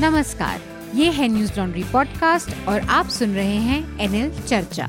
[0.00, 0.60] नमस्कार,
[0.94, 4.86] ये है न्यूज़ लॉन्ड्री पॉडकास्ट और आप सुन रहे हैं एनएल चर्चा।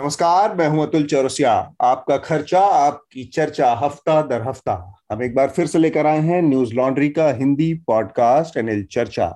[0.00, 4.74] नमस्कार, मैं हूँ अतुल चौरसिया। आपका खर्चा, आपकी चर्चा, हफ़्ता दर हफ़्ता।
[5.12, 9.26] हम एक बार फिर से लेकर आए हैं न्यूज़ लॉन्ड्री का हिंदी पॉडकास्ट एनएल चर्चा।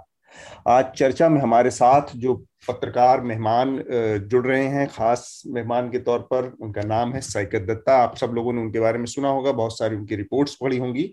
[0.68, 2.34] आज चर्चा में हमारे साथ जो
[2.68, 3.76] पत्रकार, मेहमान
[4.30, 8.32] जुड़ रहे हैं, खास मेहमान के तौर पर, उनका नाम है साइकत दत्ता। आप सब
[8.34, 11.12] लोगों ने उनके बारे में सुना होगा, बहुत सारी उनकी रिपोर्ट्स पढ़ी होंगी।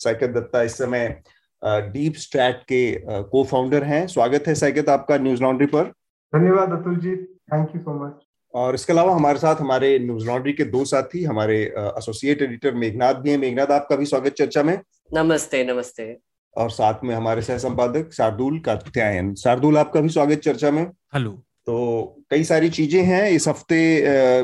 [0.00, 1.22] साइकत दत्ता इस समय
[1.62, 5.84] डीप स्ट्रैट के को फाउंडर हैं। स्वागत है साइकत आपका न्यूज़ लॉन्ड्री पर।
[6.32, 8.22] धन्यवाद Atul ji thank you so much
[8.54, 13.14] और इसके अलावा हमारे साथ हमारे न्यूज़ लॉन्ड्री के दो साथी हमारे एसोसिएट एडिटर मेघनाथ
[13.14, 14.78] भी हैं। मेघनाथ आपका भी स्वागत चर्चा में।
[15.10, 16.16] नमस्ते नमस्ते।
[16.56, 20.84] और साथ में हमारे सह संपादक शार्दुल कात्यायन शार्दुल आपका भी स्वागत चर्चा में।
[21.14, 21.30] हेलो।
[21.70, 23.76] तो कई सारी चीज़ें हैं इस हफ़्ते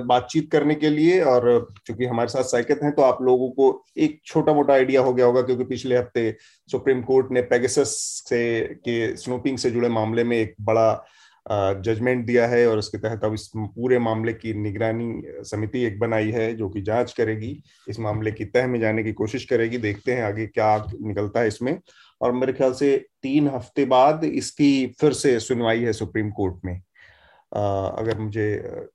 [0.06, 1.46] बातचीत करने के लिए और
[1.86, 5.26] चूँकि हमारे साथ साइकित हैं तो आप लोगों को एक छोटा मोटा आइडिया हो गया
[5.26, 6.36] होगा क्योंकि पिछले हफ़्ते
[6.68, 7.96] सुप्रीम कोर्ट ने पेगसस
[8.28, 11.04] से, के स्नूपिंग से जुड़े मामले में एक बड़ा
[11.80, 16.30] जजमेंट दिया है और उसके तहत अब इस पूरे मामले की निगरानी समिति एक बनाई
[16.30, 20.12] है जो कि जाँच करेगी, इस मामले की तह में जाने की कोशिश करेगी, देखते
[20.12, 21.78] हैं आगे क्या निकलता है इसमें।
[22.20, 26.80] और मेरे ख्याल से तीन हफ़्ते बाद इसकी फिर से सुनवाई है सुप्रीम कोर्ट में।
[27.52, 28.48] अगर मुझे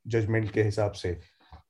[0.08, 1.18] जजमेंट के हिसाब से।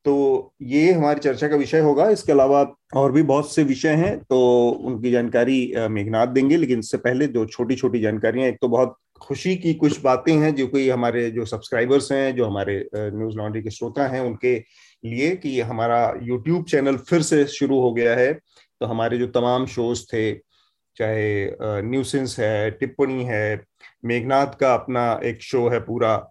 [0.05, 2.65] तो ये हमारी चर्चा का विषय होगा। इसके अलावा
[2.95, 7.45] और भी बहुत से विषय हैं तो उनकी जानकारी मेघनाथ देंगे। लेकिन इससे पहले जो
[7.45, 11.45] छोटी छोटी जानकारियाँ, एक तो बहुत खुशी की कुछ बातें हैं, जो कि हमारे जो
[11.45, 14.55] सब्सक्राइबर्स हैं, जो हमारे न्यूज़ लॉन्ड्री के श्रोता हैं, उनके
[15.03, 19.65] लिए कि हमारा यूट्यूब चैनल फिर से शुरू हो गया है। तो हमारे जो तमाम
[19.65, 20.33] शोज़ थे,
[20.97, 23.65] चाहे न्यूसेंस है, टिप्पणी है,
[24.05, 26.30] मेघनाथ का अपना एक शो है पूरा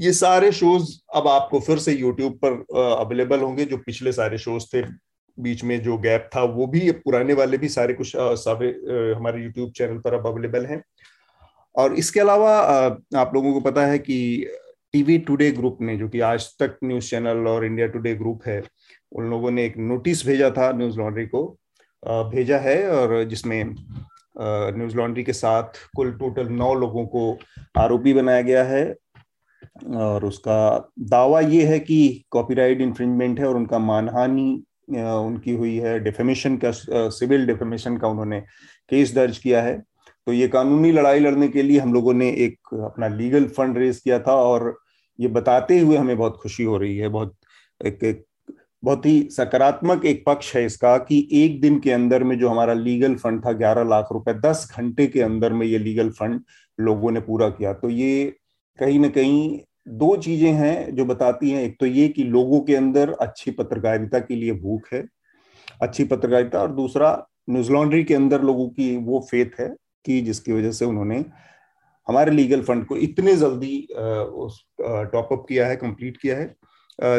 [0.00, 4.66] ये सारे शोज़ अब आपको फिर से यूट्यूब पर अवेलेबल होंगे, जो पिछले सारे शोज़
[4.66, 4.82] थे,
[5.38, 8.68] बीच में जो गैप था, वो भी पुराने वाले भी सारे कुछ सारे
[9.16, 10.82] हमारे यूट्यूब चैनल पर अब अवेलेबल हैं।
[11.74, 12.56] और इसके अलावा
[13.16, 14.46] आप लोगों को पता है कि
[14.92, 18.62] टीवी टुडे ग्रुप ने, जो कि आज तक न्यूज़ चैनल और इंडिया टुडे ग्रुप है,
[19.12, 21.44] उन लोगों ने एक नोटिस भेजा था न्यूज़ लॉन्ड्री को
[22.02, 23.74] भेजा है, और जिसमें
[24.38, 27.38] न्यूज़ लॉन्ड्री के साथ कुल टोटल नौ लोगों को
[27.78, 28.84] आरोपी बनाया गया है।
[29.96, 34.50] और उसका दावा ये है कि कॉपीराइट इन्फ्रिंजमेंट है और उनका मानहानि
[34.90, 36.70] उनकी हुई है डिफेमेशन का
[37.10, 38.40] सिविल डिफेमेशन का उन्होंने
[38.90, 39.78] केस दर्ज किया है।
[40.26, 43.98] तो ये कानूनी लड़ाई लड़ने के लिए हम लोगों ने एक अपना लीगल फंड रेज
[43.98, 44.74] किया था और
[45.18, 47.36] ये बताते हुए हमें बहुत खुशी हो रही है। बहुत
[47.80, 48.24] एक, एक
[48.82, 52.72] बहुत ही सकारात्मक एक पक्ष है इसका कि एक दिन के अंदर में जो हमारा
[52.74, 56.40] लीगल फंड था ग्यारह लाख रुपए दस घंटे के अंदर में ये लीगल फंड
[56.78, 58.32] लोगों ने पूरा किया। तो ये
[58.80, 62.74] कहीं ना कहीं दो चीज़ें हैं जो बताती हैं। एक तो ये कि लोगों के
[62.76, 65.04] अंदर अच्छी पत्रकारिता के लिए भूख है,
[65.82, 67.10] अच्छी पत्रकारिता, और दूसरा
[67.50, 69.68] न्यूज़ लॉन्ड्री के अंदर लोगों की वो फेथ है
[70.04, 71.24] कि जिसकी वजह से उन्होंने
[72.08, 76.54] हमारे लीगल फंड को इतने जल्दी टॉप अप किया है, कंप्लीट किया है।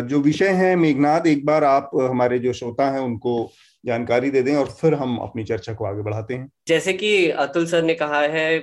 [0.03, 3.51] जो विषय है मेघनाथ एक बार आप हमारे जो श्रोता हैं, उनको
[3.83, 7.65] जानकारी दे दें और फिर हम अपनी चर्चा को आगे बढ़ाते हैं। जैसे कि अतुल
[7.65, 8.59] सर ने कहा है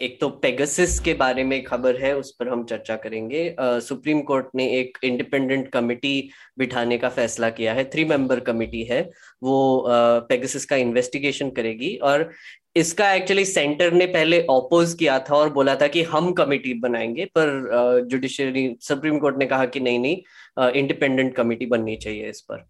[0.00, 4.46] एक तो पेगासिस के बारे में खबर है, उस पर हम चर्चा करेंगे। सुप्रीम कोर्ट
[4.56, 9.00] ने एक इंडिपेंडेंट कमिटी बिठाने का फैसला किया है थ्री मेंबर कमिटी है।
[9.42, 9.84] वो
[10.28, 12.30] पेगासिस का इन्वेस्टिगेशन करेगी और
[12.76, 17.24] इसका एक्चुअली सेंटर ने पहले ऑपोज किया था और बोला था कि हम कमिटी बनाएँगे,
[17.24, 22.66] पर जुडिशरी सुप्रीम कोर्ट ने कहा कि नहीं नहीं इंडिपेंडेंट कमिटी बननी चाहिए इस पर।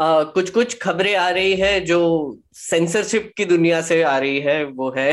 [0.00, 1.98] कुछ कुछ खबरें आ रही है जो
[2.54, 5.10] सेंसरशिप की दुनिया से आ रही है। वो है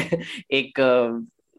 [0.51, 0.79] एक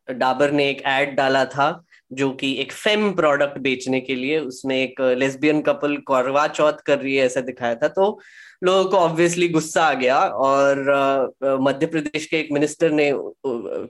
[0.08, 4.76] डाबर ने एक एड डाला था, जो कि एक फेम प्रोडक्ट बेचने के लिए। उसमें
[4.76, 8.18] एक लेस्बियन कपल करवा चौथ कर रही है, ऐसा दिखाया था। तो
[8.64, 10.78] लोगों को ऑब्वियसली गुस्सा आ गया और
[11.44, 13.10] मध्य प्रदेश के एक मिनिस्टर ने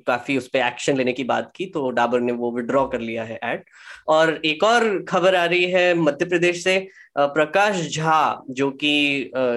[0.06, 3.24] काफ़ी उस पर एक्शन लेने की बात की तो डाबर ने वो विड्रॉ कर लिया
[3.24, 3.62] है एड
[4.08, 8.94] और एक और खबर आ रही है मध्य प्रदेश से प्रकाश झा जो कि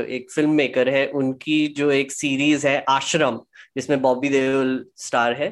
[0.10, 3.40] एक फ़िल्म मेकर है उनकी जो एक सीरीज़ है आश्रम
[3.76, 5.50] जिसमें बॉबी देओल स्टार है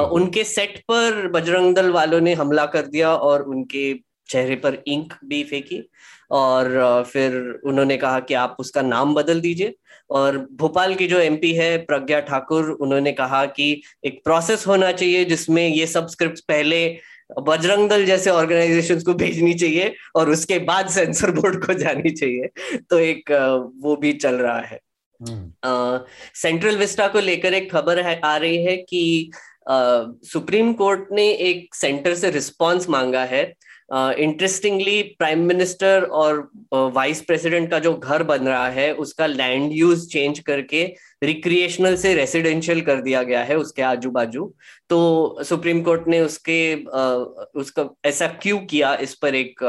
[0.00, 3.94] उनके सेट पर बजरंग दल वालों ने हमला कर दिया और उनके
[4.28, 5.90] चेहरे पर इंक भी फेंकी।
[6.30, 9.74] और फिर उन्होंने कहा कि आप उसका नाम बदल दीजिए।
[10.10, 15.24] और भोपाल की जो एमपी है प्रज्ञा ठाकुर उन्होंने कहा कि एक प्रोसेस होना चाहिए
[15.24, 16.98] जिसमें ये सब स्क्रिप्ट पहले
[17.40, 22.48] बजरंग दल जैसे ऑर्गेनाइजेशन को भेजनी चाहिए और उसके बाद सेंसर बोर्ड को जानी चाहिए।
[22.90, 23.30] तो एक
[23.76, 24.80] वो भी चल रहा है।
[25.22, 29.30] सेंट्रल हम्म। विस्टा को लेकर एक खबर है आ रही है कि
[29.68, 33.44] सुप्रीम कोर्ट ने एक सेंटर से रिस्पांस मांगा है।
[33.92, 39.72] इंटरेस्टिंगली प्राइम मिनिस्टर और वाइस uh, प्रेसिडेंट का जो घर बन रहा है उसका लैंड
[39.72, 40.84] यूज़ चेंज करके
[41.22, 44.54] रिक्रिएशनल से रेसिडेंशियल कर दिया गया है उसके आजू बाजू
[44.90, 44.98] तो
[45.44, 48.94] सुप्रीम कोर्ट ने उसके uh, उसका ऐसा क्यों किया?
[48.94, 49.60] इस पर एक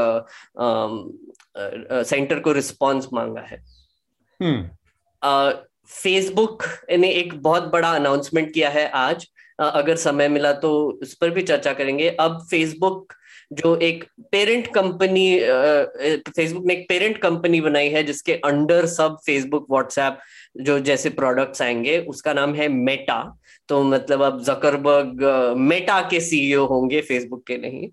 [2.06, 3.64] सेंटर uh, को रिस्पॉन्स मांगा है।
[5.88, 9.28] Facebook hmm. ने एक बहुत बड़ा अनाउंसमेंट किया है आज।
[9.60, 10.72] अगर समय मिला तो
[11.02, 13.14] उस पर भी चर्चा करेंगे। अब फेसबुक
[13.54, 15.40] जो एक पेरेंट कंपनी
[16.30, 20.18] फेसबुक ने एक पेरेंट कंपनी बनाई है, जिसके अंडर सब फेसबुक व्हाट्सएप
[20.62, 23.22] जो जैसे प्रोडक्ट्स आएँगे, उसका नाम है मेटा
[23.70, 25.24] तो मतलब अब जकरबर्ग
[25.60, 27.90] मेटा के सीईओ होंगे फेसबुक के नहीं।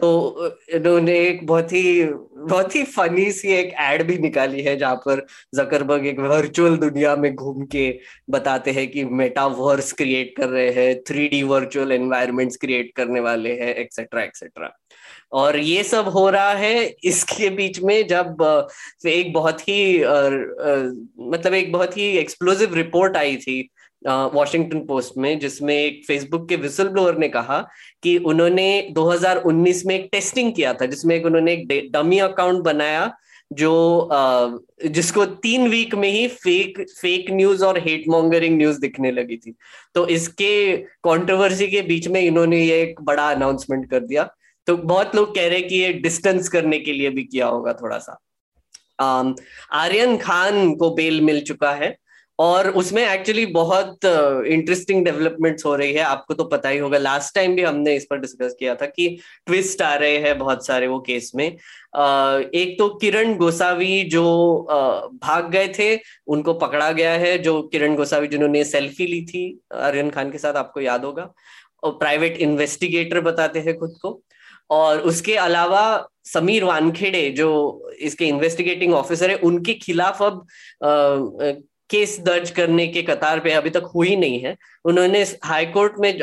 [0.00, 4.96] तो इन्होंने एक बहुत ही बहुत ही फनी सी एक एड भी निकाली है, जहाँ
[4.96, 7.98] पर जकरबर्ग एक वर्चुअल दुनिया में घूम के
[8.30, 13.52] बताते हैं कि मेटावर्स क्रिएट कर रहे हैं three D virtual environments create करने वाले
[13.60, 14.70] हैं एक्सेट्रा एक्सेट्रा
[15.32, 18.36] और ये सब हो रहा है इसके बीच में जब,
[19.06, 19.98] एक बहुत ही
[21.30, 23.70] मतलब एक बहुत ही एक्सप्लोजिव रिपोर्ट आई थी
[24.06, 27.58] वॉशिंगटन पोस्ट में, जिसमें एक फेसबुक के विसल ब्लोअर ने कहा
[28.02, 33.12] कि उन्होंने 2019 में एक टेस्टिंग किया था, जिसमें एक उन्होंने एक डमी अकाउंट बनाया,
[33.52, 34.08] जो
[34.86, 39.54] जिसको तीन वीक में ही फेक फेक न्यूज़ और हेट मॉन्गरिंग न्यूज़ दिखने लगी थी।
[39.94, 44.28] तो इसके कंट्रोवर्सी के बीच में इन्होंने ये एक बड़ा अनाउंसमेंट कर दिया।
[44.66, 47.72] तो बहुत लोग कह रहे हैं कि ये डिस्टेंस करने के लिए भी किया होगा
[47.72, 48.18] थोड़ा सा।
[49.72, 51.96] आर्यन खान को बेल मिल चुका है।
[52.38, 56.98] और उसमें एक्चुअली बहुत इंटरेस्टिंग uh, डेवलपमेंट्स हो रही है। आपको तो पता ही होगा
[56.98, 59.08] लास्ट टाइम भी हमने इस पर डिस्कस किया था कि
[59.46, 64.24] ट्विस्ट आ रहे हैं बहुत सारे वो केस में। uh, एक तो किरण गोसावी जो
[64.70, 69.44] uh, भाग गए थे उनको पकड़ा गया है जो किरण गोसावी जिन्होंने सेल्फी ली थी
[69.74, 71.32] आर्यन खान के साथ आपको याद होगा।
[71.82, 74.20] और प्राइवेट इन्वेस्टिगेटर बताते हैं खुद को।
[74.70, 77.48] और उसके अलावा समीर वानखेड़े जो
[78.00, 80.46] इसके इन्वेस्टिगेटिंग ऑफिसर है उनके खिलाफ अब
[81.90, 86.18] केस दर्ज करने के कतार पे अभी तक हुई नहीं है। उन्होंने हाई कोर्ट में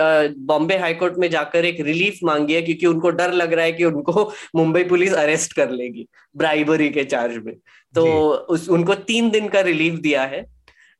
[0.45, 3.71] बॉम्बे हाई कोर्ट में जाकर एक रिलीफ मांगी है क्योंकि उनको डर लग रहा है
[3.71, 7.53] कि उनको मुंबई पुलिस अरेस्ट कर लेगी ब्राइबरी के चार्ज में।
[7.95, 8.05] तो
[8.49, 10.45] उस उनको तीन दिन का रिलीफ दिया है।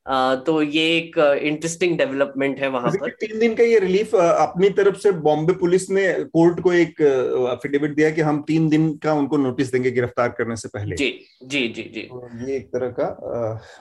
[0.06, 4.96] तो ये एक इंटरेस्टिंग डेवलपमेंट है वहाँ पर। तीन दिन का ये रिलीफ अपनी तरफ़
[4.98, 9.38] से बॉम्बे पुलिस ने कोर्ट को एक एफिडेविट दिया कि हम तीन दिन का उनको
[9.38, 11.12] नोटिस देंगे गिरफ़्तार करने से पहले। जी
[11.44, 13.08] जी जी जी। तो ये एक तरह का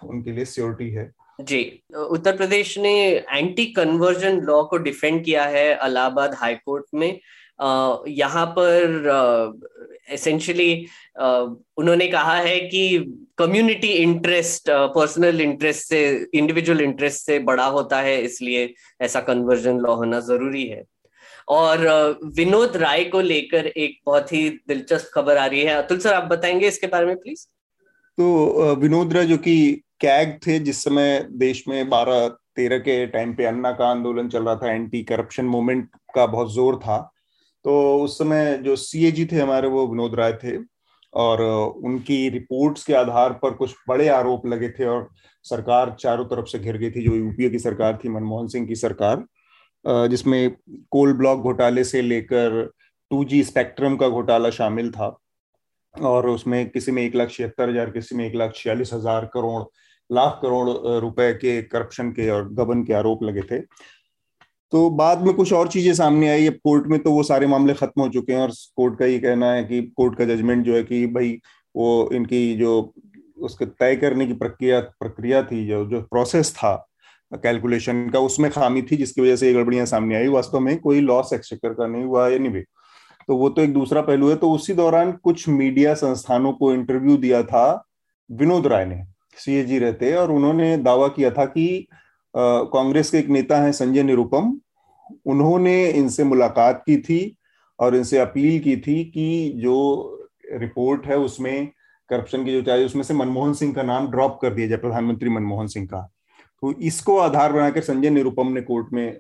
[0.05, 1.63] उनके लिए सियोरिटी है। जी
[1.95, 2.93] उत्तर प्रदेश ने
[3.33, 7.21] एंटी कन्वर्जन लॉ को डिफेंड किया है इलाहाबाद हाईकोर्ट में।
[7.61, 9.59] यहाँ पर
[10.11, 10.87] एसेंशियली
[11.79, 12.99] उन्होंने कहा है कि
[13.39, 16.01] कम्युनिटी इंटरेस्ट पर्सनल इंटरेस्ट से
[16.35, 20.83] इंडिविजुअल इंटरेस्ट से बड़ा होता है, इसलिए ऐसा कन्वर्जन लॉ होना ज़रूरी है।
[21.49, 21.87] और
[22.37, 26.25] विनोद राय को लेकर एक बहुत ही दिलचस्प खबर आ रही है। अतुल सर, आप
[26.25, 27.47] बताएँगे इसके बारे में प्लीज़
[28.19, 33.35] तो विनोद राय जो कि कैग थे, जिस समय देश में बारह तेरह के टाइम
[33.35, 36.99] पे अन्ना का आंदोलन चल रहा था एंटी करप्शन मूवमेंट का बहुत ज़ोर था
[37.65, 40.57] तो उस समय जो सी थे हमारे, वो विनोद राय थे
[41.13, 41.41] और
[41.85, 45.09] उनकी रिपोर्ट्स के आधार पर कुछ बड़े आरोप लगे थे और
[45.45, 48.75] सरकार चारों तरफ़ से घिर गई थी, जो यूपीए की सरकार थी, मनमोहन सिंह की
[48.77, 49.25] सरकार
[49.85, 50.51] जिसमें
[50.91, 52.63] कोल ब्लॉक घोटाले से लेकर
[53.11, 55.07] टू जी स्पेक्ट्रम का घोटाला शामिल था
[55.95, 59.63] और उसमें किसी में एक लाख छिहत्तर हज़ार, किसी में एक लाख छियालीस हज़ार करोड़,
[60.11, 63.61] लाख करोड़ रुपए के करप्शन के और गबन के आरोप लगे थे।
[64.73, 67.75] तो बाद में कुछ और चीज़ें सामने आई, अब कोर्ट में तो वो सारे मामले
[67.75, 70.75] खत्म हो चुके हैं और कोर्ट का ये कहना है कि कोर्ट का जजमेंट जो
[70.75, 71.39] है कि भाई
[71.75, 72.93] वो इनकी जो
[73.41, 76.75] उसके तय करने की प्रक्रिया प्रक्रिया थी, जो जो प्रोसेस था
[77.33, 81.01] कैलकुलेशन का, उसमें खामी थी, जिसकी वजह से ये गड़बड़ियाँ सामने आई। वास्तव में कोई
[81.01, 82.61] लॉस एक्सचेकर का नहीं हुआ नहीं भी
[83.29, 87.17] तो वो तो एक दूसरा पहलू है। तो उसी दौरान कुछ मीडिया संस्थानों को इंटरव्यू
[87.17, 87.65] दिया था
[88.31, 89.03] विनोद राय ने
[89.37, 91.87] सीएजी रहते, और उन्होंने दावा किया था कि
[92.35, 94.59] कांग्रेस के एक नेता हैं संजय निरुपम।
[95.27, 97.37] उन्होंने इनसे मुलाकात की थी
[97.79, 99.77] और इनसे अपील की थी कि जो
[100.53, 101.69] रिपोर्ट है उसमें,
[102.11, 105.31] करप्शन की जो चाहिए उसमें से मनमोहन सिंह का नाम ड्रॉप कर दिया जाए, प्रधानमंत्री
[105.31, 106.01] मनमोहन सिंह का।
[106.63, 109.19] तो इसको आधार बनाकर संजय निरुपम ने कोर्ट में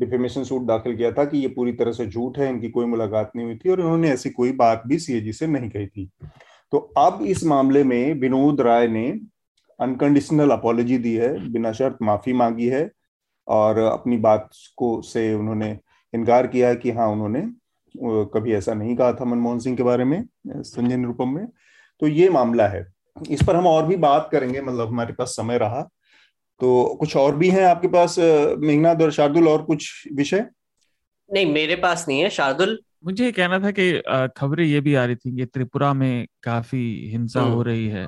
[0.00, 3.32] डिफेमेशन सूट दाखिल किया था कि ये पूरी तरह से झूठ है, इनकी कोई मुलाकात
[3.36, 6.08] नहीं हुई थी और इन्होंने ऐसी कोई बात भी सीएजी से नहीं कही थी।
[6.72, 9.08] तो अब इस मामले में विनोद राय ने
[9.80, 12.90] अनकंडीशनल अपॉलोजी दी है बिना शर्त माफ़ी मांगी है
[13.48, 15.78] और अपनी बात को से उन्होंने
[16.14, 17.42] इनकार किया है कि हाँ उन्होंने
[18.34, 21.46] कभी ऐसा नहीं कहा था मनमोहन सिंह के बारे में संजय निरुपम में।
[22.00, 22.86] तो ये मामला है।
[23.30, 25.80] इस पर हम और भी बात करेंगे मतलब हमारे पास समय रहा।
[26.60, 28.16] तो कुछ और भी हैं आपके पास
[28.58, 30.46] मेघनाथ और शार्दुल और कुछ विषय?
[31.30, 32.78] नहीं मेरे पास नहीं है। शार्दुल?
[33.04, 34.02] मुझे ये कहना था कि
[34.36, 38.06] खबरें ये भी आ रही थी कि त्रिपुरा में काफ़ी हिंसा हो रही है।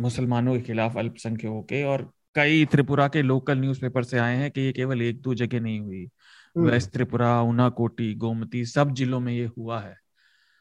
[0.00, 4.60] मुसलमानों के खिलाफ अल्पसंख्यकों के और कई त्रिपुरा के लोकल न्यूज़पेपर से आए हैं कि
[4.60, 6.08] ये केवल एक दो जगह नहीं हुई।
[6.56, 9.96] वेस्ट त्रिपुरा उनाकोटी गोमती सब जिलों में ये हुआ है।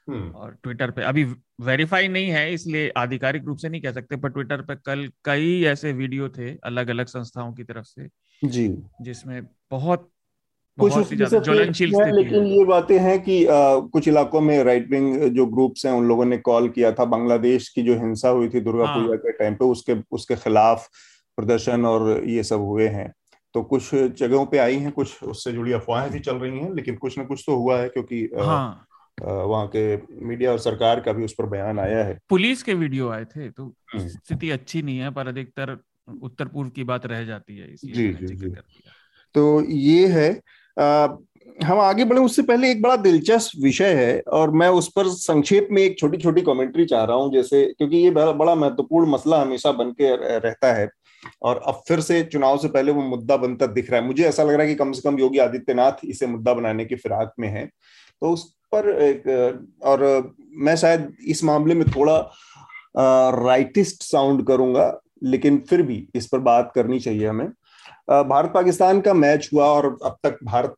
[0.10, 1.24] हम्म। और ट्विटर पे अभी
[1.62, 5.64] वेरीफाई नहीं है इसलिए आधिकारिक रूप से नहीं कह सकते पर ट्विटर पे कल कई
[5.64, 8.10] ऐसे वीडियो थे अलग अलग संस्थाओं की तरफ़ से
[8.46, 10.12] जी। जिसमें बहुत
[10.80, 15.86] कुछ ज्वलनशील लेकिन ये बातें हैं कि आ, कुछ इलाकों में राइट विंग जो ग्रुप्स
[15.86, 18.98] हैं उन लोगों ने कॉल किया था बांग्लादेश की जो हिंसा हुई थी दुर्गा हाँ।
[18.98, 20.88] पूजा के टाइम पे उसके उसके खिलाफ
[21.38, 23.12] प्रदर्शन और ये सब हुए हैं
[23.56, 26.96] तो कुछ जगहों पे आई हैं कुछ उससे जुड़ी अफवाहें भी चल रही हैं लेकिन
[26.98, 28.86] कुछ ना कुछ तो हुआ है क्योंकि हाँ।
[29.18, 29.84] वहाँ के
[30.26, 33.50] मीडिया और सरकार का भी उस पर बयान आया है पुलिस के वीडियो आए थे
[33.50, 35.78] तो हम्म। स्थिति अच्छी नहीं है पर अधिकतर
[36.22, 38.54] उत्तर पूर्व की बात रह जाती है जी जी जी
[39.36, 40.30] तो ये है
[40.80, 45.68] हम आगे बढ़े, उससे पहले एक बड़ा दिलचस्प विषय है और मैं उस पर संक्षेप
[45.72, 49.72] में एक छोटी छोटी कमेंट्री चाह रहा हूँ, जैसे क्योंकि ये बड़ा महत्वपूर्ण मसला हमेशा
[49.72, 50.88] बन के रहता है
[51.44, 54.44] और अब फिर से चुनाव से पहले वो मुद्दा बनता दिख रहा है। मुझे ऐसा
[54.44, 57.48] लग रहा है कि कम से कम योगी आदित्यनाथ इसे मुद्दा बनाने की फिराक में
[57.48, 58.44] है। तो उस
[58.74, 59.28] पर एक,
[59.84, 62.20] और मैं शायद इस मामले में थोड़ा
[63.38, 67.48] राइटिस्ट साउंड करूँगा, लेकिन फिर भी इस पर बात करनी चाहिए हमें।
[68.10, 70.76] भारत पाकिस्तान का मैच हुआ और अब तक भारत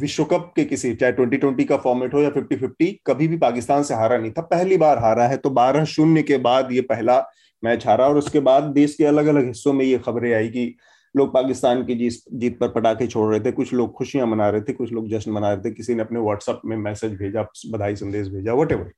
[0.00, 3.36] विश्व कप के किसी, चाहे ट्वेंटी ट्वेंटी का फॉर्मेट हो या फिफ्टी फिफ्टी कभी भी
[3.38, 6.80] पाकिस्तान से हारा नहीं था। पहली बार हारा है तो बारह शून्य के बाद ये
[6.82, 7.18] पहला
[7.62, 10.74] मैच हारा और उसके बाद देश के अलग अलग हिस्सों में ये खबरें आई कि
[11.14, 14.60] लोग पाकिस्तान की जीत जीत पर पटाखे छोड़ रहे थे, कुछ लोग खुशियाँ मना रहे
[14.60, 17.96] थे, कुछ लोग जश्न मना रहे थे, किसी ने अपने व्हाट्सएप में मैसेज भेजा, बधाई
[17.96, 18.92] संदेश भेजा वट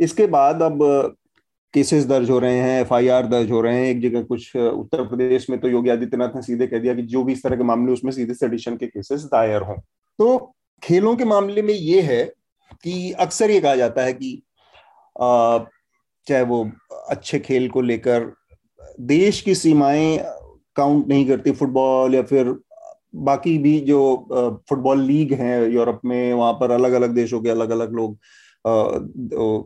[0.00, 1.16] इसके बाद अब
[1.74, 5.48] केसेस दर्ज हो रहे हैं, एफआईआर दर्ज हो रहे हैं, एक जगह कुछ उत्तर प्रदेश
[5.50, 7.92] में तो योगी आदित्यनाथ ने सीधे कह दिया कि जो भी इस तरह के मामले,
[7.92, 9.76] उसमें सीधे सेडिशन के केसेस दायर हों।
[10.18, 12.24] तो खेलों के मामले में ये है
[12.74, 14.42] कि अक्सर ये कहा जाता है कि
[15.16, 16.70] चाहे वो
[17.10, 18.32] अच्छे खेल को लेकर
[19.02, 20.18] देश की सीमाएँ
[20.76, 22.54] काउंट नहीं करती फुटबॉल या फिर
[23.16, 27.70] बाकी भी जो फुटबॉल लीग हैं यूरोप में, वहाँ पर अलग अलग देशों के अलग
[27.70, 28.18] अलग लोग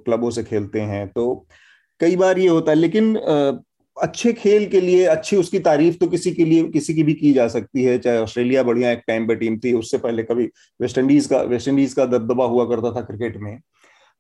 [0.05, 1.47] क्लबों से खेलते हैं। तो
[2.03, 3.15] कई बार ये होता है, लेकिन
[3.97, 7.33] अच्छे खेल के लिए, अच्छी उसकी तारीफ़ तो किसी के लिए, किसी की भी की
[7.33, 10.45] जा सकती है, चाहे ऑस्ट्रेलिया बढ़िया एक टाइम पे टीम थी, उससे पहले कभी
[10.81, 13.59] वेस्ट इंडीज का वेस्ट इंडीज का दबदबा हुआ करता था क्रिकेट में।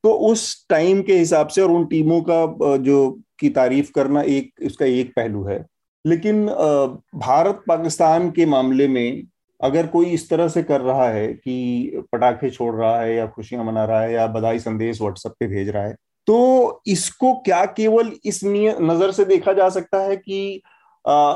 [0.04, 4.52] तो उस टाइम के हिसाब से और उन टीमों का जो की तारीफ़ करना एक,
[4.66, 5.64] उसका एक पहलू है।
[6.04, 9.22] लेकिन भारत पाकिस्तान के मामले में
[9.60, 13.64] अगर कोई इस तरह से कर रहा है कि पटाखे छोड़ रहा है या खुशियाँ
[13.64, 15.96] मना रहा है या बधाई संदेश व्हाट्सएप पे भेज रहा है
[16.26, 20.62] तो इसको क्या केवल इस नज़र से देखा जा सकता है कि
[21.08, 21.32] आ,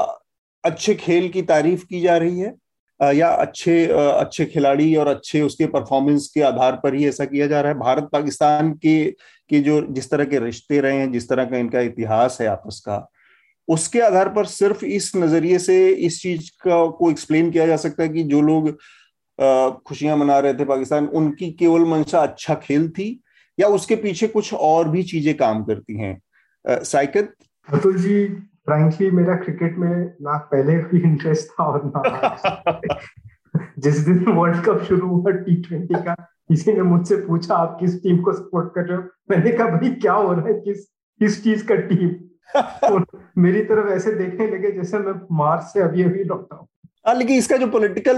[0.65, 2.55] अच्छे खेल की तारीफ़ की जा रही है
[3.01, 7.25] आ, या अच्छे आ, अच्छे खिलाड़ी और अच्छे उसके परफॉर्मेंस के आधार पर ही ऐसा
[7.25, 7.79] किया जा रहा है?
[7.79, 9.05] भारत पाकिस्तान के
[9.49, 12.81] के जो जिस तरह के रिश्ते रहे हैं जिस तरह का इनका इतिहास है आपस
[12.87, 13.07] का
[13.69, 18.03] उसके आधार पर सिर्फ़ इस नज़रिए से इस चीज़ का को एक्सप्लेन किया जा सकता
[18.03, 18.71] है कि जो लोग
[19.87, 23.09] खुशियाँ मना रहे थे पाकिस्तान उनकी केवल मंशा अच्छा खेल थी
[23.59, 26.23] या उसके पीछे कुछ और भी चीज़ें काम करती हैं?
[26.69, 27.35] साइकत
[27.73, 28.27] अतुल जी
[28.67, 32.81] फ्रैंकली मेरा क्रिकेट में ना पहले भी इंटरेस्ट था और ना
[33.79, 36.15] जिस दिन वर्ल्ड कप शुरू हुआ टी ट्वेंटी का
[36.49, 39.03] किसी ने मुझसे पूछा आप किस टीम को सपोर्ट कर रहे हो?
[39.31, 40.55] मैंने कहा भाई क्या हो रहा है?
[40.55, 40.85] किस
[41.21, 42.09] किस चीज़ का टीम
[42.57, 46.69] तो मेरी तरफ़ ऐसे देखने लगे जैसे मैं मार्च से अभी अभी लौटा हूँ।
[47.07, 48.17] हाँ लेकिन इसका जो पॉलिटिकल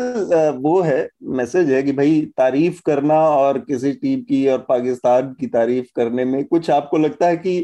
[0.62, 5.46] वो है मैसेज है कि भाई तारीफ़ करना और किसी टीम की और पाकिस्तान की
[5.46, 7.56] तारीफ़ करने में कुछ आपको लगता है कि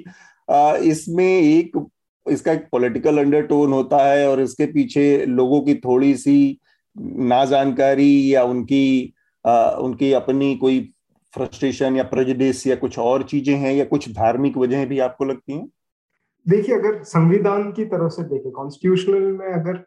[0.88, 1.78] इसमें एक
[2.26, 6.36] इसका एक पॉलिटिकल अंडरटोन होता है और इसके पीछे लोगों की थोड़ी सी
[7.30, 9.14] ना जानकारी या उनकी
[9.44, 10.80] आ, उनकी अपनी कोई
[11.34, 15.52] फ्रस्ट्रेशन या प्रेजुडिस या कुछ और चीज़ें हैं या कुछ धार्मिक वजह भी आपको लगती
[15.52, 15.66] हैं?
[16.46, 19.84] देखिए अगर संविधान की तरफ़ से देखें कॉन्स्टिट्यूशनल में अगर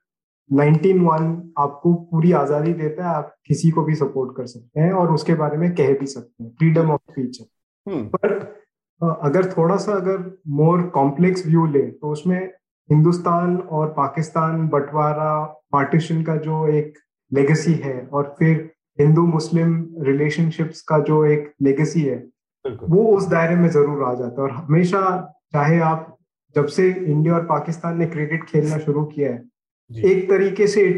[0.50, 5.12] 19.1 आपको पूरी आज़ादी देता है आप किसी को भी सपोर्ट कर सकते हैं और
[5.13, 8.36] उसके बारे में कह भी सकते हैं। फ्रीडम ऑफ़ स्पीच है। पर
[9.01, 10.18] अगर थोड़ा सा अगर
[10.60, 12.39] मोर कॉम्प्लेक्स व्यू ले तो उसमें
[12.89, 15.34] हिंदुस्तान और पाकिस्तान बंटवारा
[15.72, 16.94] पार्टीशन का जो एक
[17.32, 22.18] लेगेसी है और फिर हिंदू मुस्लिम रिलेशनशिप्स का जो एक लेगेसी है
[22.66, 25.01] वो उस दायरे में ज़रूर आ जाता है। और हमेशा
[25.54, 26.18] चाहे आप
[26.56, 29.44] जब से इंडिया और पाकिस्तान ने क्रिकेट खेलना शुरू किया है
[29.91, 30.89] एक तरीके से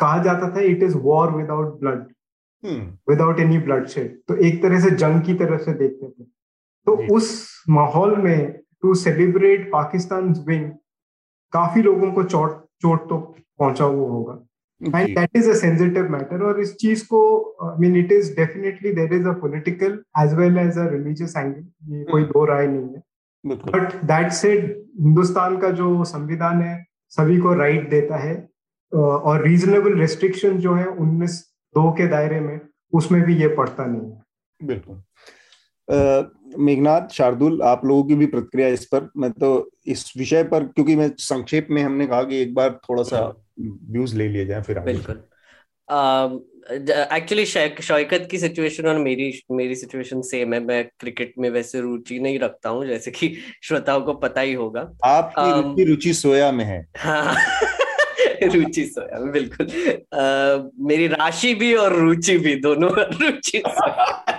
[0.00, 2.04] कहा जाता था it is war without blood
[3.10, 6.96] without any blood shed तो एक तरह से जंग की तरफ़ से देखते थे। तो
[7.14, 10.68] उस माहौल में टू सेलिब्रेट पाकिस्तान विन
[11.52, 13.18] काफ़ी लोगों को चोट चोट तो
[13.58, 14.42] पहुँचा हुआ होगा।
[14.80, 17.20] And that is a sensitive matter और इस चीज़ को
[17.64, 21.96] I mean it is definitely there is a political as well as a religious angle
[21.96, 23.02] ये कोई दो राय नहीं है।
[23.44, 24.64] बट दैट सेड
[25.00, 28.34] हिंदुस्तान का जो संविधान है सभी को राइट देता है।
[28.92, 31.40] और रीजनेबल रेस्ट्रिक्शन जो है उन्नीस
[31.74, 32.60] दो के दायरे में
[32.92, 34.22] उसमें भी ये पड़ता नहीं है।
[34.64, 35.02] बिल्कुल।
[36.58, 40.96] मेघनाथ शार्दुल आप लोगों की भी प्रतिक्रिया इस पर मैं तो इस विषय पर क्योंकि
[40.96, 43.20] मैं संक्षेप में हमने कहा कि एक बार थोड़ा सा
[43.60, 45.22] व्यूज़ ले लिए जाए फिर बिल्कुल।
[45.92, 51.80] एक्चुअली uh, शौकत की सिचुएशन और मेरी मेरी सिचुएशन सेम है। मैं क्रिकेट में वैसे
[51.80, 56.52] रुचि नहीं रखता हूँ जैसे कि श्रोताओं को पता ही होगा। आपकी um, रुचि सोया
[56.52, 57.36] में है। हाँ।
[58.42, 59.66] रुचि सोया में बिल्कुल।
[59.96, 64.34] Uh, मेरी राशि भी और रुचि भी दोनों रुचि सोया।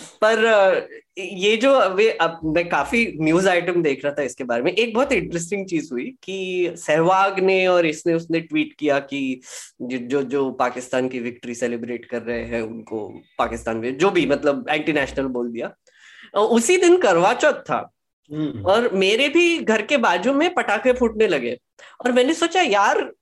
[0.00, 0.44] पर
[1.18, 4.94] ये जो अभी अब मैं काफ़ी न्यूज़ आइटम देख रहा था इसके बारे में एक
[4.94, 9.40] बहुत इंटरेस्टिंग चीज़ हुई कि सहवाग ने और इसने उसने ट्वीट किया कि
[9.82, 14.66] जो जो पाकिस्तान की विक्ट्री सेलिब्रेट कर रहे हैं उनको पाकिस्तान में जो भी मतलब
[14.70, 15.74] एंटी नेशनल बोल दिया।
[16.40, 17.90] उसी दिन करवा चौथ था।
[18.32, 21.58] हम्म। और मेरे भी घर के बाजू में पटाखे फूटने लगे।
[22.04, 23.12] और मैंने सोचा यार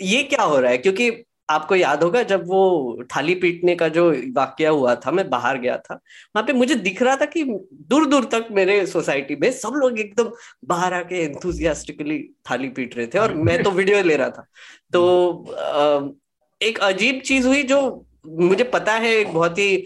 [0.00, 0.78] ये क्या हो रहा है?
[0.78, 1.10] क्योंकि
[1.50, 5.76] आपको याद होगा जब वो थाली पीटने का जो वाक्य हुआ था मैं बाहर गया
[5.78, 9.72] था वहाँ पे मुझे दिख रहा था कि दूर दूर तक मेरे सोसाइटी में सब
[9.76, 10.30] लोग एकदम
[10.64, 14.46] बाहर आके एंथुजियास्टिकली थाली पीट रहे थे और मैं तो वीडियो ले रहा था।
[14.92, 16.16] तो
[16.62, 18.07] एक अजीब चीज़ हुई जो
[18.40, 19.76] मुझे पता है एक बहुत ही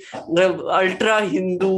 [0.72, 1.70] अल्ट्रा हिंदू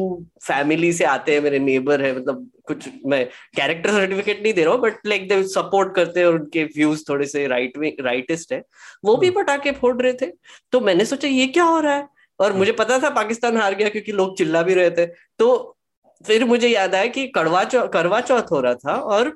[0.43, 3.25] फैमिली से आते हैं मेरे नेबर है मतलब कुछ मैं
[3.57, 7.05] कैरेक्टर सर्टिफिकेट नहीं दे रहा हूँ बट लाइक दे सपोर्ट करते हैं और उनके व्यूज़
[7.09, 8.63] थोड़े से राइट में राइटिस्ट है।
[9.05, 10.27] वो भी हम्म। पटाखे फोड़ रहे थे
[10.73, 12.09] तो मैंने सोचा ये क्या हो रहा है?
[12.41, 15.07] और मुझे पता था पाकिस्तान हार गया क्योंकि लोग चिल्ला भी रहे थे
[15.39, 15.77] तो
[16.25, 19.33] फिर मुझे याद आया कि कड़वा चौ करवा चौथ हो रहा था और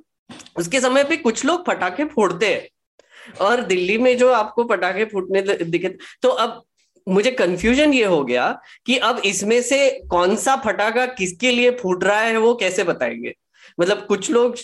[0.56, 2.68] उसके समय पे कुछ लोग पटाखे फोड़ते हैं।
[3.40, 5.88] और दिल्ली में जो आपको पटाखे फूटने दिखे
[6.22, 6.62] तो अब
[7.08, 8.50] मुझे कंफ्यूजन ये हो गया
[8.86, 13.34] कि अब इसमें से कौन सा फटाका किसके लिए फूट रहा है, वो कैसे बताएँगे?
[13.78, 14.56] मतलब कुछ लोग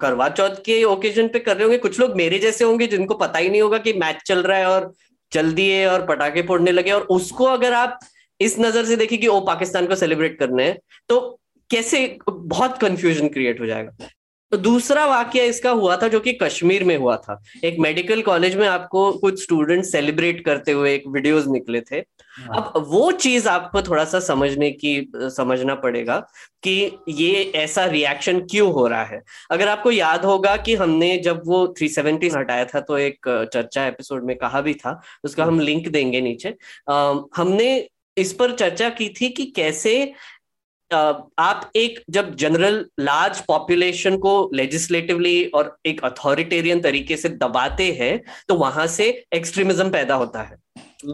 [0.00, 3.38] करवा चौथ के ओकेजन पे कर रहे होंगे, कुछ लोग मेरे जैसे होंगे जिनको पता
[3.38, 4.92] ही नहीं होगा कि मैच चल रहा है और
[5.32, 7.98] चल दिए और पटाखे फोड़ने लगे और उसको अगर आप
[8.40, 11.38] इस नज़र से देखिए कि ओ, पाकिस्तान को सेलिब्रेट करने हैं तो
[11.70, 14.08] कैसे, बहुत कंफ्यूजन क्रिएट हो जाएगा।
[14.52, 18.56] तो दूसरा वाक्य इसका हुआ था जो कि कश्मीर में हुआ था। एक मेडिकल कॉलेज
[18.56, 23.48] में आपको कुछ स्टूडेंट सेलिब्रेट करते हुए एक वीडियोस निकले थे। हाँ। अब वो चीज़
[23.48, 26.16] आपको थोड़ा सा समझने की समझना पड़ेगा
[26.62, 26.74] कि
[27.08, 31.66] ये ऐसा रिएक्शन क्यों हो रहा है। अगर आपको याद होगा कि हमने जब वो
[31.78, 36.20] 370 हटाया था तो एक चर्चा एपिसोड में कहा भी था उसका हम लिंक देंगे
[36.20, 36.54] नीचे।
[36.90, 40.12] आ, हमने इस पर चर्चा की थी कि कैसे
[40.92, 48.20] आप एक जब जनरल लार्ज पॉपुलेशन को लेजिस्लेटिवली और एक अथॉरिटेरियन तरीके से दबाते हैं
[48.48, 50.56] तो वहाँ से एक्सट्रीमिज्म पैदा होता है।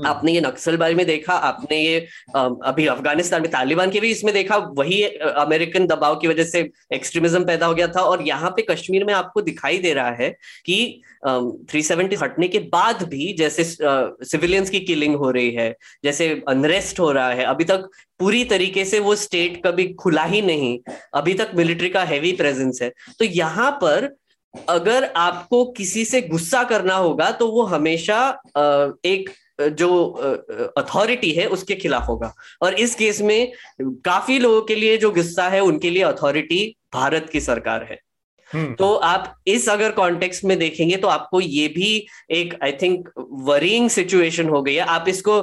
[0.06, 1.98] आपने ये नक्सलबारी में देखा, आपने ये
[2.36, 6.60] अभी अफ़गानिस्तान में तालिबान के भी इसमें देखा, वही अमेरिकन दबाव की वजह से
[6.94, 10.30] एक्सट्रीमिज्म पैदा हो गया था और यहाँ पे कश्मीर में आपको दिखाई दे रहा है
[10.66, 11.02] कि
[11.70, 17.00] थ्री सेवेंटी हटने के बाद भी जैसे सिविलियंस की किलिंग हो रही है, जैसे अनरेस्ट
[17.00, 17.88] हो रहा है, अभी तक
[18.20, 20.78] पूरी तरीके से वो स्टेट कभी खुला ही नहीं,
[21.14, 24.14] अभी तक मिलिट्री का हैवी प्रेजेंस है। तो यहाँ पर
[24.68, 28.18] अगर आपको किसी से गुस्सा करना होगा तो वो हमेशा
[29.06, 30.04] एक जो
[30.78, 35.48] अथॉरिटी है उसके खिलाफ होगा। और इस केस में काफ़ी लोगों के लिए जो गुस्सा
[35.48, 38.00] है उनके लिए अथॉरिटी भारत की सरकार है।
[38.50, 43.08] हम्म। तो आप इस अगर कॉन्टेक्स्ट में देखेंगे तो आपको ये भी एक आई थिंक
[43.44, 45.38] वरिंग सिचुएशन हो गई है। आप इसको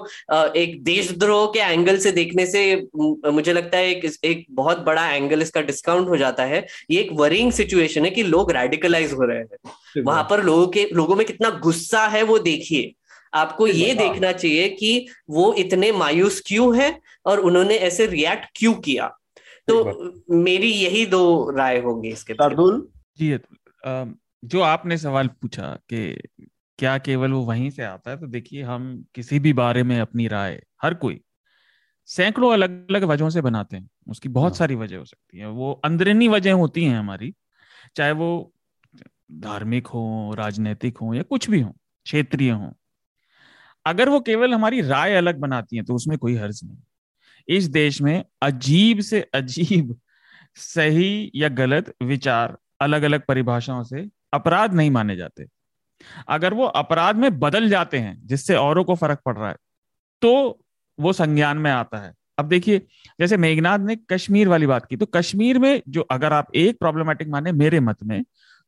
[0.56, 2.64] एक देशद्रोह के एंगल से देखने से
[2.96, 7.12] मुझे लगता है एक, एक बहुत बड़ा एंगल इसका डिस्काउंट हो जाता है। ये एक
[7.14, 11.26] वरिंग सिचुएशन है कि लोग रेडिकलाइज हो रहे हैं। वहाँ पर लोगों के लोगों में
[11.28, 12.94] कितना गुस्सा है वो देखिए।
[13.34, 18.74] आपको ये देखना चाहिए कि वो इतने मायूस क्यों है और उन्होंने ऐसे रिएक्ट क्यों
[18.74, 19.08] किया?
[19.68, 22.34] तो मेरी यही दो राय होंगी इसके
[23.18, 23.40] जी
[24.46, 26.22] जो आपने सवाल पूछा कि
[26.80, 30.28] क्या केवल वो वहीं से आता है तो देखिए हम किसी भी बारे में अपनी
[30.28, 31.22] राय हर कोई
[32.06, 35.50] सैकड़ों अलग अलग वजहों से बनाते हैं। उसकी बहुत हाँ। सारी वजह हो सकती है।
[35.50, 37.34] वो अंदरूनी वजह होती हैं हमारी
[37.96, 38.54] चाहे वो
[39.32, 42.74] धार्मिक हो राजनीतिक हो या कुछ भी हो क्षेत्रीय हो।
[43.86, 46.78] अगर वो केवल हमारी राय अलग बनाती हैं तो उसमें कोई हर्ज नहीं।
[47.48, 49.96] इस देश में अजीब से अजीब
[50.56, 55.46] सही या गलत विचार अलग अलग परिभाषाओं से अपराध नहीं माने जाते।
[56.30, 59.56] अगर वो अपराध में बदल जाते हैं, जिससे औरों को फ़र्क पड़ रहा है
[60.22, 60.60] तो
[61.00, 62.80] वो संज्ञान में आता है। अब देखिए,
[63.20, 67.28] जैसे मेघनाथ ने कश्मीर वाली बात की तो कश्मीर में जो अगर आप एक प्रॉब्लमेटिक
[67.28, 68.24] माने मेरे मत में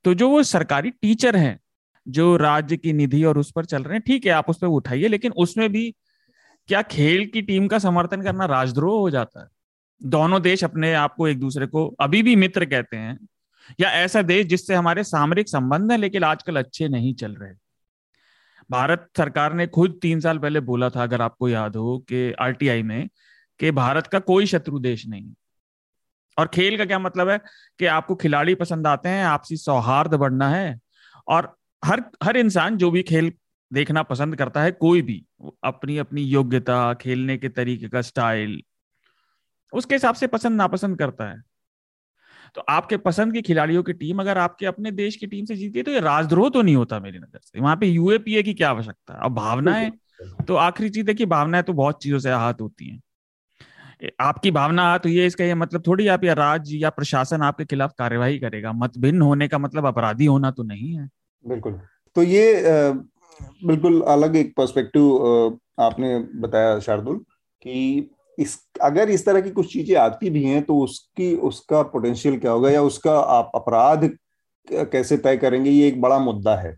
[0.06, 1.60] तो जो वो सरकारी टीचर हैं
[2.08, 4.68] जो राज्य की निधि और उस पर चल रहे हैं, ठीक है, आप उस पर
[4.68, 5.96] उठाइए, लेकिन उसमें भी
[6.68, 9.48] क्या खेल की टीम का समर्थन करना राजद्रोह हो जाता है?
[10.04, 13.28] दोनों देश अपने आप को एक दूसरे को अभी भी मित्र कहते हैं,
[13.80, 17.54] या ऐसा देश जिससे हमारे सामरिक संबंध है, लेकिन आजकल अच्छे नहीं चल रहे?
[18.72, 22.84] भारत सरकार ने खुद तीन साल पहले बोला था, अगर आपको याद हो, कि आरटीआई
[22.84, 23.10] में,
[23.60, 25.34] कि भारत का कोई शत्रु देश नहीं।
[26.40, 27.38] और खेल का क्या मतलब है?
[27.80, 30.80] कि आपको खिलाड़ी पसंद आते हैं, आपसी सौहार्द बढ़ना है,
[31.28, 31.55] और
[31.86, 33.32] हर हर इंसान जो भी खेल
[33.72, 35.24] देखना पसंद करता है कोई भी
[35.64, 38.62] अपनी अपनी योग्यता खेलने के तरीके का स्टाइल
[39.74, 41.42] उसके हिसाब से पसंद नापसंद करता है।
[42.56, 45.80] तो आपके पसंद की खिलाड़ियों की टीम अगर आपके अपने देश की टीम से जीती
[45.80, 48.70] है तो ये राजद्रोह तो नहीं होता मेरी नज़र से। वहाँ पे यूएपीए की क्या
[48.70, 49.20] आवश्यकता है?
[49.20, 49.92] अब भावनाएँ
[50.48, 53.02] तो आखिरी चीज़ है कि भावनाएँ तो बहुत चीज़ों से आहत होती हैं।
[54.22, 57.94] आपकी भावना तो ये इसका ये मतलब थोड़ी आप या राज्य या प्रशासन आपके खिलाफ
[58.00, 61.10] कार्यवाही करेगा। मत भिन्न होने का मतलब अपराधी होना तो नहीं है।
[61.46, 61.80] बिल्कुल।
[62.16, 62.64] तो ये
[63.66, 67.18] बिल्कुल अलग एक पर्सपेक्टिव आपने बताया शार्दुल
[67.66, 72.38] कि इस, अगर इस तरह की कुछ चीज़ें आती भी हैं तो उसकी, उसका पोटेंशियल
[72.40, 74.10] क्या होगा या उसका आप अपराध
[74.68, 76.76] कैसे तय करेंगे, ये एक बड़ा मुद्दा है।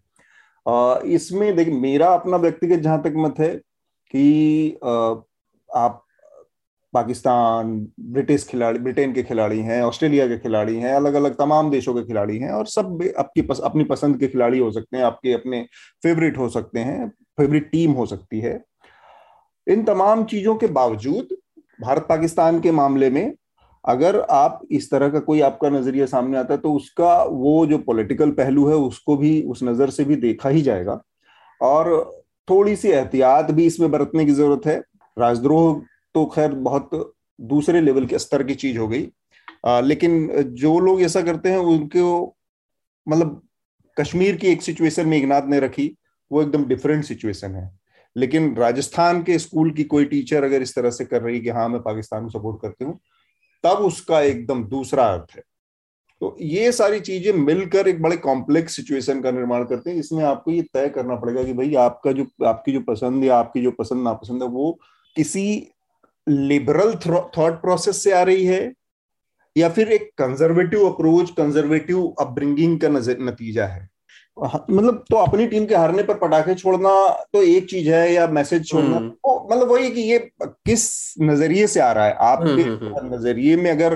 [1.07, 3.53] इसमें देखिए, मेरा अपना व्यक्तिगत जहाँ तक मत है
[4.13, 4.71] कि
[5.69, 6.03] आप
[6.93, 7.75] पाकिस्तान
[8.09, 12.03] ब्रिटिश खिलाड़ी ब्रिटेन के खिलाड़ी हैं ऑस्ट्रेलिया के खिलाड़ी हैं अलग अलग तमाम देशों के
[12.03, 15.61] खिलाड़ी हैं और सब आपकी पस, अपनी पसंद के खिलाड़ी हो सकते हैं आपके अपने
[16.03, 18.59] फेवरेट हो सकते हैं फेवरेट टीम हो सकती है।
[19.67, 21.35] इन तमाम चीज़ों के बावजूद
[21.79, 23.33] भारत पाकिस्तान के मामले में
[23.83, 27.77] अगर आप इस तरह का कोई आपका नज़रिया सामने आता है तो उसका वो जो
[27.79, 30.99] पॉलिटिकल पहलू है उसको भी उस नज़र से भी देखा ही जाएगा।
[31.61, 31.89] और
[32.47, 34.77] थोड़ी सी एहतियात भी इसमें बरतने की ज़रूरत है।
[35.17, 35.81] राजद्रोह
[36.17, 36.89] तो खैर बहुत
[37.39, 39.07] दूसरे लेवल के स्तर की चीज़ हो गई।
[39.65, 42.35] आ, लेकिन जो लोग ऐसा करते हैं उनको
[43.07, 43.41] मतलब
[43.97, 45.85] कश्मीर की एक सिचुएशन में इगनाथ ने रखी
[46.31, 47.69] वो एकदम डिफरेंट सिचुएशन है।
[48.15, 51.67] लेकिन राजस्थान के स्कूल की कोई टीचर अगर इस तरह से कर रही कि हाँ
[51.69, 52.99] मैं पाकिस्तान को सपोर्ट करती हूँ
[53.63, 55.43] तब उसका एकदम दूसरा अर्थ है।
[56.21, 60.51] तो ये सारी चीज़ें मिलकर एक बड़े कॉम्प्लेक्स सिचुएशन का निर्माण करते हैं। इसमें आपको
[60.51, 64.03] ये तय करना पड़ेगा कि भाई आपका जो आपकी जो पसंद या आपकी जो पसंद
[64.03, 64.71] नापसंद है वो
[65.15, 65.45] किसी
[66.29, 66.95] लिबरल
[67.37, 68.73] थॉट प्रोसेस से आ रही है
[69.57, 73.89] या फिर एक कंजर्वेटिव अप्रोच कंजर्वेटिव अपब्रिंगिंग का नतीजा है?
[74.45, 78.27] हाँ, मतलब तो अपनी टीम के हारने पर पटाखे छोड़ना तो एक चीज़ है या
[78.27, 82.13] मैसेज छोड़ना हम्म। तो मतलब वही कि ये किस नज़रिए से आ रहा है?
[82.13, 83.95] आपके हम्म, हम्म, नज़रिए में अगर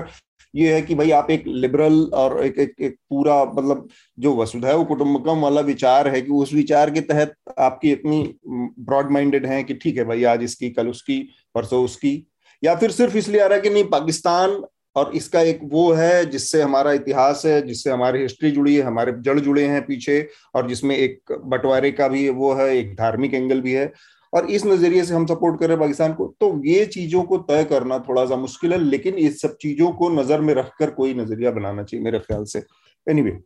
[0.54, 3.88] ये है कि भाई आप एक लिबरल और एक एक, एक पूरा मतलब
[4.18, 9.46] जो वसुधैव कुटुंबकम वाला विचार है कि उस विचार के तहत आपकी इतनी ब्रॉड माइंडेड
[9.46, 11.18] है कि ठीक है भाई आज इसकी कल उसकी
[11.54, 12.14] परसों उसकी।
[12.62, 14.62] या फिर सिर्फ़ इसलिए आ रहा है कि नहीं पाकिस्तान
[14.96, 19.12] और इसका एक वो है जिससे हमारा इतिहास है जिससे हमारी हिस्ट्री जुड़ी है हमारे
[19.18, 20.20] जड़ जुड़े हैं पीछे
[20.54, 23.92] और जिसमें एक बंटवारे का भी वो है एक धार्मिक एंगल भी है।
[24.32, 27.38] और इस नज़रिए से हम सपोर्ट कर रहे हैं पाकिस्तान को तो ये चीज़ों को
[27.48, 31.14] तय करना थोड़ा सा मुश्किल है लेकिन इस सब चीज़ों को नज़र में रखकर कोई
[31.14, 32.64] नज़रिया बनाना चाहिए मेरे ख्याल से।
[33.06, 33.42] एनीवे anyway,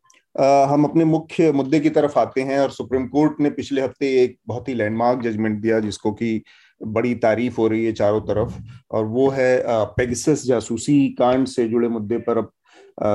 [0.70, 4.36] हम अपने मुख्य मुद्दे की तरफ़ आते हैं और सुप्रीम कोर्ट ने पिछले हफ़्ते एक
[4.46, 6.42] बहुत ही लैंडमार्क जजमेंट दिया जिसको कि
[6.80, 8.58] बड़ी तारीफ़ हो रही है चारों तरफ़
[8.90, 9.64] और वो है
[9.96, 12.50] पेगसस जासूसी कांड से जुड़े मुद्दे पर अब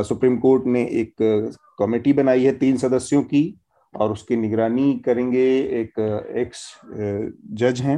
[0.06, 1.14] सुप्रीम कोर्ट ने एक
[1.80, 3.44] कमेटी बनाई है तीन सदस्यों की।
[3.94, 5.46] और उसकी निगरानी करेंगे
[5.82, 6.00] एक
[6.38, 6.66] एक्स
[7.56, 7.98] जज हैं।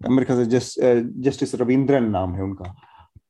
[0.00, 2.74] मेरे ख्याल से जस्टिस रविंद्रन नाम है उनका।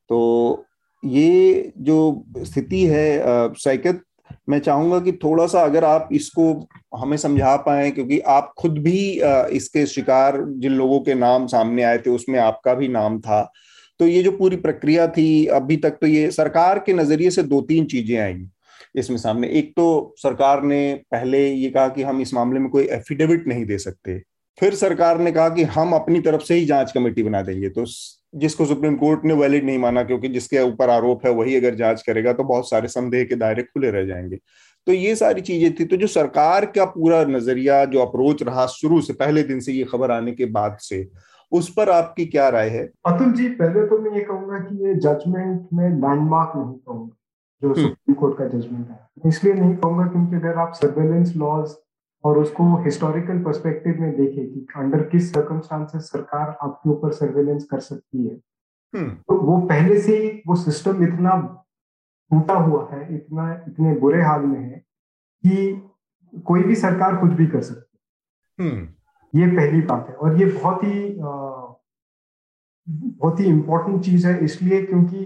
[0.09, 0.65] तो
[1.03, 4.01] ये जो स्थिति है साइकत
[4.49, 6.45] मैं चाहूँगा कि थोड़ा सा अगर आप इसको
[6.95, 8.99] हमें समझा पाए, क्योंकि आप खुद भी
[9.57, 13.41] इसके शिकार जिन लोगों के नाम सामने आए थे, उसमें आपका भी नाम था।
[13.99, 17.61] तो ये जो पूरी प्रक्रिया थी, अभी तक तो ये सरकार के नज़रिए से दो
[17.61, 18.33] तीन चीज़ें आई।
[18.95, 22.83] इसमें सामने। एक तो सरकार ने पहले ये कहा कि हम इस मामले में कोई
[22.83, 24.21] एफिडेविट नहीं दे सकते।
[24.57, 27.85] फिर सरकार ने कहा कि हम अपनी तरफ़ से ही जाँच कमेटी बना देंगे। तो
[28.35, 32.01] जिसको सुप्रीम कोर्ट ने वैलिड नहीं माना, क्योंकि जिसके ऊपर आरोप है, वही अगर जाँच
[32.01, 34.35] करेगा तो बहुत सारे संदेह के दायरे खुले रह जाएँगे।
[34.87, 39.01] तो ये सारी चीज़ें थी। तो जो सरकार का पूरा नज़रिया, जो अप्रोच रहा शुरू
[39.01, 41.07] से, पहले दिन से ये खबर आने के बाद से,
[41.51, 42.89] उस पर आपकी क्या राय है?
[43.05, 47.15] अतुल जी, पहले तो मैं ये कहूँगा कि ये जजमेंट में लैंडमार्क नहीं कहूँगा।
[47.63, 51.75] जो सुप्रीम हम्म। कोर्ट का जजमेंट है इसलिए नहीं कहूँगा क्योंकि अगर आप सर्वेलेंस लॉज
[52.23, 57.79] और उसको हिस्टोरिकल पर्सपेक्टिव में देखें कि अंडर किस सर्कमस्टांसेस सरकार आपके ऊपर सर्वेलेंस कर
[57.81, 58.33] सकती है
[58.93, 61.35] हम्म। तो वो पहले से ही वो सिस्टम इतना
[62.31, 64.79] टूटा हुआ है इतना इतने बुरे हाल में है
[65.43, 65.91] कि
[66.43, 68.87] कोई भी सरकार कुछ भी कर सकती है हम्म।
[69.33, 71.53] ये पहली बात है और ये बहुत ही आ,
[72.87, 75.25] बहुत ही इंपॉर्टेंट चीज़ है इसलिए क्योंकि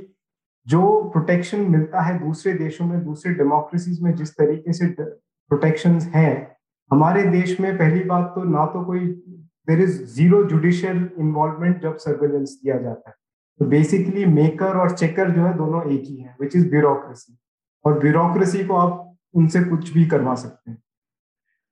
[0.68, 6.58] जो प्रोटेक्शन मिलता है दूसरे देशों में, दूसरे डेमोक्रेसीज में, जिस तरीके से प्रोटेक्शन हैं,
[6.92, 9.06] हमारे देश में पहली बात तो ना तो कोई
[9.68, 13.16] there is zero judicial involvement जब सर्वेलेंस दिया जाता है।
[13.60, 17.38] तो बेसिकली मेकर और चेकर जो है दोनों एक ही है विच इज़ ब्यूरोक्रेसी
[17.86, 20.82] और ब्यूरोक्रेसी को आप उनसे कुछ भी करवा सकते हैं।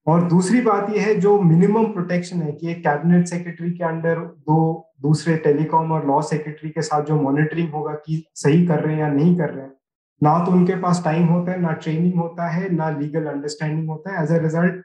[0.08, 4.20] और दूसरी बात यह है जो मिनिमम प्रोटेक्शन है कि एक कैबिनेट सेक्रेटरी के अंडर
[4.20, 4.58] दो
[5.02, 9.02] दूसरे टेलीकॉम और लॉ सेक्रेटरी के साथ जो मॉनिटरिंग होगा कि सही कर रहे हैं
[9.02, 9.74] या नहीं कर रहे हैं
[10.22, 14.16] ना तो उनके पास टाइम होता है ना ट्रेनिंग होता है ना लीगल अंडरस्टैंडिंग होता
[14.16, 14.84] है। As a result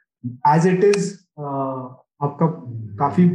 [0.49, 2.47] as it is आपका
[2.99, 3.29] काफ़ी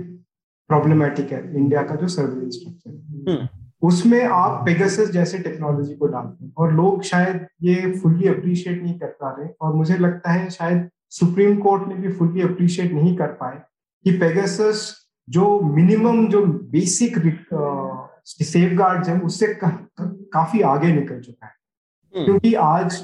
[0.69, 3.47] प्रॉब्लमेटिक है इंडिया का जो सर्विलेंस स्ट्रक्चर
[3.83, 8.99] उसमें आप पेगासस जैसे टेक्नोलॉजी को डालते हैं और लोग शायद ये फुल्ली अप्रिशिएट नहीं
[8.99, 13.15] कर पा रहे और मुझे लगता है शायद सुप्रीम कोर्ट ने भी फुल्ली अप्रिशिएट नहीं
[13.17, 13.61] कर पाए
[14.05, 14.79] कि पेगासस
[15.27, 17.17] जो मिनिमम जो बेसिक
[18.25, 19.69] सेफ़ गार्ड है उससे का,
[20.33, 21.53] काफ़ी आगे निकल चुका है।
[22.13, 23.03] हम्म। क्योंकि आज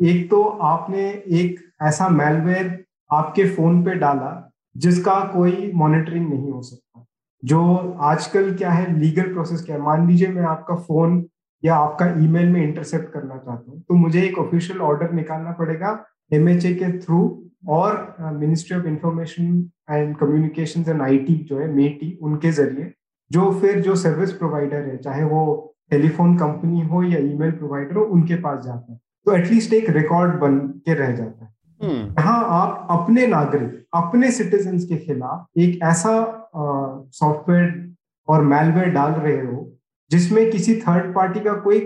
[0.00, 1.08] एक तो आपने
[1.40, 7.04] एक ऐसा मेलवेयर आपके फ़ोन पे डाला जिसका कोई मॉनिटरिंग नहीं हो सकता।
[7.42, 7.62] जो
[8.00, 9.82] आजकल क्या है लीगल प्रोसेस क्या है?
[9.82, 11.24] मान लीजिए मैं आपका फ़ोन
[11.62, 15.92] या आपका ईमेल में इंटरसेप्ट करना चाहता हूँ तो मुझे एक ऑफिशियल ऑर्डर निकालना पड़ेगा
[16.30, 17.20] एमएचए के थ्रू
[17.68, 19.58] और ministry of information
[19.90, 22.92] and communication and IT जो है मेटी उनके ज़रिए
[23.30, 25.44] जो फिर जो सर्विस प्रोवाइडर है चाहे वो
[25.90, 30.38] टेलीफोन कंपनी हो या ईमेल प्रोवाइडर हो उनके पास जाता है तो एटलीस्ट एक रिकॉर्ड
[30.40, 35.82] बन के रह जाता है हम्म। यहाँ आप अपने नागरिक अपने सिटीजन के खिलाफ एक
[35.82, 36.14] ऐसा
[37.14, 37.72] सॉफ्टवेयर
[38.28, 39.66] और मेलवेयर डाल रहे हो
[40.10, 41.78] जिसमें किसी थर्ड पार्टी का कोई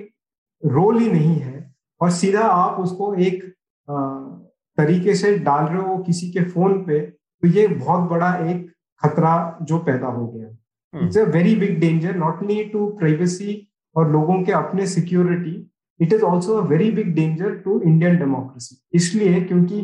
[0.63, 1.61] रोल ही नहीं है
[2.01, 3.52] और सीधा आप उसको एक
[3.89, 8.71] तरीके से डाल रहे हो किसी के फ़ोन पे तो ये बहुत बड़ा एक
[9.03, 14.11] खतरा जो पैदा हो गया। It's a very big danger not only to privacy और
[14.13, 19.41] लोगों के अपने security it is also a very big danger to Indian democracy इसलिए
[19.45, 19.83] क्योंकि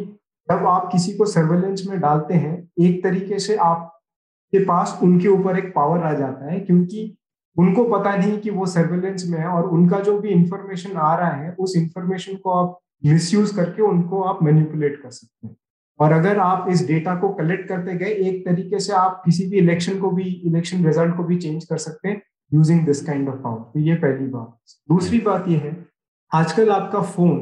[0.49, 5.59] जब आप किसी को सर्वेलेंस में डालते हैं एक तरीके से आपके पास उनके ऊपर
[5.59, 7.15] एक पावर आ जाता है क्योंकि
[7.57, 11.31] उनको पता नहीं कि वो सर्वेलेंस में है और उनका जो भी इंफॉर्मेशन आ रहा
[11.31, 15.57] है उस इंफॉर्मेशन को आप मिसयूज करके उनको आप मैनिपुलेट कर सकते हैं।
[16.01, 19.59] और अगर आप इस डेटा को कलेक्ट करते गए, एक तरीके से आप किसी भी
[19.59, 23.37] इलेक्शन को भी इलेक्शन रिज़ल्ट को भी चेंज कर सकते हैं using this kind of
[23.37, 24.59] power तो ये पहली बात।
[24.89, 25.77] दूसरी बात यह है,
[26.33, 27.39] आजकल आपका फ़ोन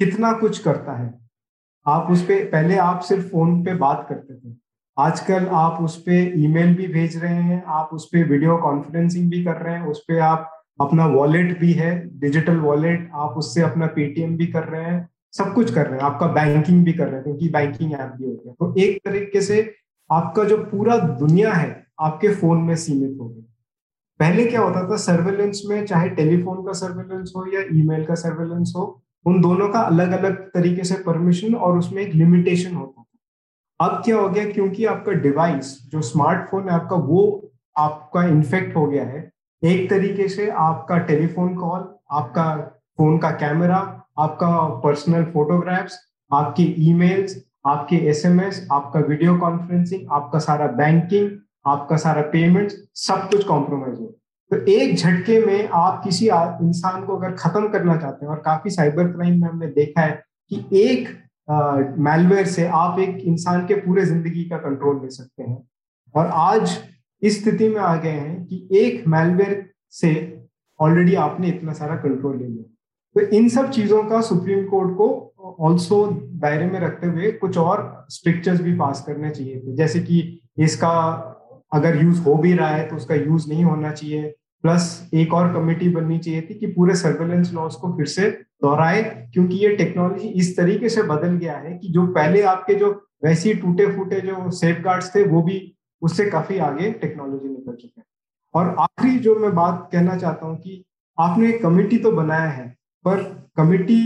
[0.00, 1.12] कितना कुछ करता है।
[1.86, 4.54] आप उस पर पहले आप सिर्फ़ फ़ोन पे बात करते थे।
[4.96, 9.44] आजकल आप उस पर ईमेल भी भेज रहे हैं, आप उस पर वीडियो कॉन्फ्रेंसिंग भी
[9.44, 13.86] कर रहे हैं, उस पर आप अपना वॉलेट भी है डिजिटल वॉलेट आप उससे अपना
[13.86, 17.14] पेटीएम भी कर रहे हैं, सब कुछ कर रहे हैं, आपका बैंकिंग भी कर रहे
[17.14, 19.74] हैं, क्योंकि बैंकिंग ऐप भी हो। गया तो एक तरीके से
[20.10, 23.44] आपका जो पूरा दुनिया है, आपके फ़ोन में सीमित हो गया।
[24.20, 28.72] पहले क्या होता था सर्वेलेंस में चाहे टेलीफोन का सर्वेलेंस हो या ईमेल का सर्वेलेंस
[28.76, 33.86] हो, उन दोनों का अलग अलग तरीके से परमिशन और उसमें एक लिमिटेशन होता था।
[33.86, 38.86] अब क्या हो गया, क्योंकि आपका डिवाइस जो स्मार्टफ़ोन है आपका, वो आपका इन्फेक्ट हो
[38.86, 39.20] गया है
[39.62, 42.56] एक तरीके से आपका टेलीफोन कॉल, आपका
[42.98, 43.76] फ़ोन का कैमरा,
[44.18, 45.98] आपका पर्सनल फोटोग्राफ्स,
[46.30, 51.30] आपके ईमेल्स, आपके एसएमएस, आपका वीडियो कॉन्फ्रेंसिंग, आपका सारा बैंकिंग,
[51.66, 54.06] आपका सारा पेमेंट सब कुछ कॉम्प्रोमाइज हो।
[54.50, 58.70] तो एक झटके में आप किसी इंसान को अगर खत्म करना चाहते हैं, और काफ़ी
[58.70, 61.08] साइबर क्राइम में हमने देखा है कि एक
[62.00, 65.62] मेलवेयर से आप एक इंसान के पूरे ज़िंदगी का कंट्रोल ले सकते हैं।
[66.14, 66.76] और आज
[67.22, 70.12] इस स्थिति में आ गए हैं कि एक मेलवेयर से
[70.80, 72.64] ऑलरेडी आपने इतना सारा कंट्रोल ले लिया।
[73.16, 76.04] तो इन सब चीज़ों का सुप्रीम कोर्ट को ऑल्सो
[76.40, 80.90] दायरे में रखते हुए कुछ और स्ट्रिक्चर्स भी पास करने चाहिए थे। जैसे कि इसका
[81.72, 85.52] अगर यूज़ हो भी रहा है तो उसका यूज़ नहीं होना चाहिए। प्लस एक और
[85.54, 88.30] कमेटी बननी चाहिए थी कि पूरे सर्वेलेंस लॉस को फिर से
[88.62, 89.02] दोहराए,
[89.32, 92.90] क्योंकि ये टेक्नोलॉजी इस तरीके से बदल गया है कि जो पहले आपके जो
[93.24, 95.58] वैसे टूटे फूटे जो सेफ़ थे, वो भी
[96.02, 98.06] उससे काफ़ी आगे टेक्नोलॉजी निकल चुके हैं
[98.54, 100.84] और आखिरी जो मैं बात कहना चाहता हूँ कि
[101.18, 102.68] आपने एक कमेटी तो बनाया है
[103.04, 103.22] पर
[103.56, 104.00] कमेटी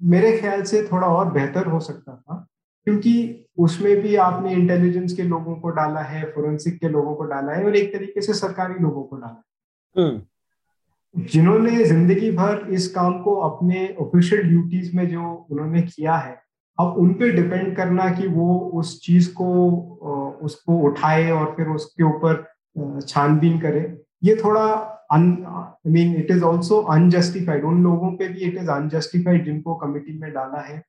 [0.00, 2.46] मेरे ख्याल से थोड़ा और बेहतर हो सकता था
[2.86, 3.14] क्योंकि
[3.58, 7.64] उसमें भी आपने इंटेलिजेंस के लोगों को डाला है फोरेंसिक के लोगों को डाला है
[7.64, 9.42] और एक तरीके से सरकारी लोगों को डाला
[9.96, 16.14] है हम्म। जिन्होंने ज़िंदगी भर इस काम को अपने ऑफिशियल ड्यूटीज़ में जो उन्होंने किया
[16.16, 16.40] है
[16.78, 19.48] अब उन पे डिपेंड करना कि वो उस चीज़ को
[20.42, 22.44] उसको उठाए और फिर उसके ऊपर
[23.00, 23.80] छानबीन करे।
[24.24, 24.64] ये थोड़ा
[25.12, 29.74] अन I mean it is also unjustified उन लोगों पे भी इट इज़ अनजस्टिफाइड जिनको
[29.76, 30.82] कमिटी में डाला है।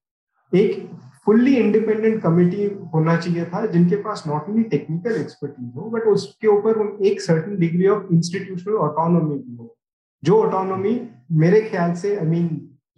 [0.51, 0.89] एक
[1.25, 6.47] फुल्ली इंडिपेंडेंट कमिटी होना चाहिए था, जिनके पास नॉट ओनली टेक्निकल एक्सपर्टीज हो बट उसके
[6.47, 9.75] ऊपर एक certain degree of institutional autonomy भी हो।
[10.23, 10.99] जो ऑटोनोमी
[11.41, 12.49] मेरे ख्याल से आई मीन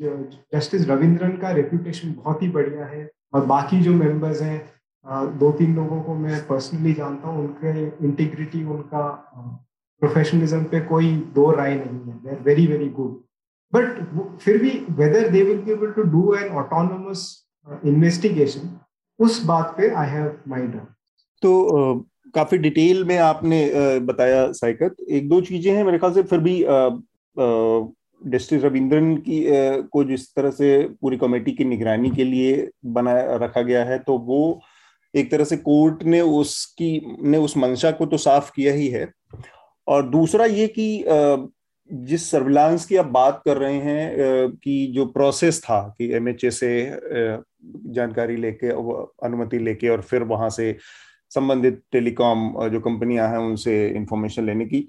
[0.02, 4.62] जस्टिस रविंद्रन का रेपुटेशन बहुत ही बढ़िया है, और बाकी जो मेंबर्स हैं
[5.06, 9.08] दो तीन लोगों को मैं पर्सनली जानता हूँ, उनके इंटीग्रिटी उनका
[10.02, 13.22] प्रोफेशनलिज्म पे कोई दो राय नहीं है। They very very good
[13.74, 17.28] but फिर भी whether they will be able to do an autonomous
[17.86, 18.70] investigation
[19.20, 20.88] उस बात पे आई हैव माई डाउट
[21.44, 23.60] तो काफ़ी डिटेल में आपने
[24.02, 26.63] बताया साइकत। एक दो चीज़ें हैं मेरे ख्याल से, फिर भी
[28.22, 29.44] जस्टिस रविंद्रन की
[29.92, 30.68] को जिस तरह से
[31.02, 34.62] पूरी कमेटी की निगरानी के लिए बनाया, रखा गया है तो वो
[35.15, 39.12] एक तरह से कोर्ट ने उसकी, ने उस मंशा को तो साफ़ किया ही है।
[39.88, 41.06] और दूसरा ये कि
[41.89, 46.69] जिस सर्विलांस की आप बात कर रहे हैं कि जो प्रोसेस था कि एमएचए से
[47.93, 48.69] जानकारी लेके
[49.26, 50.76] अनुमति लेके और फिर वहाँ से
[51.32, 54.88] संबंधित टेलीकॉम जो कंपनियाँ हैं उनसे इंफॉर्मेशन लेने की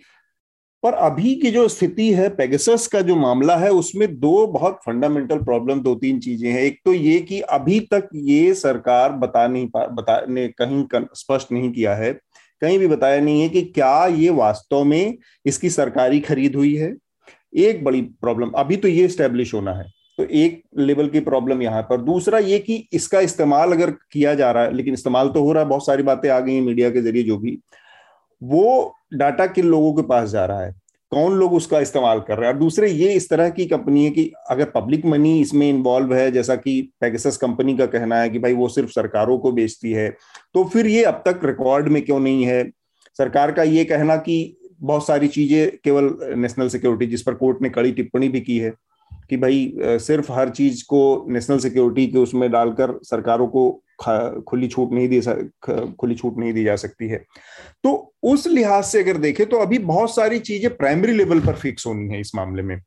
[0.85, 5.39] पर अभी की जो स्थिति है पेगसस का जो मामला है, उसमें दो बहुत फंडामेंटल
[5.39, 9.67] प्रॉब्लम दो तीन चीज़ें हैं। एक तो ये कि अभी तक ये सरकार बता नहीं
[9.69, 12.13] पा बताने कहीं स्पष्ट नहीं किया है।
[12.63, 15.17] कहीं भी बताया नहीं है कि क्या ये वास्तव में
[15.47, 16.95] इसकी सरकारी खरीद हुई है।
[17.59, 19.85] एक बड़ी प्रॉब्लम अभी तो ये स्टेब्लिश होना है।
[20.19, 24.51] तो एक लेवल की प्रॉब्लम यहाँ पर। दूसरा ये कि इसका इस्तेमाल अगर किया जा
[24.51, 27.01] रहा है, लेकिन इस्तेमाल तो हो रहा है, बहुत सारी बातें आ गई मीडिया के
[27.01, 27.59] ज़रिए, जो भी।
[28.43, 30.75] वो डाटा किन लोगों के पास जा रहा है?
[31.13, 32.55] कौन लोग उसका इस्तेमाल कर रहे हैं?
[32.55, 36.31] और दूसरे, ये इस तरह की कंपनी है कि अगर पब्लिक मनी इसमें इन्वॉल्व है,
[36.33, 40.09] जैसा कि पेगसस कंपनी का कहना है कि भाई वो सिर्फ़ सरकारों को बेचती है
[40.55, 42.65] तो फिर ये अब तक रिकॉर्ड में क्यों नहीं है?
[43.19, 47.69] सरकार का ये कहना कि बहुत सारी चीज़ें केवल नेशनल सिक्योरिटी जिस पर कोर्ट ने
[47.71, 48.73] कड़ी टिप्पणी भी की है,
[49.31, 54.93] कि भाई सिर्फ़ हर चीज़ को नेशनल सिक्योरिटी के उसमें डालकर सरकारों को खुली छूट
[54.93, 55.21] नहीं दी
[56.01, 57.25] खुली छूट नहीं दी जा सकती है।
[57.85, 61.87] तो उस लिहाज से अगर देखें तो अभी बहुत सारी चीज़ें प्राइमरी लेवल पर फिक्स
[61.87, 62.79] होनी है इस मामले में,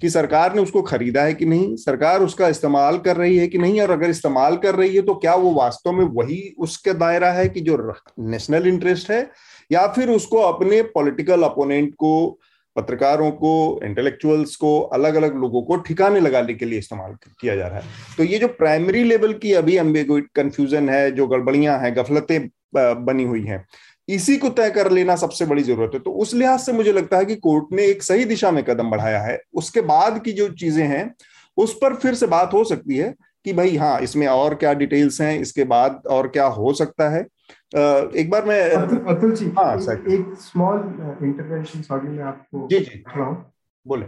[0.00, 3.58] कि सरकार ने उसको खरीदा है कि नहीं, सरकार उसका इस्तेमाल कर रही है कि
[3.58, 7.30] नहीं, और अगर इस्तेमाल कर रही है तो क्या वो वास्तव में वही उसका दायरा
[7.32, 7.76] है कि जो
[8.20, 9.30] नेशनल इंटरेस्ट है,
[9.70, 12.38] या फिर उसको अपने पॉलिटिकल अपोनेंट को
[12.76, 17.66] पत्रकारों को इंटेलेक्चुअल्स को अलग अलग लोगों को ठिकाने लगाने के लिए इस्तेमाल किया जा
[17.66, 19.78] रहा है। तो ये जो प्राइमरी लेवल की अभी
[20.36, 23.64] कंफ्यूजन है, जो गड़बड़ियाँ हैं, गफलतें बनी हुई हैं,
[24.08, 27.18] इसी को तय कर लेना सबसे बड़ी ज़रूरत है। तो उस लिहाज से मुझे लगता
[27.18, 30.48] है कि कोर्ट ने एक सही दिशा में कदम बढ़ाया है। उसके बाद की जो
[30.50, 31.14] चीज़ें हैं,
[31.56, 33.14] उस पर फिर से बात हो सकती है
[33.46, 37.26] कि भाई हाँ इसमें और क्या डिटेल्स हैं, इसके बाद और क्या हो सकता है।
[38.16, 40.78] एक बार मैं अतुल जी हाँ एक, एक स्मॉल
[41.22, 43.04] इंटरवेंशन सॉरी मैं आपको जी जी।
[43.86, 44.06] बोले।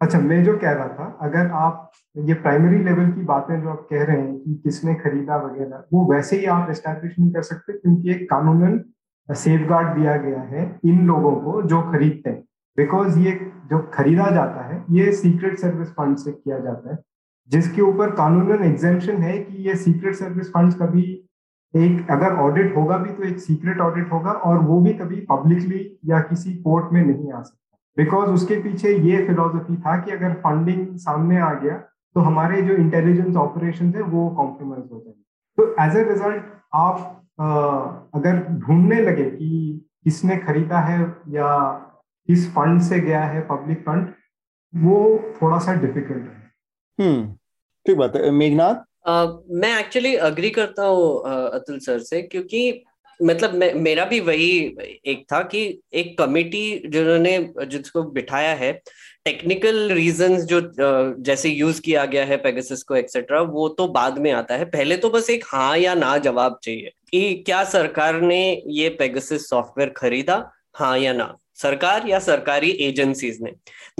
[0.00, 3.86] अच्छा मैं जो कह रहा था अगर आप ये प्राइमरी लेवल की बातें जो आप
[3.90, 7.72] कह रहे हैं कि किसने खरीदा वगैरह वो वैसे ही आप एस्टैब्लिश नहीं कर सकते
[7.72, 8.84] क्योंकि एक कानूनन
[9.28, 9.62] सेफ़
[9.94, 12.44] दिया गया है इन लोगों को जो खरीदते हैं।
[12.76, 13.32] बिकॉज़ ये
[13.66, 16.98] जो खरीदा जाता है ये सीक्रेट सर्विस फंड से किया जाता है
[17.48, 21.29] जिसके ऊपर कानूनन एग्जेम्पन है कि ये सीक्रेट सर्विस फंड कभी
[21.74, 25.98] एक अगर ऑडिट होगा भी तो एक सीक्रेट ऑडिट होगा और वो भी कभी पब्लिकली
[26.04, 30.32] या किसी कोर्ट में नहीं आ सकता। बिकॉज़ उसके पीछे ये फिलोसफी था कि अगर
[30.40, 31.76] फंडिंग सामने आ गया
[32.16, 35.22] तो हमारे जो इंटेलिजेंस ऑपरेशन है वो कॉम्प्रोमाइज हो जाएँगे।
[35.58, 37.46] तो एज ए रिज़ल्ट आप आ,
[38.14, 41.56] अगर ढूँढने लगे कि किसने खरीदा है या
[42.28, 44.08] किस फंड से गया है पब्लिक फंड
[44.72, 44.98] वो
[45.42, 46.50] थोड़ा सा डिफ़िकल्ट है।
[46.98, 47.32] हम्म
[47.86, 48.84] ठीक बात है। मेघनाथ?
[49.04, 52.82] मैं एक्चुअली अग्री करता हूँ अतुल सर से क्योंकि
[53.20, 54.50] मतलब मैं, मेरा भी वही
[55.06, 55.62] एक था कि
[55.94, 58.72] एक कमेटी जिन्होंने, जिसको बिठाया है
[59.24, 60.60] टेक्निकल रीजंस जो
[61.22, 64.96] जैसे यूज़ किया गया है पेगासस को एक्सेट्रा वो तो बाद में आता है। पहले
[64.96, 69.90] तो बस एक हाँ या ना जवाब चाहिए कि क्या सरकार ने ये पेगासस सॉफ्टवेयर
[69.96, 70.42] खरीदा
[70.76, 71.34] हाँ या ना?
[71.56, 73.50] सरकार या सरकारी एजेंसीज ने?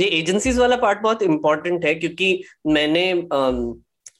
[0.00, 3.12] ये एजेंसीज वाला पार्ट बहुत इंपॉर्टेंट है क्योंकि मैंने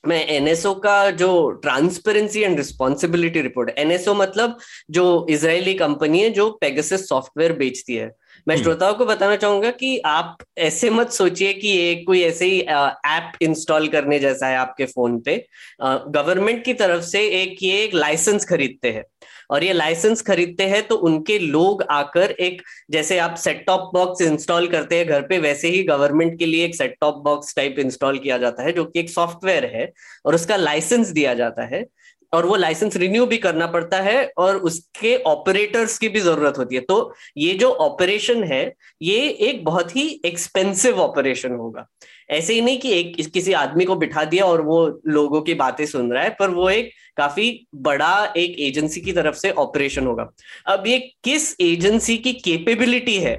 [0.05, 4.57] मैं एनएसओ का जो transparency and responsibility report NSO मतलब
[4.91, 8.11] जो इसराइली कंपनी है जो पेगसिस सॉफ्टवेयर बेचती है।
[8.48, 12.46] मैं हम्म। श्रोताओं को बताना चाहूँगा कि आप ऐसे मत सोचिए कि ये कोई ऐसे
[12.46, 15.44] ही ऐप इंस्टॉल करने जैसा है आपके फ़ोन पे।
[15.83, 19.05] गवर्नमेंट की तरफ़ से एक ये एक लाइसेंस खरीदते हैं।
[19.50, 24.22] और ये लाइसेंस खरीदते हैं तो उनके लोग आकर एक जैसे आप सेट टॉप बॉक्स
[24.22, 27.78] इंस्टॉल करते हैं घर पे वैसे ही गवर्नमेंट के लिए एक set top box type
[27.78, 29.91] install किया जाता है जो कि एक सॉफ्टवेयर है
[30.26, 31.84] और उसका लाइसेंस दिया जाता है।
[32.33, 36.74] और वो लाइसेंस रिन्यू भी करना पड़ता है और उसके ऑपरेटर्स की भी ज़रूरत होती
[36.74, 38.62] है। तो ये जो ऑपरेशन है,
[39.03, 41.87] ये एक बहुत ही एक्सपेंसिव ऑपरेशन होगा।
[42.31, 45.85] ऐसे ही नहीं कि एक किसी आदमी को बिठा दिया और वो लोगों की बातें
[45.87, 50.31] सुन रहा है, पर वो एक काफ़ी बड़ा एक एजेंसी की तरफ़ से ऑपरेशन होगा।
[50.66, 53.37] अब ये किस एजेंसी की केपेबिलिटी है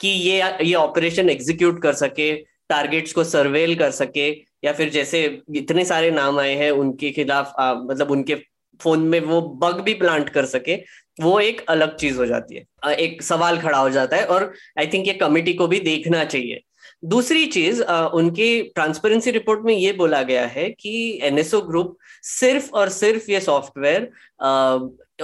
[0.00, 2.34] कि ये ये ऑपरेशन एग्जीक्यूट कर सके
[2.68, 4.30] टारगेट्स को सर्वेल कर सके
[4.62, 5.24] या फिर जैसे
[5.56, 8.34] इतने सारे नाम आए हैं उनके खिलाफ आ, मतलब उनके
[8.80, 10.74] फ़ोन में वो बग भी प्लांट कर सके
[11.20, 14.86] वो एक अलग चीज़ हो जाती है। एक सवाल खड़ा हो जाता है और आई
[14.86, 16.60] थिंक ये कमिटी को भी देखना चाहिए।
[17.04, 22.88] दूसरी चीज़ उनकी ट्रांसपेरेंसी रिपोर्ट में ये बोला गया है कि एनएसओ ग्रुप सिर्फ़ और
[22.88, 24.10] सिर्फ़ ये सॉफ्टवेयर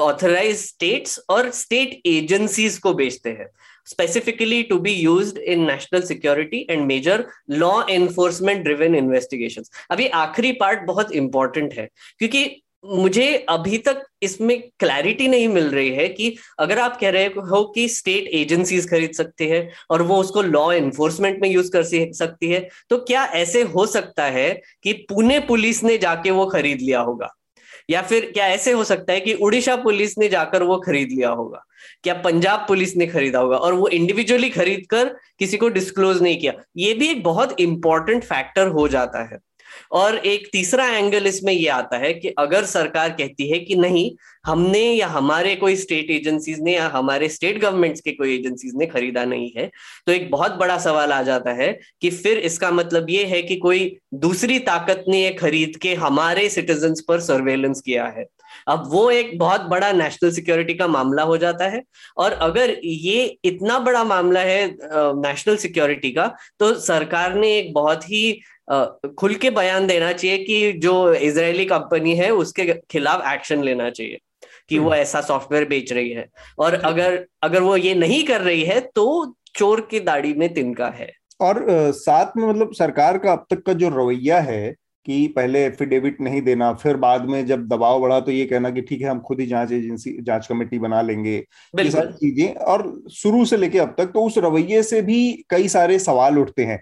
[0.01, 3.49] ऑथराइज स्टेट्स और स्टेट एजेंसीज को बेचते हैं।
[3.87, 7.17] Specifically to be used in national security and major
[7.63, 9.71] law enforcement driven investigations.
[9.91, 15.91] अभी आखिरी पार्ट बहुत इंपॉर्टेंट है, क्योंकि मुझे अभी तक इसमें क्लैरिटी नहीं मिल रही
[15.91, 20.17] है कि अगर आप कह रहे हो कि स्टेट एजेंसीज खरीद सकती है और वो
[20.21, 21.83] उसको लॉ एनफोर्समेंट में यूज़ कर
[22.13, 22.61] सकती है
[22.91, 24.51] तो क्या ऐसे हो सकता है
[24.83, 27.35] कि पुणे पुलिस ने जाके वो खरीद लिया होगा?
[27.91, 31.31] या फिर क्या ऐसे हो सकता है कि उड़ीसा पुलिस ने जाकर वो खरीद लिया
[31.31, 31.65] होगा?
[32.03, 33.57] क्या पंजाब पुलिस ने खरीदा होगा?
[33.57, 36.53] और वो इंडिविजुअली खरीद कर किसी को डिस्क्लोज नहीं किया?
[36.77, 39.39] ये भी एक बहुत इंपॉर्टेंट फैक्टर हो जाता है।
[39.93, 44.11] और एक तीसरा एंगल इसमें ये आता है कि अगर सरकार कहती है कि नहीं,
[44.47, 48.87] हमने या हमारे कोई स्टेट एजेंसीज ने या हमारे स्टेट गवर्नमेंट्स के कोई एजेंसीज ने
[48.87, 49.71] खरीदा नहीं है
[50.07, 53.57] तो एक बहुत बड़ा सवाल आ जाता है कि फिर इसका मतलब ये है कि
[53.57, 58.27] कोई दूसरी ताकत ने ये खरीद के हमारे सिटीजन पर सर्वेलेंस किया है।
[58.69, 61.83] अब वो एक बहुत बड़ा नेशनल सिक्योरिटी का मामला हो जाता है
[62.17, 66.27] और अगर ये इतना बड़ा मामला है नेशनल सिक्योरिटी का
[66.59, 72.15] तो सरकार ने एक बहुत ही खुल के बयान देना चाहिए कि जो इजरायली कंपनी
[72.17, 74.19] है उसके खिलाफ एक्शन लेना चाहिए
[74.69, 76.27] कि वो हम्म। ऐसा सॉफ्टवेयर बेच रही है।
[76.59, 80.89] और अगर अगर वो ये नहीं कर रही है तो चोर की दाढ़ी में तिनका
[80.91, 84.75] है। और साथ में मतलब सरकार का अब तक का जो रवैया है
[85.07, 88.81] कि पहले एफिडेविट नहीं देना फिर बाद में जब दबाव बढ़ा तो ये कहना कि
[88.81, 92.93] ठीक है हम खुद ही जाँच एजेंसी जाँच कमेटी बना लेंगे। ये सारी चीज़ें और
[93.15, 96.81] शुरू से लेके अब तक तो उस रवैये से भी कई सारे सवाल उठते हैं।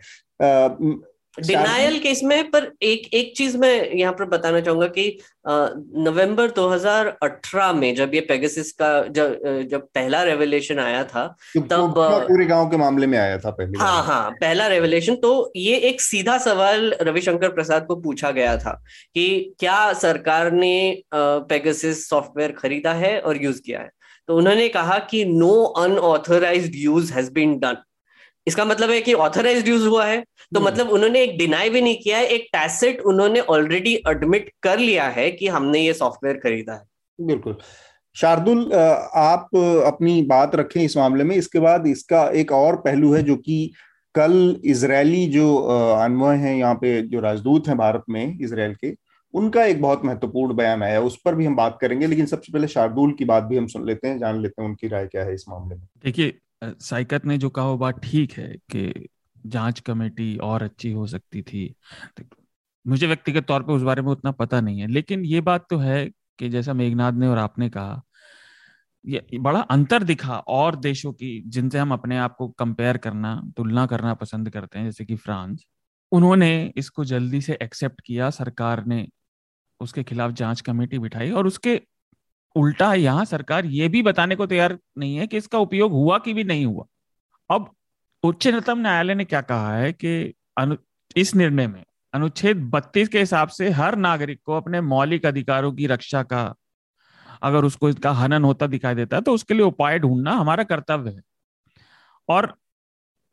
[1.40, 5.18] डिनायल केस में पर एक एक चीज़ मैं यहाँ पर बताना चाहूँगा कि
[5.48, 11.26] नवंबर 2018 में जब ये पेगासिस का जब जब पहला रेवलेशन आया था
[11.56, 15.76] तब पूरे गाँव के मामले में आया था पहले हाँ हाँ पहला रेवलेशन तो ये
[15.76, 18.72] एक सीधा सवाल रविशंकर प्रसाद को पूछा गया था
[19.14, 23.90] कि क्या सरकार ने पेगासिस सॉफ्टवेयर खरीदा है और यूज़ किया है?
[24.28, 27.76] तो उन्होंने कहा कि no unauthorised use has been done
[28.46, 30.66] इसका मतलब है कि ऑथराइज यूज़ हुआ है। तो hmm.
[30.66, 35.08] मतलब उन्होंने एक डिनाई भी नहीं किया है एक टैसेट उन्होंने ऑलरेडी एडमिट कर लिया
[35.10, 37.56] है कि हमने ये सॉफ्टवेयर खरीदा है। बिल्कुल।
[38.16, 43.22] शार्दुल आप अपनी बात रखें इस मामले में। इसके बाद इसका एक और पहलू है
[43.22, 43.72] जो कि
[44.14, 44.34] कल
[44.64, 48.92] इसराइली जो अनवय हैं यहाँ पे जो राजदूत हैं भारत में इसराइल के
[49.34, 52.68] उनका एक बहुत महत्वपूर्ण बयान आया। उस पर भी हम बात करेंगे लेकिन सबसे पहले
[52.68, 55.34] शार्दुल की बात भी हम सुन लेते हैं जान लेते हैं उनकी राय क्या है
[55.34, 59.08] इस मामले में। देखिए साइकत ने जो कहा वो बात ठीक है कि
[59.46, 61.74] जाँच कमेटी और अच्छी हो सकती थी।
[62.86, 65.78] मुझे व्यक्तिगत तौर पे उस बारे में उतना पता नहीं है, लेकिन ये बात तो
[65.78, 68.02] है कि जैसा मेघनाथ ने और आपने कहा,
[69.04, 73.86] ये बड़ा अंतर दिखा और देशों की, जिनसे हम अपने आप को कंपेयर करना, तुलना
[73.86, 75.64] करना पसंद करते हैं, जैसे कि फ्रांस,
[76.12, 79.06] उन्होंने इसको जल्दी से एक्सेप्ट किया, सरकार ने
[79.80, 81.80] उसके खिलाफ जाँच कमेटी बिठाई और उसके
[82.56, 86.34] उल्टा यहाँ सरकार ये भी बताने को तैयार नहीं है कि इसका उपयोग हुआ कि
[86.34, 86.86] भी नहीं हुआ।
[87.50, 87.70] अब
[88.22, 90.76] उच्चतम न्यायालय ने क्या कहा है कि अनु,
[91.16, 91.84] इस निर्णय में
[92.14, 96.54] अनुच्छेद 32 के हिसाब से हर नागरिक को अपने मौलिक अधिकारों की रक्षा का
[97.42, 101.10] अगर उसको इसका हनन होता दिखाई देता है तो उसके लिए उपाय ढूंढना हमारा कर्तव्य
[101.10, 101.22] है।
[102.28, 102.54] और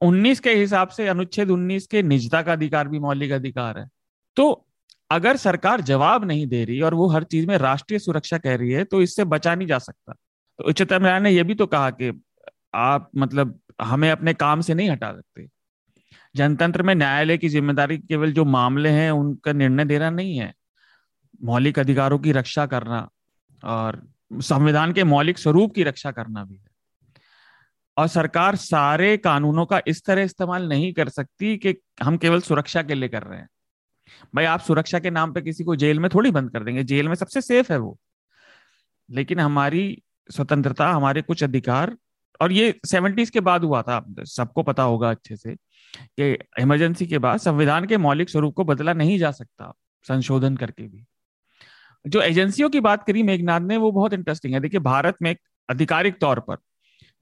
[0.01, 3.89] 19 के हिसाब से अनुच्छेद 19 के निजता का अधिकार भी मौलिक अधिकार है।
[4.37, 4.65] तो
[5.11, 8.71] अगर सरकार जवाब नहीं दे रही और वो हर चीज़ में राष्ट्रीय सुरक्षा कह रही
[8.71, 11.89] है तो इससे बचा नहीं जा सकता। तो उच्चतम न्यायालय ने यह भी तो कहा
[11.91, 12.11] कि
[12.75, 15.47] आप मतलब हमें अपने काम से नहीं हटा सकते।
[16.35, 20.53] जनतंत्र में न्यायालय की ज़िम्मेदारी केवल जो मामले हैं, उनका निर्णय देना नहीं है।
[21.43, 23.07] मौलिक अधिकारों की रक्षा करना
[23.63, 24.01] और
[24.31, 26.67] संविधान के मौलिक स्वरूप की रक्षा करना भी है।
[27.97, 32.81] और सरकार सारे कानूनों का इस तरह इस्तेमाल नहीं कर सकती कि हम केवल सुरक्षा
[32.83, 33.47] के लिए कर रहे हैं।
[34.35, 37.07] भाई, आप सुरक्षा के नाम पे किसी को जेल में थोड़ी बंद कर देंगे। जेल
[37.07, 37.99] में सबसे सेफ़ है वो।
[39.11, 40.01] लेकिन हमारी
[40.31, 41.97] स्वतंत्रता, हमारे कुछ अधिकार,
[42.41, 45.55] और ये सेवेंटीज के बाद हुआ था सबको पता होगा अच्छे से,
[45.97, 50.87] कि इमरजेंसी के बाद संविधान के मौलिक स्वरूप को बदला नहीं जा सकता संशोधन करके
[50.87, 51.05] भी।
[52.07, 55.35] जो एजेंसियों की बात करी मेघनाथ ने, वो बहुत इंटरेस्टिंग है। देखिए, भारत में
[55.71, 56.57] आधिकारिक तौर पर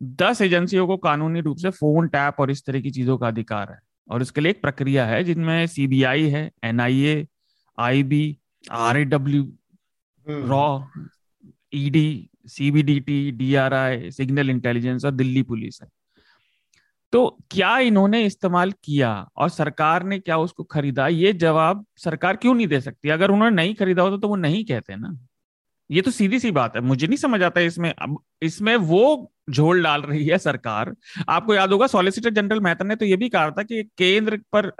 [0.04, 3.72] दस एजेंसियों को कानूनी रूप से फ़ोन टैप और इस तरह की चीज़ों का अधिकार
[3.72, 3.80] है।
[4.10, 7.28] और इसके लिए एक प्रक्रिया है जिनमें सीबीआई है NIA
[7.78, 8.38] IB
[8.72, 9.44] RAW
[10.28, 10.80] raw
[11.74, 15.88] ED CBDT DRI signal intelligence और दिल्ली पुलिस है।
[17.14, 21.08] तो क्या इन्होंने इस्तेमाल किया और सरकार ने क्या उसको खरीदा?
[21.08, 23.10] ये जवाब सरकार क्यों नहीं दे सकती?
[23.10, 25.18] अगर उन्होंने नहीं खरीदा होता तो वो नहीं कहते ना।
[25.90, 29.32] ये तो सीधी सी बात है मुझे नहीं समझ आता है इसमें। अब इसमें वो
[29.50, 30.94] झोल डाल रही है सरकार।
[31.30, 34.72] आपको याद होगा सॉलिसिटर जनरल मेहता ने तो ये भी कहा था कि केंद्र पर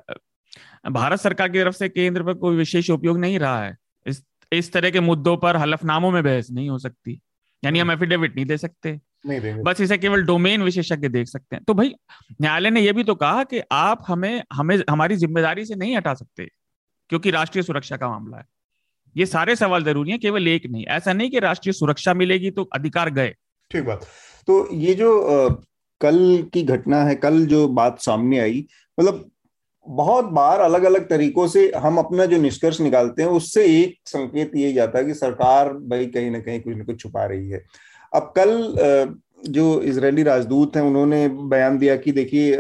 [0.92, 4.72] भारत सरकार की तरफ़ से केंद्र पर कोई विशेष उपयोग नहीं रहा है। इस इस
[4.74, 7.20] तरह के मुद्दों पर हलफनामों में बहस नहीं हो सकती।
[7.64, 11.64] यानी हम एफिडेविट नहीं दे सकते। नहीं बस इसे केवल डोमेन विशेषज्ञ देख सकते हैं।
[11.64, 11.94] तो भाई
[12.42, 16.14] न्यायालय ने यह भी तो कहा कि आप हमें हमें हमारी ज़िम्मेदारी से नहीं हटा
[16.14, 16.48] सकते
[17.10, 18.46] क्योंकि राष्ट्रीय सुरक्षा का मामला है।
[19.18, 22.64] ये सारे सवाल ज़रूरी है, केवल एक नहीं। ऐसा नहीं कि राष्ट्रीय सुरक्षा मिलेगी तो
[22.74, 23.34] अधिकार गए।
[23.72, 24.06] ठीक बात।
[24.48, 25.10] तो ये जो
[26.02, 26.18] कल
[26.54, 28.66] की घटना है, कल जो बात सामने आई
[28.98, 29.30] मतलब
[29.88, 34.52] बहुत बार अलग अलग तरीकों से हम अपना जो निष्कर्ष निकालते हैं, उससे एक संकेत
[34.56, 37.64] ये जाता है कि सरकार भाई कहीं ना कहीं कुछ ना कुछ छुपा रही है।
[38.14, 42.58] अब कल जो इसराइली राजदूत हैं, उन्होंने बयान दिया कि देखिए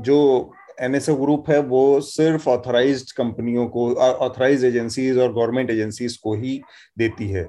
[0.00, 6.34] जो एनएसओ ग्रुप है, वो सिर्फ़ ऑथराइज्ड कंपनियों को ऑथराइज एजेंसीज और गवर्नमेंट एजेंसीज को
[6.34, 6.60] ही
[6.98, 7.46] देती है।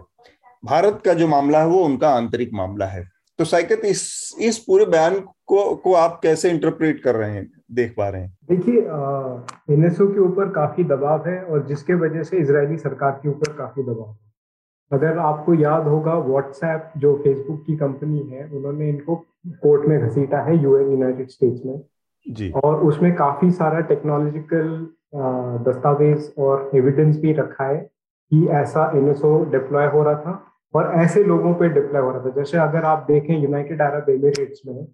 [0.64, 3.06] भारत का जो मामला है, वो उनका आंतरिक मामला है।
[3.40, 7.94] तो साइकत इस इस पूरे बयान को को आप कैसे इंटरप्रेट कर रहे हैं, देख
[7.98, 8.38] पा रहे हैं?
[8.50, 8.80] देखिए
[9.76, 13.84] एनएसओ के ऊपर काफ़ी दबाव है और जिसके वजह से इसराइली सरकार के ऊपर काफ़ी
[13.84, 14.26] दबाव है।
[14.92, 19.16] अगर आपको याद होगा व्हाट्सएप जो फेसबुक की कंपनी है, उन्होंने इनको
[19.64, 21.82] कोर्ट में घसीटा है यूएन यूनाइटेड स्टेट्स में।
[22.28, 24.70] जी। और उसमें काफ़ी सारा टेक्नोलॉजिकल
[25.66, 27.78] दस्तावेज़ और एविडेंस भी रखा है
[28.32, 32.30] कि ऐसा एनएसओ डिप्लॉय हो रहा था और ऐसे लोगों पे डिप्लॉय हो रहा था।
[32.30, 34.88] जैसे अगर आप देखें यूनाइटेड अरब एमिरेट्स में,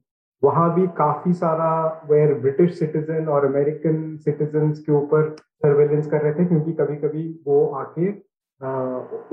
[0.44, 1.72] वहाँ भी काफ़ी सारा
[2.10, 7.28] वेयर ब्रिटिश सिटीजन और अमेरिकन सिटीजन के ऊपर सर्वेलेंस कर रहे थे क्योंकि कभी कभी
[7.48, 8.10] वो आके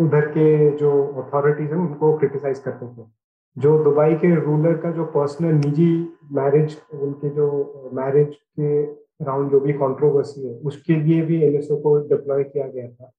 [0.05, 0.91] उधर के जो
[1.23, 3.07] अथॉरिटीज हैं उनको क्रिटिसाइज करते थे।
[3.57, 5.93] जो दुबई के रूलर का जो पर्सनल निजी
[6.33, 11.97] मैरिज उनके जो मैरिज के अराउंड जो भी कंट्रोवर्सी है उसके लिए भी एनएसओ को
[12.09, 13.13] डिप्लॉय किया गया था।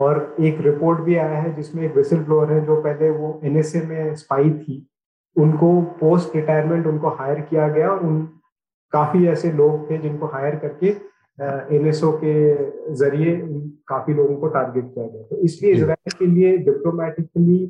[0.00, 3.80] और एक रिपोर्ट भी आया है जिसमें एक विसल ब्लोअर है जो पहले वो एनएसए
[3.86, 4.86] में स्पाई थी
[5.36, 8.22] उनको पोस्ट रिटायरमेंट उनको हायर किया गया और उन
[8.92, 10.88] काफ़ी ऐसे लोग थे जिनको हायर करके
[11.76, 12.34] एनएसओ के
[12.94, 13.36] ज़रिए
[13.88, 17.64] काफ़ी लोगों को टारगेट किया गया। तो इसलिए इसराइल के लिए डिप्लोमेटिकली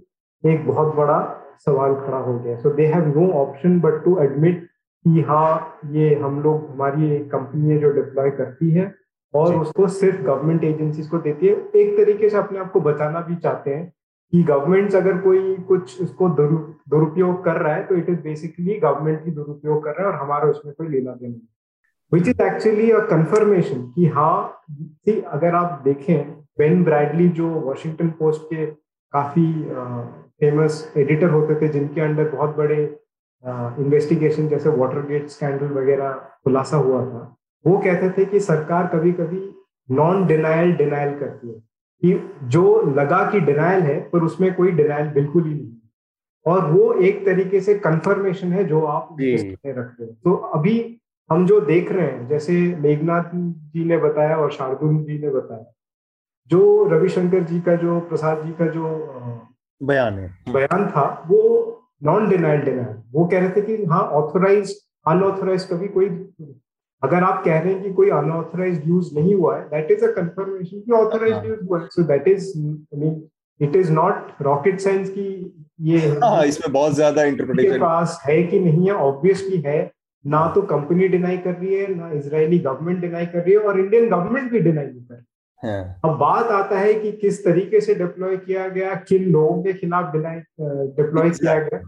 [0.45, 1.19] एक बहुत बड़ा
[1.64, 4.64] सवाल खड़ा हो गया। So they have no option but to admit
[5.04, 8.94] कि हाँ ये हम लोग हमारी कंपनी है जो डिप्लॉय करती है
[9.34, 13.20] और उसको सिर्फ़ गवर्नमेंट एजेंसीज को देती है। एक तरीके से अपने आप को बचाना
[13.20, 13.92] भी चाहते हैं
[14.32, 19.24] कि गवर्नमेंट्स अगर कोई कुछ उसको दुरुपयोग कर रहा है तो इट इज़ बेसिकली गवर्नमेंट
[19.26, 21.40] ही दुरुपयोग कर रहा है और हमारा उसमें कोई लेना देना नहीं।
[22.12, 24.62] Which is actually a confirmation कि हाँ
[25.09, 28.66] अगर आप देखें बेन ब्रैडली जो वॉशिंगटन पोस्ट के
[29.12, 29.46] काफ़ी
[30.41, 32.82] फ़ेमस एडिटर होते थे जिनके अंडर बहुत बड़े
[33.45, 36.12] इन्वेस्टिगेशन जैसे वाटर गेट स्कैंडल वगैरह
[36.45, 37.22] खुलासा हुआ था।
[37.64, 39.41] वो कहते थे कि सरकार कभी कभी
[39.89, 41.55] नॉन डिनाइल डिनाइल करती है।
[42.03, 45.72] कि जो लगा कि डिनाइल है पर उसमें कोई डिनाइल बिल्कुल ही नहीं
[46.47, 50.76] और वो एक तरीके से कंफर्मेशन है जो आप रखते हो। तो अभी
[51.30, 55.64] हम जो देख रहे हैं जैसे मेघनाथ जी ने बताया और शार्दुल जी ने बताया
[56.51, 58.87] जो रविशंकर जी का जो प्रसाद जी का जो
[59.81, 61.41] बयान है। बयान था वो
[62.05, 64.74] नॉन डिनाइल डिनाइल वो कह रहे थे कि हाँ ऑथोराइज
[65.07, 66.09] अनऑथोराइज कभी कोई
[67.03, 70.12] अगर आप कह रहे हैं कि कोई अनऑथोराइज यूज़ नहीं हुआ है दैट इज़ अ
[70.12, 73.22] कंफर्मेशन कि ऑथोराइज यूज़ हुआ है। So that is mean
[73.61, 75.29] it is not rocket science की
[75.83, 79.79] ये हाँ, इसमें बहुत ज़्यादा इंटरप्रिटेशन पास है कि नहीं है ऑब्वियसली है।
[80.24, 83.81] ना तो कंपनी डिनाई कर रही है ना इसराइली गवर्नमेंट डिनाई कर रही है और
[83.81, 85.36] इंडियन गवर्नमेंट भी डिनाई नहीं कर रही। हाँ।
[86.04, 90.12] अब बात आता है कि किस तरीके से डिप्लॉय किया गया किन लोगों के खिलाफ
[90.12, 91.78] डिप्लॉय किया गया।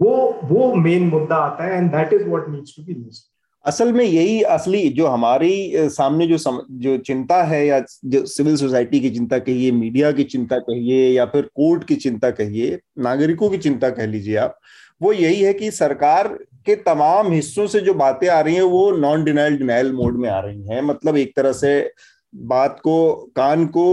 [0.00, 3.30] वो वो मेन मुद्दा आता है and that is what needs to be list
[3.64, 8.56] असल में यही असली जो हमारी सामने जो सम, जो चिंता है या जो सिविल
[8.56, 13.50] सोसाइटी की चिंता कहिए मीडिया की चिंता कहिए या फिर कोर्ट की चिंता कहिए नागरिकों
[13.50, 14.58] की चिंता कह लीजिए आप
[15.02, 16.28] वो यही है कि सरकार
[16.66, 20.28] के तमाम हिस्सों से जो बातें आ रही हैं वो नॉन डिनाइल डिनाइल मोड में
[20.30, 21.80] आ रही हैं। मतलब एक तरह से
[22.34, 23.86] बात को कान को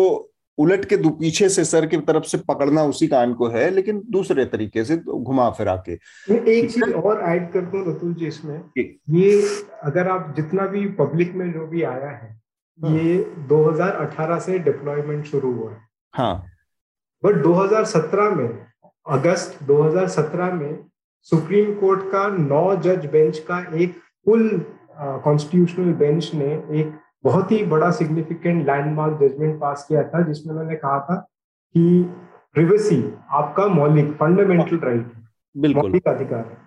[0.57, 4.45] उलट के पीछे से सर की तरफ़ से पकड़ना उसी कान को है लेकिन दूसरे
[4.45, 5.93] तरीके से तो घुमा फिरा के।
[6.33, 8.61] एक चीज़ और ऐड कर दू रतुल जी इसमें।
[9.09, 9.41] ये
[9.83, 12.41] अगर आप जितना भी पब्लिक में जो भी आया है
[12.79, 13.17] हाँ। ये
[13.47, 15.77] 2018 से डिप्लॉयमेंट शुरू हुआ है।
[16.13, 16.45] हाँ।
[17.23, 18.65] बट 2017 में
[19.07, 20.85] अगस्त 2017 में
[21.21, 23.93] सुप्रीम कोर्ट का नौ जज बेंच का एक
[24.25, 24.65] फुल
[24.99, 30.75] कॉन्स्टिट्यूशनल बेंच ने एक बहुत ही बड़ा सिग्निफिकेंट लैंडमार्क जजमेंट पास किया था जिसमें उन्होंने
[30.75, 31.15] कहा था
[31.75, 32.03] कि
[32.53, 36.57] प्रिवेसी आपका मौलिक फंडामेंटल राइट है मौलिक अधिकार है।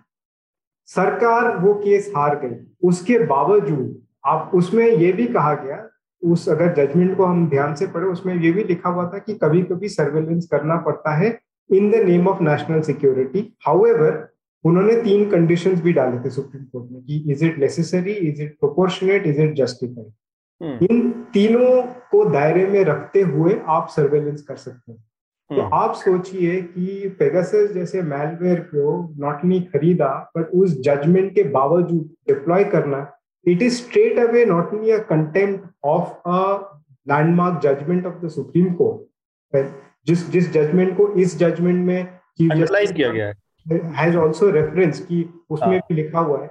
[0.88, 2.56] सरकार वो केस हार गई।
[2.88, 5.84] उसके बावजूद आप उसमें ये भी कहा गया
[6.22, 9.34] उस अगर जजमेंट को हम ध्यान से पढ़े उसमें ये भी लिखा हुआ था कि
[9.34, 11.38] कभी कभी सर्वेलेंस करना पड़ता है
[11.70, 14.26] in the name of national security however
[14.64, 18.56] उन्होंने तीन कंडीशंस भी डाले थे सुप्रीम कोर्ट में कि is it necessary is it
[18.60, 20.12] proportionate is it justified
[20.60, 25.04] इन तीनों को दायरे में रखते हुए आप सर्वेलेंस कर सकते हैं
[25.50, 31.34] तो हम्म। आप सोचिए कि पेगासस जैसे मैलवेयर को नॉट नहीं खरीदा बट उस जजमेंट
[31.34, 33.06] के बावजूद डिप्लॉय करना
[33.46, 36.40] it is straight away not only a contempt of a
[37.06, 39.66] landmark judgement of the supreme court
[40.06, 42.06] जिस जिस जजमेंट को इस जजमेंट में
[42.90, 46.50] किया गया है हैज़ आल्सो रेफरेंस कि उसमें हाँ। भी लिखा हुआ है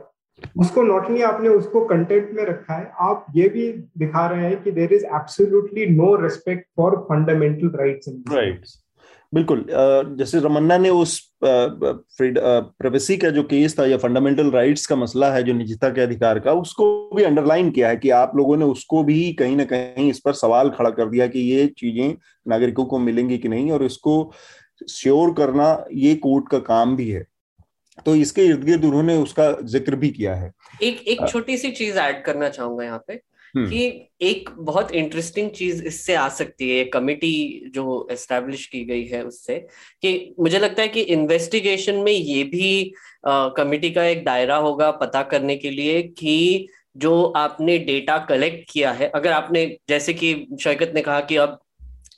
[0.60, 4.62] उसको नॉट ओनली आपने उसको कंटेंट में रखा है। आप ये भी दिखा रहे हैं
[4.64, 8.84] कि there is absolutely no respect for fundamental rights in rights
[9.34, 9.66] बिल्कुल
[10.18, 15.42] जैसे रमन्ना ने उस प्राइवेसी का जो केस था या फंडामेंटल राइट्स का मसला है,
[15.44, 19.04] जो निजता के अधिकार का, उसको भी अंडरलाइन किया है कि आप लोगों ने उसको
[19.04, 22.16] भी कहीं ना कहीं इस पर सवाल खड़ा कर दिया कि ये चीज़ें
[22.48, 24.32] नागरिकों को मिलेंगी कि नहीं, और इसको
[24.90, 27.26] श्योर करना ये कोर्ट का काम भी है।
[28.06, 30.52] तो इसके इर्द गिर्द उन्होंने उसका ज़िक्र भी किया है
[30.84, 33.22] एक एक छोटी सी चीज़ ऐड करना चाहूँगा यहाँ पे
[33.54, 39.06] हम्म। कि एक बहुत इंटरेस्टिंग चीज़ इससे आ सकती है कमिटी जो एस्टेब्लिश की गई
[39.06, 39.60] है उससे
[40.04, 42.72] कि मुझे लगता है कि इन्वेस्टिगेशन में ये भी
[43.28, 48.92] कमिटी का एक दायरा होगा पता करने के लिए कि जो आपने डेटा कलेक्ट किया
[48.92, 51.60] है अगर आपने जैसे कि शौकत ने कहा कि अब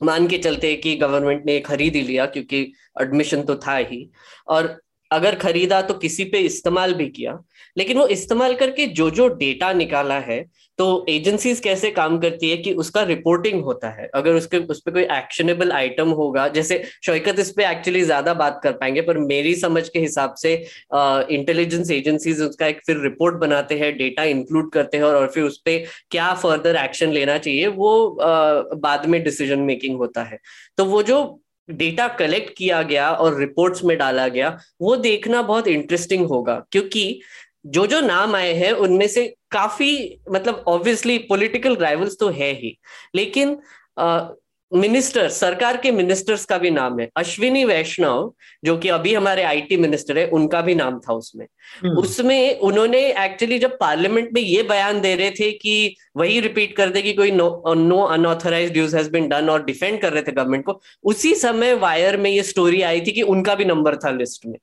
[0.04, 2.62] मान के चलते कि गवर्नमेंट ने खरीद ही लिया क्योंकि
[3.02, 4.10] एडमिशन तो था ही
[4.48, 4.78] और
[5.12, 7.40] अगर खरीदा तो किसी पे इस्तेमाल भी किया
[7.78, 10.44] लेकिन वो इस्तेमाल करके जो जो डेटा निकाला है
[10.80, 14.10] तो एजेंसीज कैसे काम करती है कि उसका रिपोर्टिंग होता है?
[14.16, 18.60] अगर उसके उस पर कोई एक्शनेबल आइटम होगा जैसे शौकत इस पर एक्चुअली ज़्यादा बात
[18.64, 20.54] कर पाएँगे पर मेरी समझ के हिसाब से
[21.36, 25.58] इंटेलिजेंस एजेंसीज उसका एक फिर रिपोर्ट बनाते हैं डेटा इंक्लूड करते हैं और, फिर उस
[25.60, 30.40] पर क्या फर्दर एक्शन लेना चाहिए वो आ, बाद में डिसीज़न मेकिंग होता है।
[30.78, 31.22] तो वो जो
[31.72, 37.22] डेटा कलेक्ट किया गया और रिपोर्ट्स में डाला गया, वो देखना बहुत इंटरेस्टिंग होगा। क्योंकि
[37.66, 42.78] जो जो नाम आए हैं, उनमें से काफ़ी मतलब ऑब्वियसली पॉलिटिकल राइवल्स तो है ही।
[43.16, 43.60] लेकिन
[44.74, 49.78] मिनिस्टर सरकार के मिनिस्टर्स का भी नाम है। अश्विनी वैष्णव जो कि अभी हमारे आईटी
[49.78, 51.46] मिनिस्टर है उनका भी नाम था उसमें।
[51.84, 56.76] हम्म। उसमें उन्होंने एक्चुअली जब पार्लियामेंट में ये बयान दे रहे थे कि वही रिपीट
[56.76, 57.50] कर दे कि कोई no
[58.04, 62.18] unauthorised use has been done और डिफेंड कर रहे थे गवर्नमेंट को उसी समय वायर
[62.18, 64.58] में ये स्टोरी आई थी कि उनका भी नंबर था लिस्ट में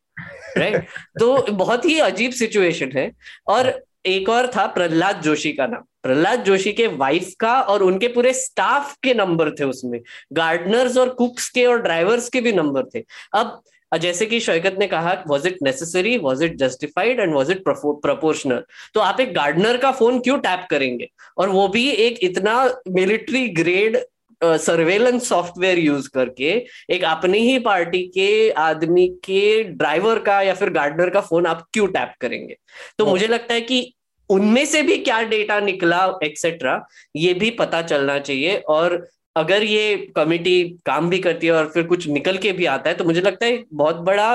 [0.59, 0.77] राइट
[1.21, 3.13] तो बहुत ही अजीब सिचुएशन है।
[3.47, 8.09] और एक और था प्रहलाद जोशी का नाम। प्रहलाद जोशी के वाइफ का और उनके
[8.09, 10.01] पूरे स्टाफ के नंबर थे उसमें।
[10.33, 13.05] गार्डनर्स और कुक्स के और ड्राइवर्स के भी नंबर थे।
[13.35, 13.61] अब
[13.93, 18.63] जैसे कि शौकत ने कहा was it necessary was it justified and was it proportional
[18.95, 21.09] तो आप एक गार्डनर का फ़ोन क्यों टैप करेंगे?
[21.39, 23.97] और वो भी एक इतना military grade
[24.41, 26.51] surveillance software use करके
[26.91, 31.67] एक अपनी ही पार्टी के आदमी के ड्राइवर का या फिर गार्डनर का फ़ोन आप
[31.73, 32.57] क्यों टैप करेंगे?
[32.99, 33.93] तो। मुझे लगता है कि
[34.31, 36.81] उनमें से भी क्या डेटा निकला एक्सेट्रा
[37.17, 39.05] ये भी पता चलना चाहिए। और
[39.37, 42.97] अगर ये कमिटी काम भी करती है और फिर कुछ निकल के भी आता है
[42.97, 44.35] तो मुझे लगता है बहुत बड़ा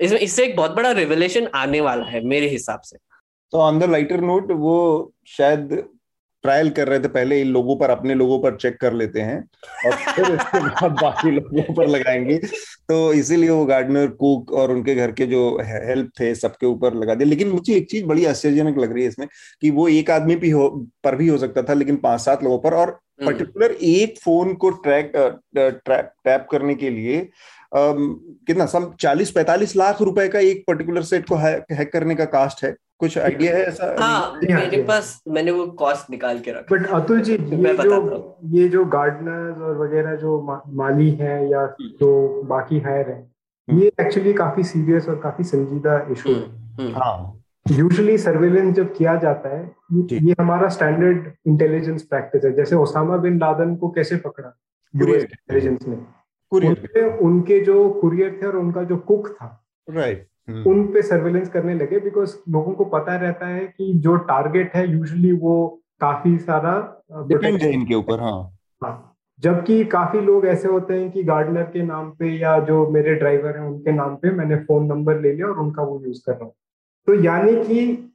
[0.00, 2.96] इसमें इससे एक बहुत बड़ा रिवलेशन आने वाला है मेरे हिसाब से।
[3.52, 5.82] तो ऑन द लाइटर नोट वो शायद
[6.46, 9.38] ट्रायल कर रहे थे पहले इन लोगों पर अपने लोगों पर चेक कर लेते हैं
[9.86, 12.36] और फिर इसके बाद बाकी लोगों पर लगाएँगे।
[12.88, 17.14] तो इसीलिए वो गार्डनर कुक और उनके घर के जो हेल्प थे सबके ऊपर लगा
[17.14, 19.28] दिया। लेकिन मुझे एक चीज़ बड़ी आश्चर्यजनक लग रही है इसमें
[19.62, 20.68] कि वो एक आदमी भी हो
[21.04, 24.54] पर भी हो सकता था लेकिन पाँच सात लोगों पर और पर्टिकुलर हम्म। एक फ़ोन
[24.54, 25.12] को ट्रैक
[25.56, 27.28] टैप करने के लिए
[27.74, 32.64] कितना सम चालीस पैंतालीस लाख रुपए का एक पर्टिकुलर सेट को हैक करने का कास्ट
[32.64, 33.94] है। कुछ आइडिया है। ऐसा?
[34.00, 38.68] हाँ मेरे पास मैंने वो कॉस्ट निकाल के रखा। बट अतुल जी ये जो ये
[38.68, 40.40] जो गार्डनर्स और वगैरह जो
[40.76, 43.18] माली है या हम्म। जो बाकी हायर है
[43.68, 46.44] हम्म। ये एक्चुअली काफ़ी सीरियस और काफ़ी संजीदा इशू है।
[46.76, 49.64] हम्म, हाँ। यूजुअली सर्वेलेंस जब किया जाता है
[50.12, 54.56] ये हमारा स्टैंडर्ड इंटेलिजेंस प्रैक्टिस है। जैसे ओसामा बिन लादन को कैसे पकड़ा?
[54.94, 55.98] यूएस इंटेलिजेंस ने।
[56.52, 59.46] उनके उनके जो कुरियर थे और उनका जो कुक था
[59.90, 64.74] राइट। उन पे सर्वेलेंस करने लगे बिकॉज़ लोगों को पता रहता है कि जो टारगेट
[64.74, 68.52] है यूजुअली वो काफ़ी सारा डिपेंड है इनके ऊपर हाँ।
[68.84, 73.14] हाँ। जबकि काफ़ी लोग ऐसे होते हैं कि गार्डनर के नाम पे या जो मेरे
[73.14, 76.32] ड्राइवर हैं उनके नाम पे मैंने फ़ोन नंबर ले लिया और उनका वो यूज़ कर
[76.32, 76.52] रहा हूँ।
[77.06, 78.12] तो यानी कि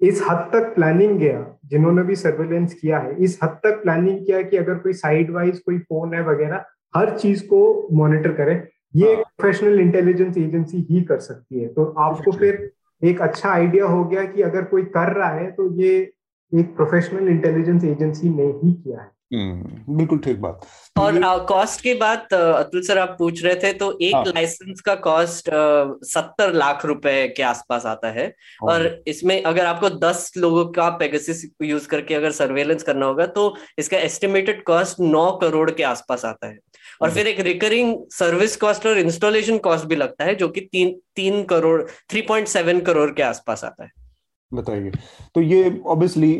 [0.00, 4.42] इस हद तक प्लानिंग गया जिन्होंने भी सर्वेलेंस किया है इस हद तक प्लानिंग किया
[4.42, 6.64] कि अगर कोई साइड वाइज कोई फ़ोन है वगैरह
[6.96, 11.84] हर चीज़ को मॉनिटर करे। ये एक प्रोफेशनल इंटेलिजेंस एजेंसी ही कर सकती है। तो
[12.00, 12.70] आपको फिर
[13.02, 15.96] एक अच्छा आइडिया हो गया कि अगर कोई कर रहा है तो ये
[16.52, 20.60] एक प्रोफेशनल इंटेलिजेंस एजेंसी ने ही किया है। हम्म, बिल्कुल ठीक बात।
[20.96, 24.24] तो और कॉस्ट की बात अतुल सर आप पूछ रहे थे तो एक हाँ.
[24.26, 25.50] लाइसेंस का कॉस्ट
[26.06, 30.88] सत्तर लाख रुपए के आसपास आता है। हाँ। और इसमें अगर आपको दस लोगों का
[30.98, 36.24] पेगसिस यूज़ करके अगर सर्वेलेंस करना होगा तो इसका एस्टिमेटेड कॉस्ट नौ करोड़ के आसपास
[36.24, 36.58] आता है।
[37.00, 40.96] और फिर एक रिकरिंग सर्विस कॉस्ट और इंस्टॉलेशन कॉस्ट भी लगता है जो कि तीन
[41.16, 43.90] तीन crore three point seven crore के आसपास आता है।
[44.52, 44.90] बताइए।
[45.34, 46.34] तो ये obviously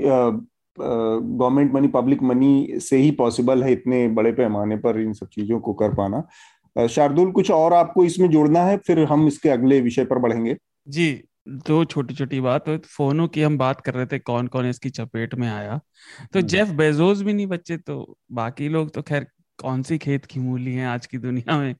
[0.79, 5.61] government money public money से ही पॉसिबल है इतने बड़े पैमाने पर इन सब चीज़ों
[5.61, 8.77] को कर पाना। शार्दुल कुछ और आपको इसमें जोड़ना है?
[8.77, 10.57] फिर हम इसके अगले विषय पर बढ़ेंगे।
[10.89, 14.67] जी दो छोटी छोटी बात। तो फोनों की हम बात कर रहे थे कौन कौन
[14.67, 15.81] इसकी चपेट में आया।
[16.33, 19.27] तो जेफ हम्म। बेजोस भी नहीं बचे तो बाकी लोग तो खैर
[19.59, 21.75] कौन सी खेत की मूली है आज की दुनिया में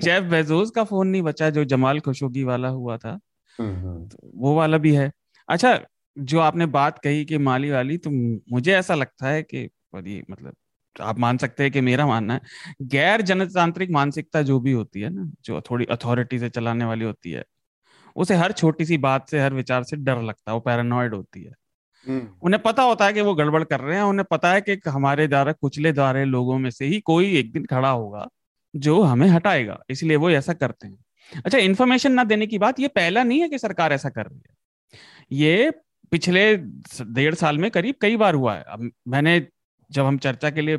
[0.00, 3.18] जेफ बेजोस का फ़ोन नहीं बचा जो जमाल खुशोगी वाला हुआ था।
[3.58, 5.12] तो वो वाला भी है
[5.48, 5.80] अच्छा
[6.18, 8.10] जो आपने बात कही कि माली वाली तो
[8.52, 10.54] मुझे ऐसा लगता है कि मतलब
[11.00, 12.40] आप मान सकते हैं कि मेरा मानना है
[12.82, 17.30] गैर जनतांत्रिक मानसिकता जो भी होती है ना जो थोड़ी अथॉरिटी से चलाने वाली होती
[17.30, 17.44] है
[18.16, 21.42] उसे हर छोटी सी बात से हर विचार से डर लगता है वो पैरानॉइड होती
[21.44, 21.52] है।
[22.08, 25.26] उन्हें पता होता है कि वो गड़बड़ कर रहे हैं, उन्हें पता है कि हमारे
[25.28, 28.26] द्वारा कुचले द्वारे लोगों में से ही कोई एक दिन खड़ा होगा
[28.74, 32.88] जो हमें हटाएगा, इसलिए वो ऐसा करते हैं। अच्छा इन्फॉर्मेशन ना देने की बात, ये
[32.90, 34.54] पहला नहीं है कि सरकार ऐसा कर रही है।
[35.32, 35.70] ये
[36.12, 39.40] पिछले डेढ़ साल में करीब कई बार हुआ है। अब मैंने
[39.90, 40.78] जब हम चर्चा के लिए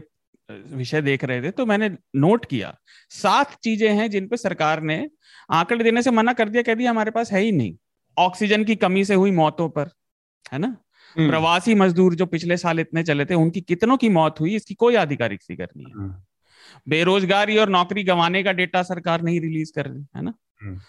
[0.49, 2.75] विषय देख रहे थे तो मैंने नोट किया,
[3.11, 5.09] सात चीज़ें हैं जिन पे सरकार ने
[5.51, 7.75] आंकड़े देने से मना कर दिया, कह दिया हमारे पास है ही नहीं।
[8.17, 9.89] ऑक्सीजन की कमी से हुई मौतों पर,
[10.45, 10.67] है ना?
[10.67, 10.77] हम्म।
[11.19, 14.95] प्रवासी मजदूर जो पिछले साल इतने चले थे उनकी कितनों की मौत हुई इसकी कोई
[14.95, 16.15] आधिकारिक फिगर नहीं है। हम्म।
[16.89, 20.33] बेरोजगारी और नौकरी गंवाने का डेटा सरकार नहीं रिलीज़ कर रही है ना?
[20.61, 20.79] हम्म।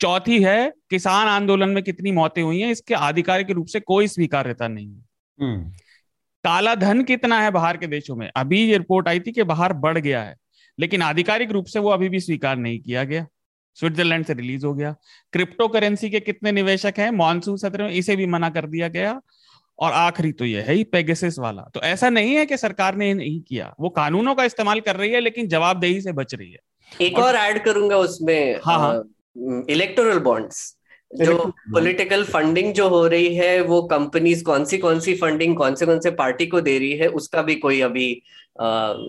[0.00, 4.68] चौथी है किसान आंदोलन में कितनी मौतें हुई हैं इसके आधिकारिक रूप से कोई स्वीकार्यता
[4.68, 5.04] नहीं है।
[5.40, 5.70] हम्म।
[6.44, 8.30] काला धन कितना है बाहर के देशों में?
[8.36, 10.36] अभी ये रिपोर्ट आई थी कि बाहर बढ़ गया है
[10.80, 13.26] लेकिन आधिकारिक रूप से वो अभी भी स्वीकार नहीं किया गया।
[13.74, 14.94] स्विट्जरलैंड से रिलीज़ हो गया।
[15.32, 17.10] क्रिप्टो करेंसी के कितने निवेशक हैं?
[17.10, 19.20] मानसून सत्र में इसे भी मना कर दिया गया।
[19.78, 23.12] और आखिरी तो ये है ही पेगेसिस वाला। तो ऐसा नहीं है कि सरकार ने
[23.14, 26.58] नहीं किया। वो कानूनों का इस्तेमाल कर रही है लेकिन जवाबदेही से बच रही है।
[27.00, 30.76] एक और, और ऐड करूँगा उसमें हाँ हाँ। इलेक्टोरल बॉन्ड्स
[31.10, 31.36] जो
[31.72, 35.86] पॉलिटिकल फंडिंग जो हो रही है वो कंपनीज़ कौन सी कौन सी फंडिंग कौन से
[35.86, 38.10] कौन से पार्टी को दे रही है उसका भी कोई अभी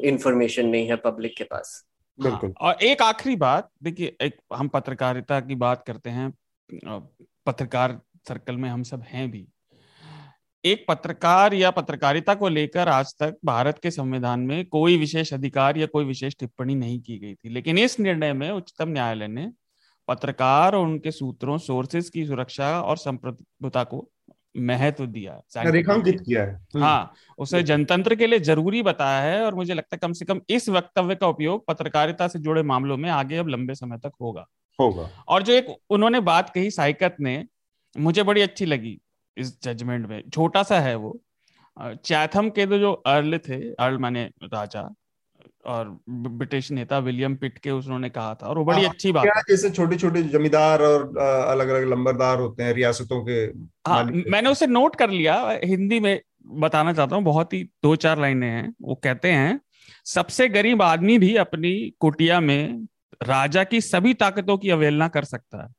[0.06, 1.86] इंफॉर्मेशन नहीं है पब्लिक के पास।
[2.20, 6.34] बिल्कुल। हाँ, और एक आखिरी बात देखिए एक हम पत्रकारिता की बात करते हैं
[7.46, 9.48] पत्रकार सर्कल में हम सब हैं भी।
[10.66, 15.78] एक पत्रकार या पत्रकारिता को लेकर आज तक भारत के संविधान में कोई विशेष अधिकार
[15.78, 19.52] या कोई विशेष टिप्पणी नहीं की गई थी। लेकिन इस निर्णय में उच्चतम न्यायालय ने
[20.08, 24.10] पत्रकार और उनके सूत्रों सोर्सेस की सुरक्षा और संप्रभुता को
[24.58, 29.56] महत्व दिया। रेखांकित किया है। हम्म। हाँ उसे जनतंत्र के लिए ज़रूरी बताया है और
[29.56, 33.10] मुझे लगता है कम से कम इस वक्तव्य का उपयोग पत्रकारिता से जुड़े मामलों में
[33.10, 34.48] आगे अब लंबे समय तक होगा।
[34.80, 37.46] होगा। और जो एक उन्होंने बात कही साइकत ने
[37.98, 39.02] मुझे बड़ी अच्छी लगी।
[39.40, 41.20] इस जजमेंट में छोटा सा है वो।
[41.78, 44.90] चैथम के तो जो अर्ल थे अर्ल माने राजा
[45.66, 49.26] और ब्रिटिश नेता विलियम पिट के उन्होंने कहा था और वो बड़ी हाँ, अच्छी बात
[49.26, 53.40] है। जैसे छोटे छोटे जमींदार और अलग अलग लंबरदार होते हैं रियासतों के
[53.90, 58.20] हाँ मैंने उसे नोट कर लिया हिंदी में बताना चाहता हूँ बहुत ही दो चार
[58.20, 59.60] लाइनें हैं वो कहते हैं
[60.06, 62.88] सबसे गरीब आदमी भी अपनी कुटिया में
[63.24, 65.70] राजा की सभी ताकतों की अवहेलना कर सकता है।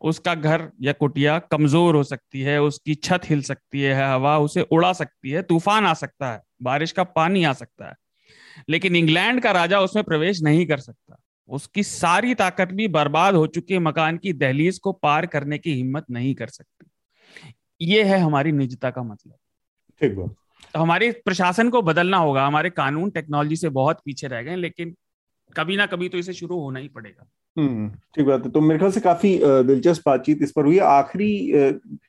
[0.00, 4.62] उसका घर या कुटिया कमज़ोर हो सकती है उसकी छत हिल सकती है हवा उसे
[4.62, 7.94] उड़ा सकती है तूफ़ान आ सकता है बारिश का पानी आ सकता है।
[8.68, 11.16] लेकिन इंग्लैंड का राजा उसमें प्रवेश नहीं कर सकता।
[11.48, 16.04] उसकी सारी ताकत भी बर्बाद हो चुके मकान की दहलीज को पार करने की हिम्मत
[16.10, 16.86] नहीं कर सकती।
[17.80, 19.36] ये है हमारी निजता का मतलब।
[20.00, 20.34] ठीक बात।
[20.74, 24.94] तो हमारे प्रशासन को बदलना होगा हमारे कानून टेक्नोलॉजी से बहुत पीछे रह गए लेकिन
[25.56, 27.26] कभी ना कभी तो इसे शुरू होना ही पड़ेगा।
[27.58, 31.30] ठीक बात है। तो मेरे ख्याल से काफ़ी दिलचस्प बातचीत इस पर हुई। आखिरी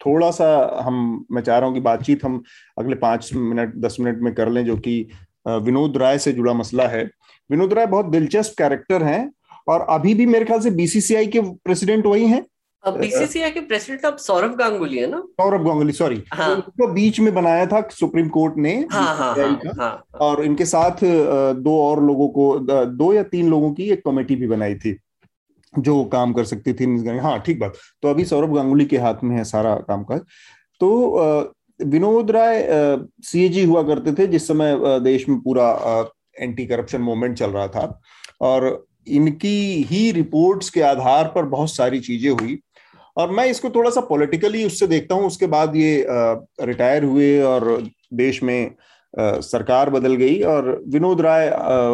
[0.05, 0.47] थोड़ा सा
[0.85, 2.41] हम मैं चाह रहा हूँ कि बातचीत हम
[2.77, 4.99] अगले पाँच मिनट दस मिनट में कर लें जो कि
[5.47, 7.03] विनोद राय से जुड़ा मसला है।
[7.49, 9.31] विनोद राय बहुत दिलचस्प कैरेक्टर हैं
[9.67, 12.45] और अभी भी मेरे ख्याल से बीसीसीआई के प्रेसिडेंट वही हैं।
[12.83, 15.17] बीसीसीआई के प्रेसिडेंट अब सौरभ गांगुली है ना?
[15.31, 16.59] सौरभ गांगुली सॉरी। हाँ.
[16.61, 20.65] तो बीच में बनाया था सुप्रीम कोर्ट ने हाँ, हाँ, हाँ, हाँ, हाँ, और इनके
[20.65, 21.03] साथ
[21.55, 24.97] दो और लोगों को दो या तीन लोगों की एक कमेटी भी बनाई थी।
[25.79, 27.73] जो काम कर सकती थी हाँ ठीक बात।
[28.03, 30.21] तो अभी सौरभ गांगुली के हाथ में है सारा काम काज
[30.81, 32.65] तो विनोद राय
[33.23, 35.69] सीएजी हुआ करते थे, जिस समय देश में पूरा
[36.39, 38.01] एंटी करप्शन मूवमेंट चल रहा था।
[38.41, 42.57] और इनकी ही रिपोर्ट्स के आधार पर बहुत सारी चीज़ें हुई।
[43.17, 47.87] और मैं इसको थोड़ा सा पॉलिटिकली उससे देखता हूँ, उसके बाद ये रिटायर हुए और
[48.13, 48.71] देश में
[49.19, 51.49] सरकार बदल गई और विनोद राय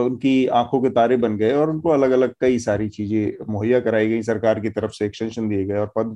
[0.05, 4.07] उनकी आँखों के तारे बन गए और उनको अलग अलग कई सारी चीज़ें मुहैया कराई
[4.09, 6.15] गई, सरकार की तरफ़ से एक्सटेंशन दिए गए और पद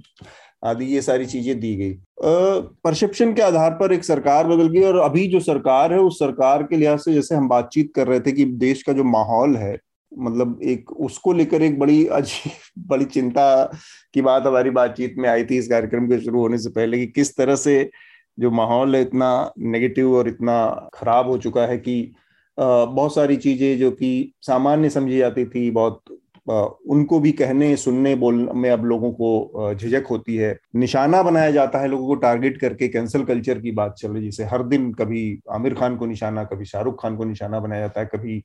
[0.66, 1.94] आदि, ये सारी चीज़ें दी गई।
[2.84, 6.64] परसेप्शन के आधार पर एक सरकार बदल गई और अभी जो सरकार है, उस सरकार
[6.64, 9.78] के लिहाज से जैसे हम बातचीत कर रहे थे कि देश का जो माहौल है
[10.12, 12.52] मतलब एक, उसको लेकर एक बड़ी अजीब,
[12.88, 13.64] बड़ी चिंता
[14.14, 17.08] की बात हमारी बातचीत में आई थी इस कार्यक्रम के शुरू होने से पहले कि
[17.08, 17.90] किस तरह से
[18.38, 19.30] जो माहौल है इतना
[19.60, 22.14] नेगेटिव और इतना खराब हो चुका है कि
[22.58, 26.04] बहुत सारी चीज़ें जो कि सामान्य समझी जाती थी, बहुत
[26.48, 31.80] उनको भी कहने, सुनने बोलने में अब लोगों को झिझक होती है। निशाना बनाया जाता
[31.80, 35.40] है लोगों को टारगेट करके कैंसल कल्चर की बात चल रही जैसे हर दिन कभी
[35.54, 38.44] आमिर खान को निशाना, कभी शाहरुख खान को निशाना बनाया जाता है, कभी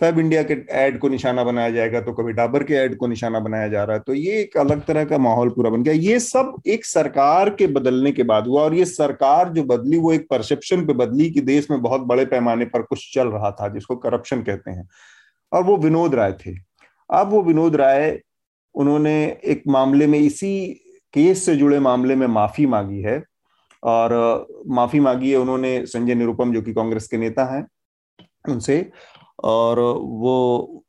[0.00, 3.40] फैब इंडिया के एड को निशाना बनाया जाएगा तो कभी डाबर के एड को निशाना
[3.40, 6.18] बनाया जा रहा है तो ये एक अलग तरह का माहौल पूरा बन गया। ये
[6.20, 10.26] सब एक सरकार के बदलने के बाद हुआ, और ये सरकार जो बदली, वो एक
[10.30, 13.96] परसेप्शन पे बदली कि देश में बहुत बड़े पैमाने पर कुछ चल रहा था, जिसको
[13.96, 14.88] करप्शन कहते हैं।
[15.52, 16.54] और वो विनोद राय थे।
[17.10, 18.20] अब वो विनोद राय,
[18.74, 20.68] उन्होंने एक मामले में इसी
[21.14, 23.22] केस से जुड़े मामले में माफ़ी मांगी है,
[23.82, 27.66] और माफ़ी मांगी है उन्होंने संजय निरुपम, जो कि कांग्रेस के नेता हैं,
[28.48, 28.78] उनसे।
[29.46, 30.82] और वो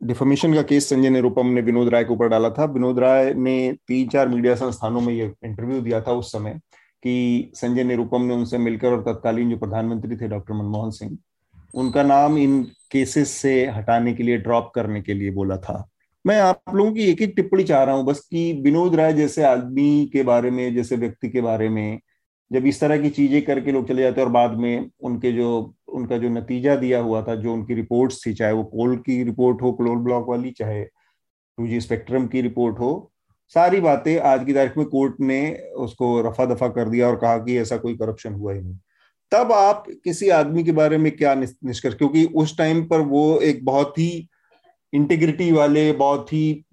[0.00, 3.72] डिफॉर्मेशन का केस संजय निरुपम ने विनोद राय के ऊपर डाला था। विनोद राय ने
[3.88, 6.58] तीन चार मीडिया संस्थानों में ये इंटरव्यू दिया था उस समय
[7.02, 11.16] कि संजय निरुपम ने उनसे मिलकर और तत्कालीन जो प्रधानमंत्री थे डॉक्टर मनमोहन सिंह,
[11.74, 15.88] उनका नाम इन केसेस से हटाने के लिए ड्रॉप करने के लिए बोला था।
[16.24, 19.44] मैं आप लोगों की एक एक टिप्पणी चाह रहा हूँ बस कि विनोद राय जैसे
[19.44, 21.98] आदमी के बारे में, जैसे व्यक्ति के बारे में,
[22.50, 25.74] जब इस तरह की चीज़ें करके लोग चले जाते हैं और बाद में उनके जो
[25.88, 29.62] उनका जो नतीजा दिया हुआ था, जो उनकी रिपोर्ट्स थी, चाहे वो पोल की रिपोर्ट
[29.62, 33.10] हो क्लोल ब्लॉक वाली, चाहे टू जी स्पेक्ट्रम की रिपोर्ट हो,
[33.54, 35.40] सारी बातें आज की तारीख में कोर्ट ने
[35.78, 38.78] उसको रफा दफ़ा कर दिया और कहा कि ऐसा कोई करप्शन हुआ ही नहीं।
[39.32, 43.64] तब आप किसी आदमी के बारे में क्या निष्कर्ष, क्योंकि उस टाइम पर वो एक
[43.64, 44.28] बहुत ही
[44.92, 46.64] इंटीग्रिटी वाले, बहुत ही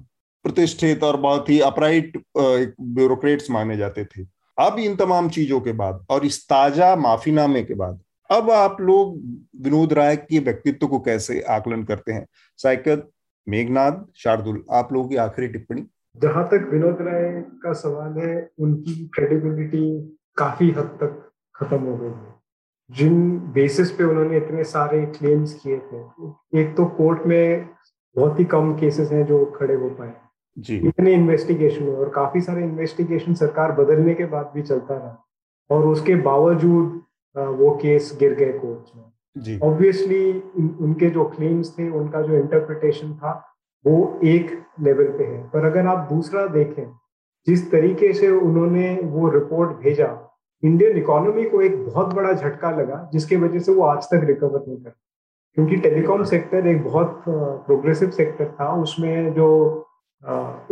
[0.45, 4.24] प्रतिष्ठित और बहुत ही अपराइट ब्यूरोक्रेट्स माने जाते थे।
[4.57, 7.99] अब इन तमाम चीज़ों के बाद और इस ताज़ा माफीनामे के बाद
[8.30, 9.16] अब आप लोग
[9.64, 12.26] विनोद राय के व्यक्तित्व को कैसे आकलन करते हैं?
[12.58, 13.10] साइकत
[13.48, 15.86] मेघनाथ शार्दुल आप लोगों की आखिरी टिप्पणी?
[16.18, 22.08] जहाँ तक विनोद राय का सवाल है उनकी क्रेडिबिलिटी काफ़ी हद तक खत्म हो गई
[22.08, 22.34] है।
[22.92, 27.70] जिन बेसिस पे उन्होंने इतने सारे क्लेम्स किए थे एक तो कोर्ट में
[28.16, 30.14] बहुत ही कम केसेस हैं जो खड़े हो पाए।
[30.58, 35.26] जी। इतने इन्वेस्टिगेशन हुए और काफ़ी सारे इन्वेस्टिगेशन सरकार बदलने के बाद भी चलता रहा।
[35.70, 37.02] और उसके बावजूद
[37.38, 43.32] वो केस गिर गए कोर्ट में। ऑब्वियसली उनके जो क्लेम्स थे उनका जो इंटरप्रिटेशन था
[43.86, 46.86] वो एक लेवल पे है। पर अगर आप दूसरा देखें
[47.48, 50.08] जिस तरीके से उन्होंने वो रिपोर्ट भेजा
[50.64, 54.64] इंडियन इकोनॉमी को एक बहुत बड़ा झटका लगा जिसके वजह से वो आज तक रिकवर
[54.68, 54.94] नहीं कर
[55.58, 59.48] क्योंकि टेलीकॉम सेक्टर एक बहुत प्रोग्रेसिव सेक्टर था। उसमें जो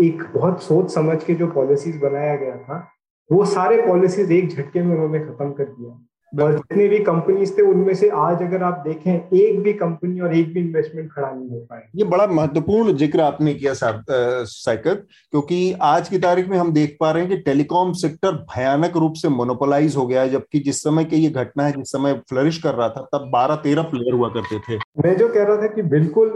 [0.02, 2.88] एक बहुत सोच समझ के जो पॉलिसीज़ बनाया गया था
[3.30, 6.00] वो सारे पॉलिसीज़ एक झटके में उन्होंने खत्म कर दिया।
[6.34, 10.36] और जितने भी कंपनीज़ थे उनमें से आज अगर आप देखें एक भी कंपनी और
[10.36, 15.60] एक भी इन्वेस्टमेंट खड़ा नहीं हो पाए ये बड़ा महत्वपूर्ण ज़िक्र आपने किया साइकर क्योंकि
[15.82, 19.30] आज की तारीख में हम देख पा रहे हैं कि टेलीकॉम सेक्टर भयानक रूप से
[19.30, 22.74] मोनोपोलाइज हो गया है जबकि जिस समय की ये घटना है जिस समय फ्लरिश कर
[22.76, 25.82] रहा था तब बारह तेरह प्लेयर हुआ करते थे। मैं जो कह रहा था कि
[25.92, 26.30] बिल्कुल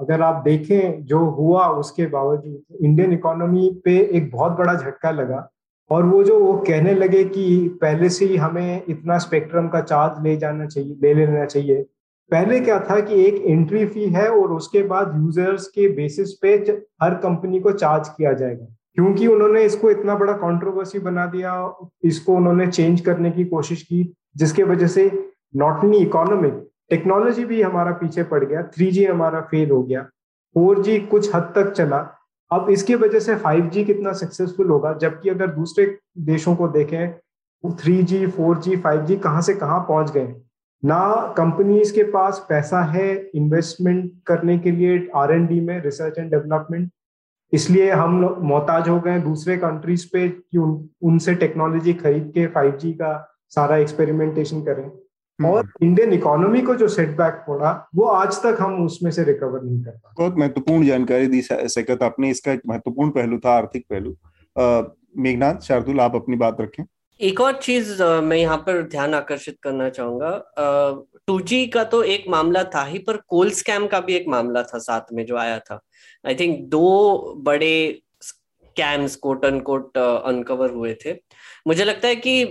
[0.00, 5.48] अगर आप देखें जो हुआ उसके बावजूद इंडियन इकोनॉमी पे एक बहुत बड़ा झटका लगा।
[5.90, 10.22] और वो जो वो कहने लगे कि पहले से ही हमें इतना स्पेक्ट्रम का चार्ज
[10.24, 11.82] ले जाना चाहिए, ले लेना चाहिए।
[12.30, 16.54] पहले क्या था कि एक एंट्री फ़ी है और उसके बाद यूज़र्स के बेसिस पे
[17.02, 22.34] हर कंपनी को चार्ज किया जाएगा। क्योंकि उन्होंने इसको इतना बड़ा कंट्रोवर्सी बना दिया, इसको
[22.34, 27.92] उन्होंने चेंज करने की कोशिश की, जिसके वजह से नॉट ओनली इकोनॉमिक टेक्नोलॉजी भी हमारा
[27.92, 30.02] पीछे पड़ गया थ्री हमारा फेल हो गया
[30.56, 31.98] फोर कुछ हद तक चला।
[32.50, 35.86] अब इसकी वजह से 5G कितना सक्सेसफुल होगा जबकि अगर दूसरे
[36.18, 37.14] देशों को देखें
[37.64, 40.34] 3G, 4G, 5G कहाँ से कहाँ पहुँच गए
[40.82, 46.18] ना कंपनीज़ के पास पैसा है इन्वेस्टमेंट करने के लिए आर एंड डी में रिसर्च
[46.18, 46.90] एंड डेवलपमेंट
[47.52, 52.46] इसलिए हम लोग मोहताज हो गए दूसरे कंट्रीज़ पे कि उन, उनसे टेक्नोलॉजी खरीद के
[52.46, 53.12] 5G का
[53.50, 54.90] सारा एक्सपेरिमेंटेशन करें।
[55.38, 59.82] और इंडियन इकोनॉमी को जो सेटबैक पड़ा वो आज तक हम उसमें से रिकवर नहीं
[59.84, 64.16] कर पाए। बहुत महत्वपूर्ण जानकारी दी सकत आपने इसका एक महत्वपूर्ण पहलू था आर्थिक पहलू।
[65.18, 66.84] मेघनाथ शार्दुल आप अपनी बात रखें।
[67.20, 70.30] एक और चीज़ मैं यहाँ पर ध्यान आकर्षित करना चाहूँगा।
[71.26, 74.62] टू जी का तो एक मामला था ही पर कोल स्कैम का भी एक मामला
[74.62, 75.80] था साथ में जो आया था।
[76.24, 81.12] आई थिंक दो बड़े स्कैम्स कोट अनकोट अनकवर हुए थे।
[81.66, 82.44] मुझे लगता है कि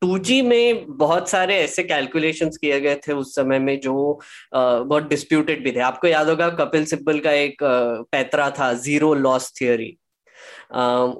[0.00, 4.20] टू जी में बहुत सारे ऐसे कैलकुलेशन किए गए थे उस समय में जो
[4.54, 7.62] बहुत डिस्प्यूटेड भी थे। आपको याद होगा कपिल सिब्बल का एक
[8.12, 9.96] पैतरा था ज़ीरो लॉस थियोरी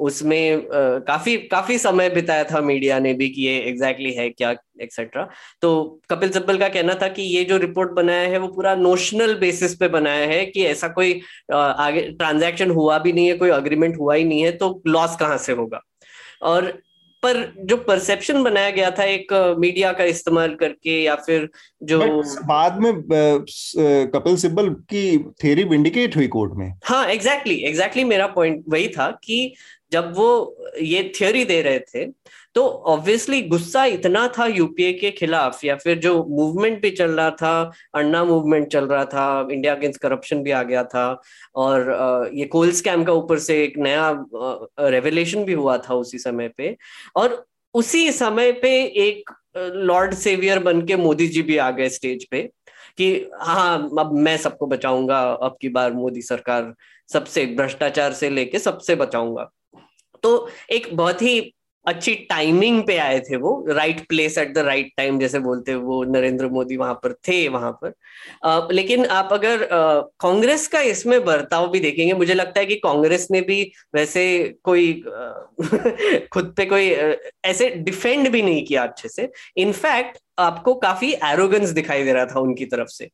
[0.00, 0.66] उसमें
[1.06, 5.28] काफ़ी काफ़ी समय बिताया था मीडिया ने भी कि ये एग्जैक्टली exactly है क्या एक्सेट्रा
[5.62, 9.34] तो कपिल सिब्बल का कहना था कि ये जो रिपोर्ट बनाया है वो पूरा नोशनल
[9.38, 11.20] बेसिस पे बनाया है कि ऐसा कोई
[11.52, 15.38] आगे ट्रांजैक्शन हुआ भी नहीं है, कोई अग्रीमेंट हुआ ही नहीं है तो लॉस कहाँ
[15.38, 15.80] से होगा?
[16.42, 16.72] और
[17.24, 21.48] पर जो परसेप्शन बनाया गया था एक मीडिया का इस्तेमाल करके या फिर
[21.82, 21.98] जो
[22.44, 22.92] बाद में
[24.14, 25.06] कपिल सिब्बल की
[25.42, 29.54] थ्योरी विंडिकेट हुई कोर्ट में। हाँ एग्जैक्टली exactly, एग्जैक्टली exactly मेरा पॉइंट वही था कि
[29.94, 30.28] जब वो
[30.82, 32.04] ये थ्योरी दे रहे थे
[32.54, 37.30] तो ऑब्वियसली गुस्सा इतना था यूपीए के खिलाफ या फिर जो मूवमेंट भी चल रहा
[37.32, 41.22] था, अन्ना मूवमेंट चल रहा था इंडिया अगेंस्ट करप्शन भी आ गया था,
[41.56, 44.10] और ये कोल स्कैम का ऊपर से एक नया
[44.80, 46.76] रेवलेशन भी हुआ था उसी समय पे।
[47.16, 48.70] और उसी समय पे
[49.06, 52.42] एक लॉर्ड सेवियर बन के मोदी जी भी आ गए स्टेज पे,
[52.98, 56.72] कि हाँ अब मैं सबको बचाऊँगा, अब की बार मोदी सरकार
[57.08, 59.50] सबसे भ्रष्टाचार से लेके सबसे बचाऊँगा।
[60.24, 61.40] तो एक बहुत ही
[61.86, 65.78] अच्छी टाइमिंग पे आए थे वो right place at the right time जैसे बोलते हैं
[65.78, 67.92] वो नरेंद्र मोदी वहाँ पर थे वहाँ पर।
[68.44, 69.68] आ, लेकिन आप अगर
[70.20, 73.62] कांग्रेस का इसमें बर्ताव भी देखेंगे मुझे लगता है कि कांग्रेस ने भी
[73.94, 74.24] वैसे
[74.64, 75.32] कोई आ,
[76.32, 77.12] खुद पे कोई आ,
[77.44, 82.40] ऐसे डिफेंड भी नहीं किया अच्छे से। इनफैक्ट आपको काफ़ी एरोगेंस दिखाई दे रहा था
[82.40, 83.10] उनकी तरफ़ से।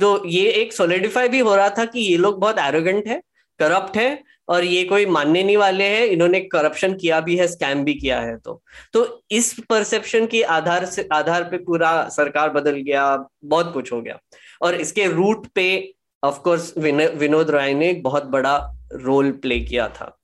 [0.00, 3.20] तो ये एक सोलिडिफाई भी हो रहा था कि ये लोग बहुत एरोगेंट है
[3.60, 7.84] करप्ट है और ये कोई मानने नहीं वाले हैं, इन्होंने करप्शन किया भी है स्कैम
[7.84, 8.60] भी किया है तो।
[8.92, 14.00] तो इस परसेप्शन की आधार से, आधार पे पूरा सरकार बदल गया, बहुत कुछ हो
[14.02, 14.18] गया।
[14.62, 18.56] और इसके root pay off course Vinod Rai ने बहुत बड़ा
[18.94, 20.16] रोल प्ले किया था।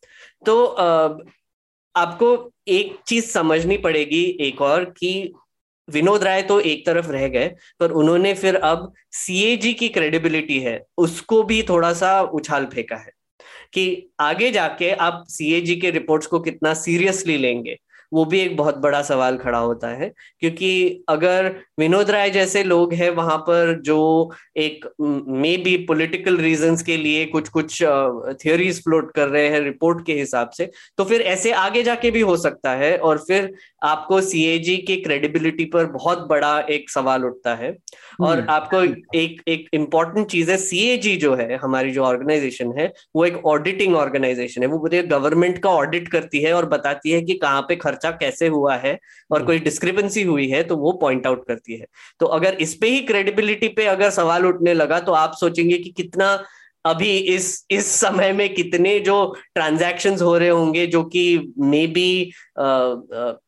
[0.46, 0.64] तो
[1.94, 5.32] आपको एक चीज़ समझनी पड़ेगी एक और कि
[5.88, 7.48] विनोद राय तो एक तरफ़ रह गए,
[7.80, 13.12] पर उन्होंने फिर अब सीएजी की क्रेडिबिलिटी है, उसको भी थोड़ा सा उछाल फेंका है।
[13.72, 17.76] कि आगे जाके आप सीएजी के रिपोर्ट्स को कितना सीरियसली लेंगे।
[18.12, 22.94] वो भी एक बहुत बड़ा सवाल खड़ा होता है क्योंकि अगर विनोद राय जैसे लोग
[22.94, 23.98] हैं वहाँ पर जो
[24.56, 27.82] एक मे बी पोलिटिकल रीजंस के लिए कुछ कुछ
[28.44, 32.20] थियोरीज फ्लोट कर रहे हैं रिपोर्ट के हिसाब से तो फिर ऐसे आगे जाके भी
[32.22, 33.52] हो सकता है और फिर
[33.84, 37.76] आपको सीएजी के क्रेडिबिलिटी पर बहुत बड़ा एक सवाल उठता है
[38.20, 38.82] और हम्म। आपको
[39.16, 43.94] एक एक इंपॉर्टेंट चीज़ है सीएजी जो है हमारी जो ऑर्गेनाइजेशन है वो एक ऑडिटिंग
[43.96, 47.76] ऑर्गेनाइजेशन है वो पूरे गवर्नमेंट का ऑडिट करती है और बताती है कि कहाँ पे
[47.78, 48.98] खर्चा कैसे हुआ है
[49.30, 51.86] और कोई डिस्क्रिपेंसी हुई है तो वो पॉइंट आउट करती है।
[52.20, 55.90] तो अगर इस पे ही क्रेडिबिलिटी पे अगर सवाल उठने लगा तो आप सोचेंगे कि
[55.90, 56.44] कितना
[56.84, 62.32] अभी इस इस समय में कितने जो ट्रांजैक्शन हो रहे होंगे जो कि मे बी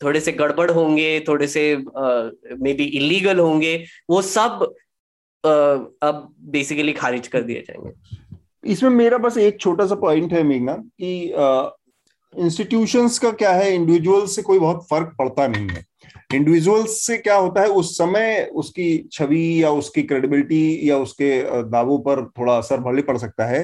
[0.05, 1.77] थोड़े से गड़बड़ होंगे थोड़े से
[2.59, 4.75] मे बी इलीगल होंगे वो सब
[5.47, 5.51] आ,
[6.09, 8.17] अब बेसिकली खारिज कर दिए जाएँगे।
[8.65, 11.33] इसमें मेरा बस एक छोटा सा पॉइंट है मेघना कि
[12.35, 13.75] इंस्टीट्यूशंस का क्या है?
[13.75, 15.85] इंडिविजुअल से कोई बहुत फ़र्क पड़ता नहीं है।
[16.35, 17.69] इंडिविजुअल से क्या होता है?
[17.69, 23.17] उस समय उसकी छवि या उसकी क्रेडिबिलिटी या उसके दावों पर थोड़ा असर भले पड़
[23.19, 23.63] सकता है।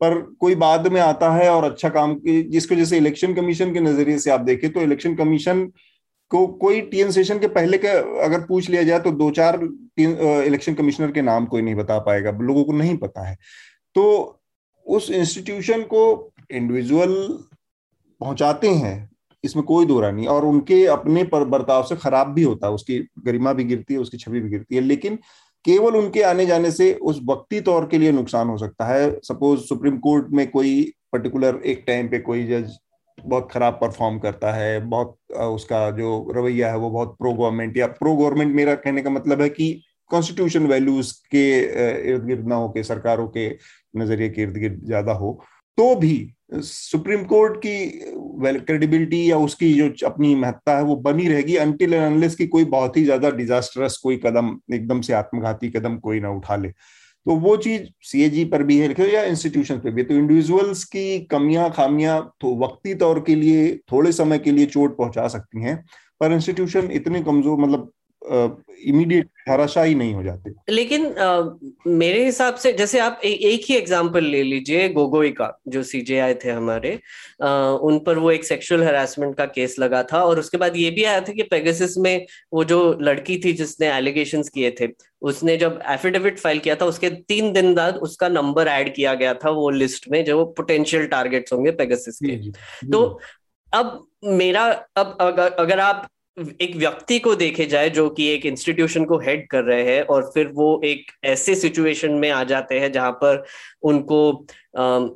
[0.00, 3.80] पर कोई बाद में आता है और अच्छा काम की, जिसको जैसे इलेक्शन कमीशन के
[3.80, 5.64] नज़रिए से आप देखें तो इलेक्शन कमीशन
[6.30, 7.88] को कोई टीएन सेशन के पहले के,
[8.24, 9.60] अगर पूछ लिया जाए तो दो चार
[9.98, 13.36] इलेक्शन कमिश्नर के नाम कोई नहीं बता पाएगा, लोगों को नहीं पता है।
[13.96, 14.40] तो
[14.86, 17.14] उस इंस्टीट्यूशन को इंडिविजुअल
[18.22, 19.10] पहुंचाते हैं,
[19.44, 22.98] इसमें कोई दो नहीं। और उनके अपने पर बर्ताव से खराब भी होता है, उसकी
[23.24, 25.18] गरिमा भी गिरती है, उसकी छवि भी गिरती है, लेकिन
[25.64, 29.60] केवल उनके आने जाने से उस वक्ती तौर के लिए नुकसान हो सकता है। सपोज़
[29.62, 32.76] सुप्रीम कोर्ट में कोई पर्टिकुलर एक टाइम पे कोई जज
[33.18, 37.86] बहुत खराब परफॉर्म करता है, बहुत उसका जो रवैया है वो बहुत प्रो गवर्नमेंट या
[37.88, 39.72] प्रो गवर्नमेंट मेरा कहने का मतलब है कि
[40.10, 41.46] कॉन्स्टिट्यूशन वैल्यूज़ के
[42.10, 43.48] इर्द गिर्द ना हो के, सरकारों के
[43.96, 45.38] नज़रिए के इर्द गिर्द ज़्यादा हो।
[45.78, 47.74] तो भी सुप्रीम कोर्ट की
[48.60, 52.96] क्रेडिबिलिटी या उसकी जो अपनी महत्ता है, वो बनी रहेगी अनटिल अनलेस की कोई बहुत
[52.96, 57.56] ही ज़्यादा डिजास्टरस कोई कदम, एकदम से आत्मघाती कदम कोई ना उठा ले। तो वो
[57.58, 62.20] चीज़ सीएजी पर भी है लिखे या इंस्टीट्यूशन पर भी तो इंडिविजुअल्स की कमियाँ, खामियाँ
[62.40, 65.76] तो वक्ती तौर के लिए, थोड़े समय के लिए चोट पहुँचा सकती हैं,
[66.20, 67.92] पर इंस्टीट्यूशन इतने कमज़ोर मतलब
[68.86, 71.42] इमीडिएट हराशाही नहीं हो जाते। लेकिन आ,
[71.86, 76.34] मेरे हिसाब से जैसे आप ए, एक ही एग्जांपल ले लीजिए गोगोई का जो सीजेआई
[76.34, 77.00] थे हमारे
[77.42, 80.90] आ, उन पर वो एक सेक्सुअल हरासमेंट का केस लगा था और उसके बाद ये
[80.90, 84.88] भी आया था कि पेगासिस में वो जो लड़की थी जिसने एलिगेशंस किए थे
[85.22, 89.34] उसने जब एफिडेविट फ़ाइल किया था उसके तीन दिन बाद उसका नंबर ऐड किया गया
[89.34, 92.50] था वो लिस्ट में जो पोटेंशियल टारगेट्स होंगे पेगासिस के।
[92.90, 93.20] तो
[93.74, 94.64] अब मेरा
[94.96, 99.46] अब अगर, अगर आप एक व्यक्ति को देखे जाए जो कि एक इंस्टीट्यूशन को हेड
[99.48, 103.44] कर रहे हैं और फिर वो एक ऐसे सिचुएशन में आ जाते हैं जहाँ पर
[103.82, 104.46] उनको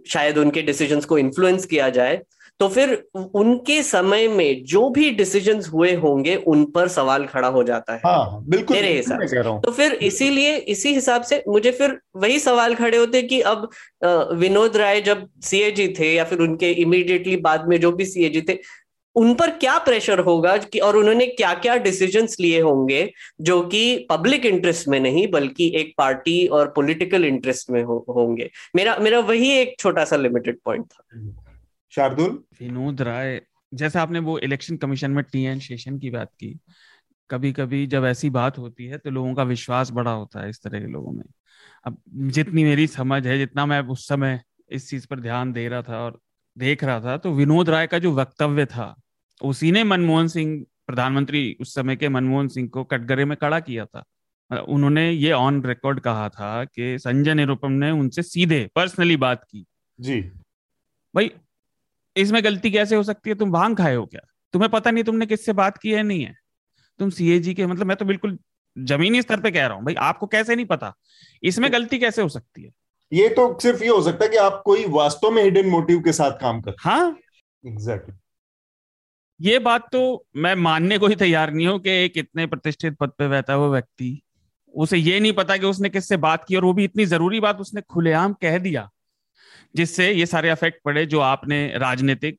[0.08, 2.20] शायद उनके डिसीजंस को इन्फ्लुएंस किया जाए।
[2.60, 7.62] तो फिर उनके समय में जो भी डिसीजंस हुए होंगे उन पर सवाल खड़ा हो
[7.62, 11.98] जाता है। हाँ, बिल्कुल मेरे हिसाब से तो फिर इसीलिए इसी हिसाब से मुझे फिर
[12.16, 13.68] वही सवाल खड़े होते कि अब
[14.34, 18.58] विनोद राय जब सीएजी थे या फिर उनके इमीडिएटली बाद में जो भी सीएजी थे
[19.16, 24.06] उन पर क्या प्रेशर होगा कि और उन्होंने क्या क्या डिसीजंस लिए होंगे जो कि
[24.10, 29.20] पब्लिक इंटरेस्ट में नहीं बल्कि एक पार्टी और पॉलिटिकल इंटरेस्ट में हो, होंगे। मेरा मेरा
[29.20, 31.02] वही एक छोटा सा लिमिटेड पॉइंट था।
[31.92, 32.42] शार्दुल?
[32.60, 33.40] विनोद राय
[33.74, 36.58] जैसे आपने वो इलेक्शन कमीशन में टी एन शेषन की बात की
[37.30, 40.62] कभी कभी जब ऐसी बात होती है तो लोगों का विश्वास बड़ा होता है इस
[40.62, 41.24] तरह के लोगों में।
[41.84, 41.96] अब
[42.30, 44.40] जितनी मेरी समझ है जितना मैं उस समय
[44.70, 46.20] इस चीज़ पर ध्यान दे रहा था और
[46.56, 48.94] देख रहा था तो विनोद राय का जो वक्तव्य था
[49.42, 53.84] उसी ने मनमोहन सिंह प्रधानमंत्री उस समय के मनमोहन सिंह को कटघरे में कड़ा किया
[53.86, 54.04] था।
[54.68, 59.66] उन्होंने ये ऑन रिकॉर्ड कहा था कि संजय निरुपम ने उनसे सीधे पर्सनली बात की।
[60.00, 60.20] जी।
[61.14, 61.30] भाई
[62.16, 63.36] इसमें गलती कैसे हो सकती है?
[63.36, 64.20] तुम भाँग खाए हो क्या?
[64.52, 66.02] तुम्हें पता नहीं तुमने किससे बात की है?
[66.02, 66.34] नहीं है।
[66.98, 68.38] तुम सीएजी के मतलब मैं तो बिल्कुल
[68.78, 70.94] जमीनी स्तर पे कह रहा हूँ। भाई आपको कैसे नहीं पता?
[71.42, 72.70] इसमें गलती कैसे हो सकती है?
[73.12, 76.12] ये तो सिर्फ़ ये हो सकता है कि आप कोई वास्तव में हिडन मोटिव के
[76.12, 77.18] साथ काम कर हाँ।
[77.66, 78.25] Exactly exactly.
[79.40, 80.00] ये बात तो
[80.36, 83.68] मैं मानने को ही तैयार नहीं हूँ कि एक इतने प्रतिष्ठित पद पे बैठा हुआ
[83.68, 84.20] व्यक्ति
[84.74, 87.60] उसे ये नहीं पता कि उसने किससे बात की और वो भी इतनी ज़रूरी बात
[87.60, 88.88] उसने खुलेआम कह दिया,
[89.74, 92.38] जिससे ये सारे अफेक्ट पड़े जो आपने राजनीतिक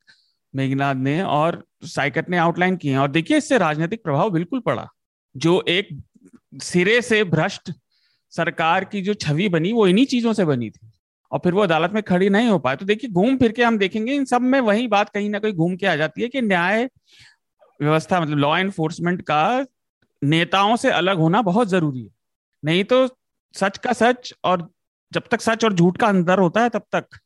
[0.54, 4.88] मेघनाथ ने और साइकट ने आउटलाइन किए और देखिए, इससे राजनीतिक प्रभाव बिल्कुल पड़ा।
[5.36, 5.90] जो एक
[6.64, 7.72] सिरे से भ्रष्ट
[8.34, 10.87] सरकार की जो छवि बनी, वो इन्हीं चीज़ों से बनी थी।
[11.32, 13.78] और फिर वो अदालत में खड़ी नहीं हो पाए। तो देखिए घूम फिर के हम
[13.78, 16.42] देखेंगे इन सब में वही बात कहीं ना कहीं घूम के आ जाती है कि
[16.42, 16.90] न्याय
[17.80, 19.66] व्यवस्था मतलब लॉ एनफोर्समेंट का
[20.22, 22.10] नेताओं से अलग होना बहुत ज़रूरी है।
[22.64, 23.08] नहीं तो
[23.56, 24.70] सच का सच और
[25.12, 27.20] जब तक सच और झूठ का अंदर होता है तब तक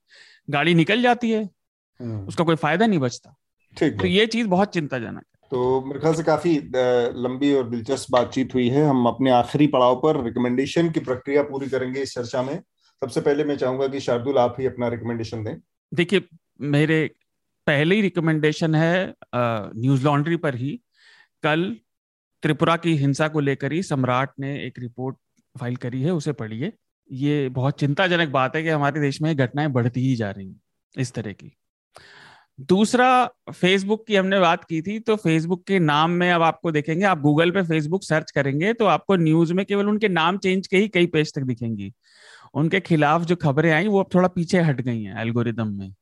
[0.48, 3.36] गाड़ी निकल जाती है। हम्म। उसका कोई फ़ायदा नहीं बचता।
[3.78, 6.56] ठीक तो ये चीज़ बहुत चिंताजनक है। तो मेरे ख्याल से काफ़ी
[7.24, 11.70] लंबी और दिलचस्प बातचीत हुई है। हम अपने आखिरी पड़ाव पर रिकमेंडेशन की प्रक्रिया पूरी
[11.70, 12.62] करेंगे इस चर्चा में।
[13.02, 15.56] सबसे पहले मैं चाहूँगा कि शार्दुल, आप ही अपना रिकमेंडेशन दें।
[15.92, 16.24] देखिए,
[16.64, 17.10] मेरे
[17.68, 20.80] पहली रिकमेंडेशन है न्यूज़ लॉन्ड्री पर ही।
[21.44, 21.76] कल
[22.44, 25.18] त्रिपुरा की हिंसा को लेकर ही सम्राट ने एक रिपोर्ट
[25.56, 26.72] फ़ाइल करी है, उसे पढ़िए।
[27.10, 30.62] ये बहुत चिंताजनक बात है कि हमारे देश में घटनाएँ बढ़ती ही जा रही हैं,
[30.96, 31.52] इस तरह की।
[32.70, 37.06] दूसरा फेसबुक की हमने बात की थी तो फेसबुक के नाम में अब आपको देखेंगे,
[37.06, 40.78] आप गूगल पे फेसबुक सर्च करेंगे तो आपको न्यूज़ में केवल उनके नाम चेंज के
[40.78, 41.92] ही कई पेज तक दिखेंगी।
[42.54, 45.94] उनके खिलाफ जो खबरें आई वो अब थोड़ा पीछे हट गई हैं एल्गोरिदम में।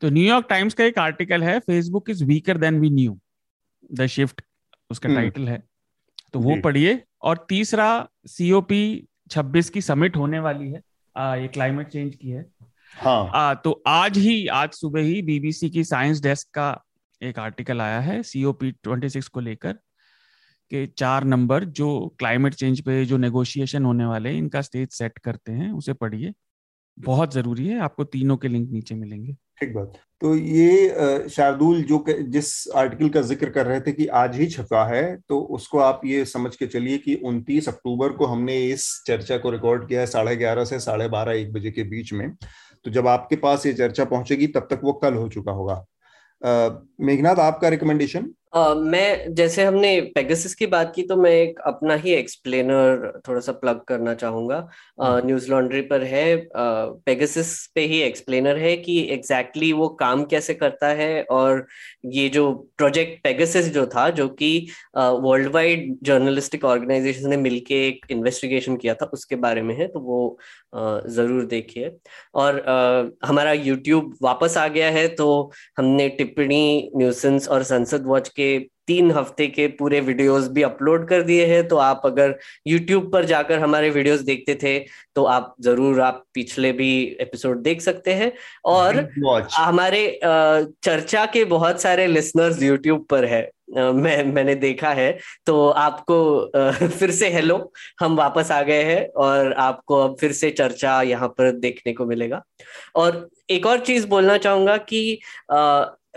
[0.00, 3.20] तो न्यूयॉर्क टाइम्स का एक आर्टिकल है Facebook is weaker than we knew
[3.92, 4.42] the shift
[4.90, 5.62] उसका टाइटल हम्म। है।
[6.32, 10.82] तो वो पढ़िए। और तीसरा सीओपी 26 की समिट होने वाली है।
[11.16, 12.46] आ, ये क्लाइमेट चेंज की है।
[12.94, 16.84] हाँ। आ, तो आज ही आज सुबह ही बीबीसी की साइंस डेस्क का
[17.22, 19.78] एक आर्टिकल आया है सीओपी 26 को लेकर।
[20.70, 21.88] के चार नंबर जो
[22.18, 26.32] क्लाइमेट चेंज पे जो नेगोशिएशन होने वाले हैं, इनका स्टेज सेट करते हैं, उसे पढ़िए।
[26.98, 29.92] बहुत ज़रूरी है, आपको तीनों के लिंक नीचे मिलेंगे। ठीक बात।
[30.22, 34.84] तो ये शार्दुल जो जिस आर्टिकल का ज़िक्र कर रहे थे कि आज ही छपा
[34.86, 39.38] है तो उसको आप ये समझ के चलिए कि 29 अक्टूबर को हमने इस चर्चा
[39.38, 42.30] को रिकॉर्ड किया है, साढ़े ग्यारह से साढ़े बारह, एक बजे के बीच में।
[42.84, 45.84] तो जब आपके पास ये चर्चा पहुंचेगी, तब तक वो कल हो चुका होगा।
[47.00, 51.94] मेघनाथ, आपका रिकमेंडेशन Uh, मैं जैसे हमने पेगासिस की बात की तो मैं एक अपना
[51.94, 54.58] ही एक्सप्लेनर थोड़ा सा प्लग करना चाहूँगा।
[55.00, 59.88] न्यूज़ uh, लॉन्ड्री पर है। पेगासिस uh, पे ही एक्सप्लेनर है कि एग्जैक्टली exactly वो
[59.88, 61.66] काम कैसे करता है और
[62.04, 64.50] ये जो प्रोजेक्ट पेगासिस जो था जो कि
[64.96, 70.00] वर्ल्ड वाइड जर्नलिस्टिक ऑर्गेनाइजेशन ने मिलके एक इन्वेस्टिगेशन किया था उसके बारे में है तो
[70.00, 70.38] वो
[71.08, 71.92] ज़रूर देखिए।
[72.34, 72.62] और
[73.24, 75.28] हमारा यूट्यूब वापस आ गया है तो
[75.78, 81.22] हमने टिप्पणी न्यूसेंस और संसद वॉच के तीन हफ़्ते के पूरे वीडियोस भी अपलोड कर
[81.22, 82.34] दिए हैं तो आप अगर
[82.66, 84.78] यूट्यूब पर जाकर हमारे वीडियोस देखते थे
[85.16, 86.90] तो आप ज़रूर आप पिछले भी
[87.20, 88.32] एपिसोड देख सकते हैं।
[88.66, 88.96] और
[89.54, 95.10] हमारे चर्चा के बहुत सारे लिसनर्स YouTube पर है। मैं मैंने देखा है
[95.46, 96.18] तो आपको
[96.88, 97.56] फिर से हेलो
[98.00, 102.06] हम वापस आ गए हैं और आपको अब फिर से चर्चा यहाँ पर देखने को
[102.06, 102.42] मिलेगा।
[102.96, 105.18] और एक और चीज़ बोलना चाहूँगा कि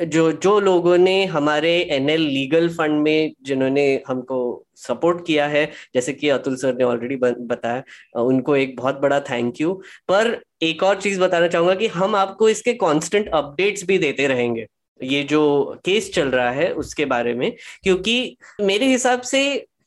[0.02, 4.38] जो जो लोगों ने हमारे एनएल लीगल फंड में जिन्होंने हमको
[4.78, 5.66] सपोर्ट किया है,
[5.96, 9.74] जैसे कि अतुल सर ने ऑलरेडी बताया उनको एक बहुत बड़ा थैंक यू
[10.08, 14.66] पर एक और चीज़ बताना चाहूँगा कि हम आपको इसके कांस्टेंट अपडेट्स भी देते रहेंगे।
[15.00, 15.42] ये जो
[15.86, 17.52] केस चल रहा है, उसके बारे में,
[17.84, 19.42] क्योंकि मेरे हिसाब से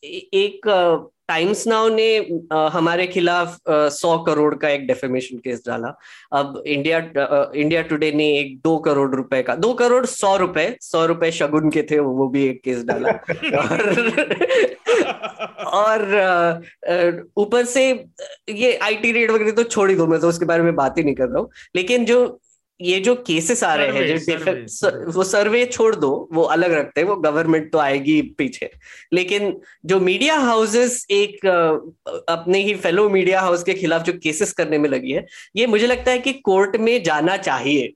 [0.04, 0.66] एक
[1.28, 2.06] टाइम्स नाउ ने
[2.52, 5.94] आ, हमारे खिलाफ सौ करोड़ का एक डेफेमेशन केस डाला।
[6.32, 10.66] अब इंडिया आ, इंडिया टुडे ने एक दो करोड़ रुपए का दो करोड़ सौ रुपए
[10.82, 13.12] सौ रुपए शगुन के थे वो भी एक केस डाला।
[15.74, 16.00] और
[17.36, 17.90] ऊपर से
[18.48, 21.02] ये आईटी रेट वगैरह तो छोड़ ही दो मैं तो उसके बारे में बात ही
[21.04, 22.40] नहीं कर रहा हूँ। लेकिन जो
[22.80, 24.52] ये जो केसेस आ रहे हैं जो सर्वे,
[25.12, 28.70] वो सर्वे छोड़ दो वो अलग रखते हैं वो गवर्नमेंट तो आएगी पीछे।
[29.12, 29.56] लेकिन
[29.86, 31.46] जो मीडिया हाउसेस एक
[32.28, 35.26] अपने ही फेलो मीडिया हाउस के खिलाफ जो केसेस करने में लगी है
[35.56, 37.92] ये मुझे लगता है कि कोर्ट में जाना चाहिए।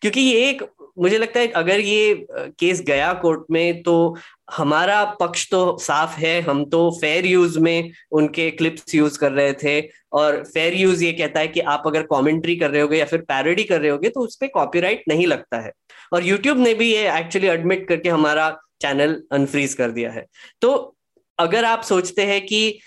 [0.00, 0.62] क्योंकि ये एक
[0.98, 4.16] मुझे लगता है अगर ये केस गया कोर्ट में तो
[4.50, 9.52] हमारा पक्ष तो साफ़ है, हम तो फेयर यूज़ में उनके क्लिप्स यूज़ कर रहे
[9.54, 9.80] थे,
[10.12, 13.20] और फेयर यूज़ ये कहता है कि आप अगर कमेंट्री कर रहे होगे या फिर
[13.28, 15.72] पैरोडी कर रहे होगे तो उस पर कॉपीराइट नहीं लगता है।
[16.12, 18.50] और यूट्यूब ने भी ये एक्चुअली एडमिट करके हमारा
[18.82, 20.26] चैनल अनफ्रीज कर दिया है।
[20.62, 20.94] तो
[21.38, 22.78] अगर आप सोचते हैं कि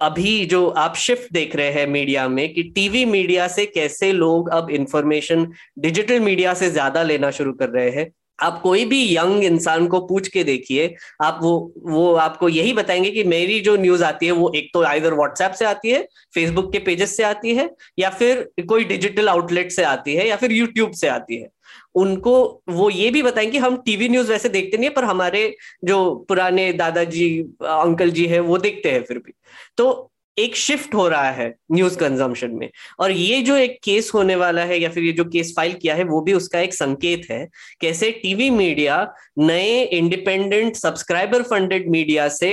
[0.00, 4.48] अभी जो आप शिफ्ट देख रहे हैं मीडिया में कि टीवी मीडिया से कैसे लोग
[4.50, 5.46] अब इंफॉर्मेशन
[5.78, 10.00] डिजिटल मीडिया से ज़्यादा लेना शुरू कर रहे हैं। आप कोई भी यंग इंसान को
[10.06, 14.32] पूछ के देखिए, आप वो वो आपको यही बताएँगे कि मेरी जो न्यूज़ आती है
[14.32, 16.02] वो एक तो आइधर व्हाट्सएप से आती है
[16.34, 20.36] फेसबुक के पेजेस से आती है, या फिर कोई डिजिटल आउटलेट से आती है, या
[20.36, 21.48] फिर यूट्यूब से आती है।
[21.94, 26.14] उनको वो ये भी बताएँगे हम टीवी न्यूज़ वैसे देखते नहीं है, पर हमारे जो
[26.28, 29.32] पुराने दादाजी, अंकल जी है, वो देखते हैं फिर भी।
[29.76, 32.68] तो एक शिफ्ट हो रहा है न्यूज़ कंजम्पशन में।
[33.00, 35.94] और ये जो एक केस होने वाला है या फिर ये जो केस फ़ाइल किया
[35.94, 37.48] है, वो भी उसका एक संकेत है,
[37.80, 38.96] कैसे टीवी मीडिया
[39.38, 42.50] नए इंडिपेंडेंट सब्सक्राइबर फंडेड मीडिया से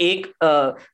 [0.00, 0.26] एक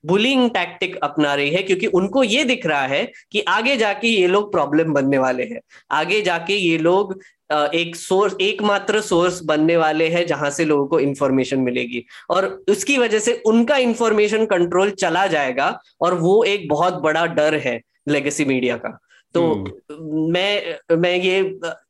[0.07, 4.27] बुलिंग टैक्टिक अपना रही है क्योंकि उनको ये दिख रहा है कि आगे जाके ये
[4.27, 5.61] लोग प्रॉब्लम बनने वाले हैं।
[5.91, 7.21] आगे जाके ये लोग
[7.53, 12.99] एक सोर्स एकमात्र सोर्स बनने वाले हैं जहाँ से लोगों को इंफॉर्मेशन मिलेगी। और उसकी
[12.99, 18.45] वजह से उनका इंफॉर्मेशन कंट्रोल चला जाएगा और वो एक बहुत बड़ा डर है लेगेसी
[18.45, 18.99] मीडिया का।
[19.35, 20.33] तो hmm.
[20.33, 21.41] मैं मैं ये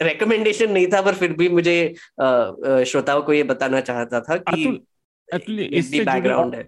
[0.03, 4.87] रेकमेंडेशन नहीं था पर फिर भी मुझे श्रोताओं को ये बताना चाहता था कि
[5.49, 6.67] इससे बैकग्राउंड है।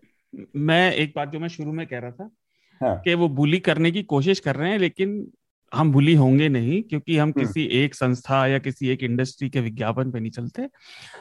[0.56, 2.30] मैं एक बात जो मैं शुरू में कह रहा था
[2.80, 2.96] हाँ.
[3.04, 5.26] कि वो बुली करने की कोशिश कर रहे हैं लेकिन
[5.72, 9.60] हम बुली होंगे नहीं क्योंकि हम हम्म। किसी एक संस्था या किसी एक इंडस्ट्री के
[9.60, 10.68] विज्ञापन पे नहीं चलते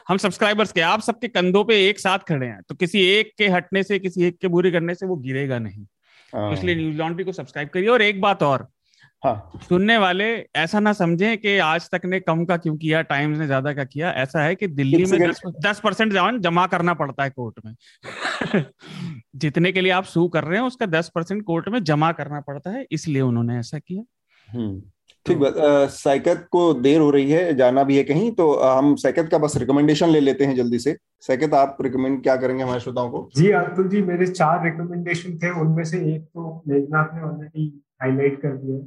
[0.08, 3.48] हम सब्सक्राइबर्स के आप सबके कंधों पे एक साथ खड़े हैं तो किसी एक के
[3.48, 5.86] हटने से किसी एक के बुरी करने से वो गिरेगा नहीं
[6.34, 8.68] तो इसलिए न्यूज़ लॉन्ड्री को सब्सक्राइब करिए और एक बात और
[9.24, 10.26] हाँ। सुनने वाले
[10.56, 13.84] ऐसा ना समझें कि आज तक ने कम का क्यों किया टाइम्स ने ज़्यादा का
[13.84, 15.32] किया ऐसा है कि दिल्ली में
[15.64, 17.76] दस परसेंट जवान जमा करना पड़ता है कोर्ट में।
[19.36, 22.40] जितने के लिए आप सू कर रहे हैं उसका दस परसेंट कोर्ट में जमा करना
[22.42, 24.04] पड़ता है इसलिए उन्होंने ऐसा किया।
[24.50, 24.82] हम्म,
[25.26, 25.54] ठीक बात
[25.90, 29.58] सैकत को देर हो रही है जाना भी है कहीं तो हम सैकत का बस
[29.58, 33.30] रिकमेंडेशन ले लेते हैं जल्दी से। सैकत आप रिकमेंड क्या करेंगे हमारे श्रोताओं को?
[33.36, 37.68] जी अतुल जी मेरे चार रिकमेंडेशन थे उनमें से एक तो मेघनाथ ने ऑलरेडी
[38.02, 38.80] हाईलाइट कर दिया।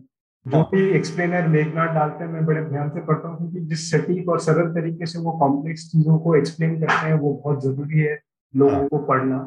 [0.47, 3.91] जो हाँ। भी एक्सप्लेनर मेघनाथ डालते हैं मैं बड़े ध्यान से पढ़ता हूँ क्योंकि जिस
[3.91, 7.99] सटीक और सरल तरीके से वो कॉम्प्लेक्स चीज़ों को एक्सप्लेन करते हैं वो बहुत ज़रूरी
[7.99, 8.19] है
[8.55, 9.39] लोगों हाँ। को पढ़ना।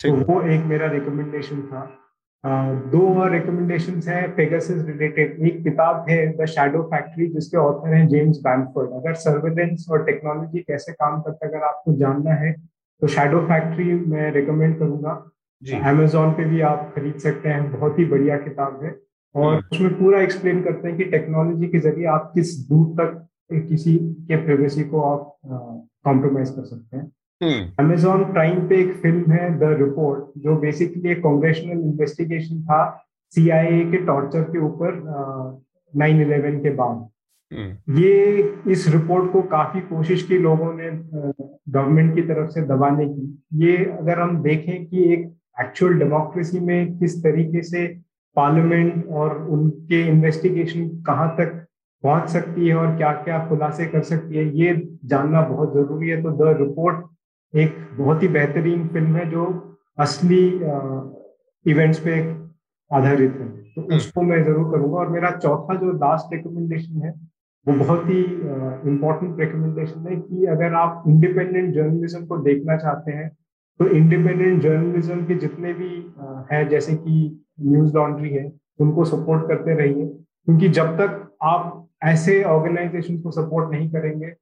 [0.00, 1.90] तो वो एक मेरा रिकमेंडेशन था।
[2.92, 8.06] दो और रिकमेंडेशन है पेगासिस रिलेटेड एक किताब है द शैडो फैक्ट्री जिसके ऑथर हैं
[8.08, 12.52] जेम्स बैनफोर्ड अगर सर्वेलेंस और टेक्नोलॉजी कैसे काम करता है अगर आपको जानना है
[13.02, 15.12] तो शैडो फैक्ट्री मैं रिकमेंड करूँगा।
[15.88, 18.90] अमेजोन पे भी आप खरीद सकते हैं बहुत ही बढ़िया किताब है।
[19.34, 23.28] और हम्म। उसमें पूरा एक्सप्लेन करते हैं कि टेक्नोलॉजी के ज़रिए आप किस दूर तक
[23.68, 23.96] किसी
[24.28, 25.36] के प्राइवेसी को आप
[26.04, 27.10] कॉम्प्रोमाइज कर सकते हैं
[27.78, 28.24] अमेजोन.
[28.24, 32.82] प्राइम पे एक फ़िल्म है द रिपोर्ट जो बेसिकली एक कांग्रेशनल इन्वेस्टिगेशन था
[33.32, 35.00] सीआईए के टॉर्चर के ऊपर
[35.92, 37.08] नाइन इलेवन के बाद
[37.52, 37.98] hmm.
[37.98, 40.90] ये इस रिपोर्ट को काफ़ी कोशिश की लोगों ने
[41.72, 43.26] गवर्नमेंट की तरफ़ से दबाने की
[43.64, 45.26] ये अगर हम देखें कि एक
[45.60, 47.86] एक्चुअल डेमोक्रेसी में किस तरीके से
[48.36, 51.58] पार्लियामेंट और उनके इन्वेस्टिगेशन कहाँ तक
[52.04, 56.22] पहुँच सकती है और क्या क्या खुलासे कर सकती है ये जानना बहुत ज़रूरी है
[56.22, 57.04] तो द रिपोर्ट
[57.54, 59.44] एक बहुत ही बेहतरीन फ़िल्म है जो
[59.98, 60.44] असली
[61.66, 62.20] इवेंट्स पे
[62.90, 67.12] आधारित है तो हम्म। उसको मैं ज़रूर करूँगा और मेरा चौथा जो लास्ट रिकमेंडेशन है
[67.66, 68.22] वो बहुत ही
[68.90, 73.30] इम्पोर्टेंट रिकमेंडेशन है कि अगर आप इंडिपेंडेंट जर्नलिज्म को देखना चाहते हैं
[73.80, 75.88] तो इंडिपेंडेंट जर्नलिज्म के जितने भी
[76.52, 78.50] हैं, जैसे कि न्यूज़ लॉन्ड्री है,
[78.80, 84.32] उनको सपोर्ट करते रहिए। क्योंकि जब तक आप ऐसे ऑर्गेनाइजेशन को सपोर्ट नहीं करेंगे,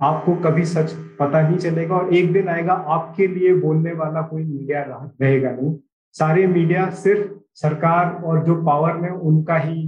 [0.00, 4.44] आपको कभी सच पता नहीं चलेगा और एक दिन आएगा, आपके लिए बोलने वाला कोई
[4.44, 4.82] मीडिया
[5.20, 5.74] रहेगा नहीं।
[6.14, 9.86] सारे मीडिया सिर्फ़ सरकार और जो पावर में उनका ही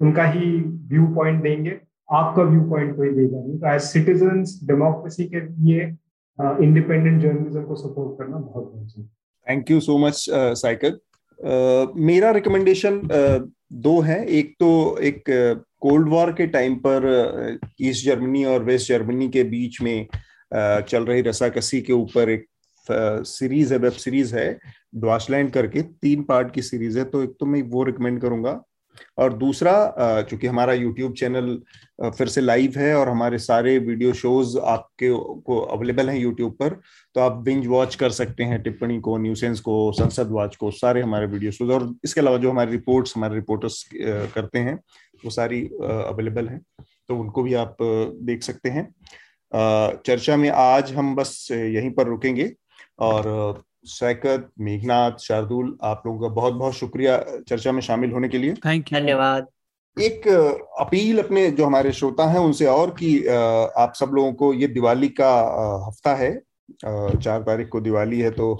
[0.00, 0.50] उनका ही
[0.88, 1.78] व्यू पॉइंट देंगे,
[2.08, 5.86] आपका व्यू पॉइंट कोई देगा नहीं। तो एज सिटीजन डेमोक्रेसी के लिए
[6.38, 9.08] इंडिपेंडेंट जर्नलिज्म को सपोर्ट करना बहुत बहुत
[9.46, 10.98] thank you so much cycle
[12.04, 15.22] मेरा रिकमेंडेशन uh, दो है। एक तो एक
[15.80, 20.06] कोल्ड वॉर के टाइम पर ईस्ट जर्मनी और वेस्ट जर्मनी के बीच में
[20.52, 22.46] चल रही रसाकसी के ऊपर एक
[22.88, 24.48] सीरीज़ है वेब सीरीज़ है
[24.94, 28.52] ड्वाशलैंड करके। तीन पार्ट की सीरीज़ है तो एक तो मैं वो रिकमेंड करूँगा।
[29.18, 31.58] और दूसरा चूँकि हमारा यूट्यूब चैनल
[32.08, 35.10] फिर से लाइव है और हमारे सारे वीडियो शोज़ आपके
[35.46, 36.80] को अवेलेबल हैं यूट्यूब पर
[37.14, 41.02] तो आप बिंज वॉच कर सकते हैं टिप्पणी को न्यूसेंस को, संसद वॉच को, सारे
[41.02, 43.84] हमारे वीडियो शोज़ और इसके अलावा जो हमारे रिपोर्ट्स हमारे रिपोर्टर्स
[44.34, 44.74] करते हैं,
[45.24, 46.60] वो सारी अवेलेबल हैं
[47.08, 48.88] तो उनको भी आप देख सकते हैं।
[50.06, 52.52] चर्चा में आज हम बस यहीं पर रुकेंगे
[53.00, 57.18] और सैकत मेघनाथ शार्दुल आप लोगों का बहुत बहुत शुक्रिया
[57.48, 59.46] चर्चा में शामिल होने के लिए। थैंक यू धन्यवाद।
[59.96, 60.26] एक
[60.80, 65.08] अपील अपने जो हमारे श्रोता हैं उनसे और कि आप सब लोगों को ये दिवाली
[65.20, 65.30] का
[65.86, 66.34] हफ़्ता है
[66.84, 68.52] चार तारीख को दिवाली है तो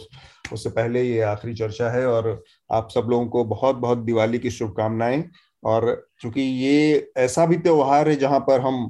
[0.52, 2.42] उससे पहले ये आखिरी चर्चा है और
[2.72, 5.24] आप सब लोगों को बहुत बहुत दिवाली की शुभकामनाएँ।
[5.64, 8.84] और चूँकि ये ऐसा भी त्योहार है जहाँ पर हम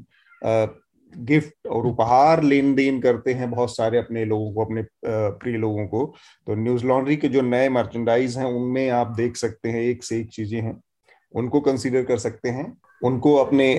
[1.17, 5.87] गिफ्ट और उपहार लेन देन करते हैं बहुत सारे अपने लोगों को, अपने प्रिय लोगों
[5.87, 6.05] को।
[6.47, 10.21] तो न्यूज़ लॉन्ड्री के जो नए मर्चेंडाइज हैं, उनमें आप देख सकते हैं, एक से
[10.21, 10.81] एक चीज़ें हैं।
[11.35, 13.79] उनको कंसीडर कर सकते हैं। उनको अपने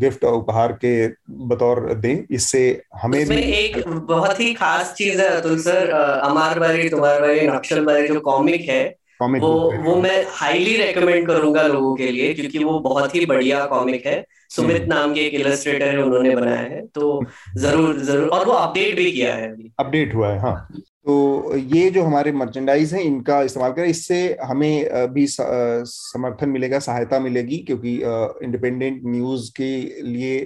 [0.00, 1.06] गिफ्ट और उपहार के
[1.46, 6.88] बतौर दें। इससे हमें भी एक बहुत ही खास चीज़ है अतुल सर। अमार बारी
[6.88, 8.84] तुम्हार बारी नक्शल बारी जो कॉमिक है
[9.42, 14.06] वो वो मैं हाईली रेकमेंड करूँगा लोगों के लिए क्योंकि वो बहुत ही बढ़िया कॉमिक
[14.06, 17.20] है। सुमित हम्म। नाम के एक इलस्ट्रेटर है उन्होंने बनाया है तो
[17.58, 20.68] ज़रूर ज़रूर और वो अपडेट भी किया है अभी। अपडेट हुआ है हाँ।
[21.06, 27.18] तो ये जो हमारे मर्चेंडाइज हैं इनका इस्तेमाल करें इससे हमें भी समर्थन मिलेगा सहायता
[27.20, 27.94] मिलेगी क्योंकि
[28.44, 29.72] इंडिपेंडेंट न्यूज़ के
[30.02, 30.38] लिए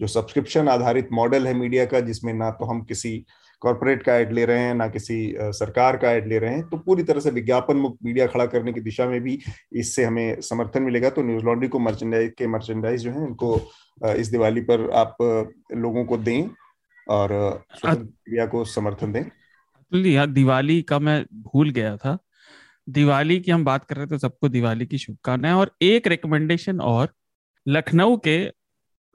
[0.00, 3.14] जो सब्सक्रिप्शन आधारित मॉडल है मीडिया का जिसमें ना तो हम किसी
[3.62, 6.76] कॉरपोरेट का एड ले रहे हैं ना किसी सरकार का एड ले रहे हैं तो
[6.76, 9.38] पूरी तरह से विज्ञापन मुक्त मीडिया खड़ा करने की दिशा में भी
[9.72, 13.54] इससे हमें समर्थन मिलेगा। तो न्यूज़ लॉन्ड्री को मर्चेंडाइज के मर्चेंडाइज जो है इनको
[14.16, 15.16] इस दिवाली पर आप
[15.74, 16.48] लोगों को दें
[17.06, 17.32] और
[17.86, 19.24] मीडिया को समर्थन दें।
[20.32, 22.18] दिवाली का मैं भूल गया था।
[22.88, 26.80] दिवाली की हम बात कर रहे थे तो सबको दिवाली की शुभकामनाएँ और एक रिकमेंडेशन
[26.80, 27.14] और
[27.66, 28.38] लखनऊ के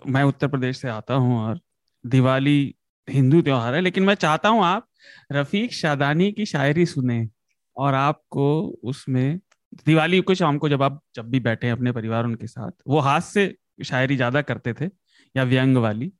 [0.02, 1.60] मैं उत्तर प्रदेश से आता हूँ और
[2.06, 2.76] दिवाली
[3.10, 4.88] हिंदू त्योहार है लेकिन मैं चाहता हूँ आप
[5.32, 7.28] रफीक शादानी की शायरी सुने
[7.78, 9.40] और आपको उसमें
[9.86, 13.22] दिवाली को शाम को जब आप जब भी बैठे अपने परिवार उनके साथ वो हाथ
[13.22, 14.86] से शायरी ज़्यादा करते थे
[15.36, 16.12] या व्यंग वाली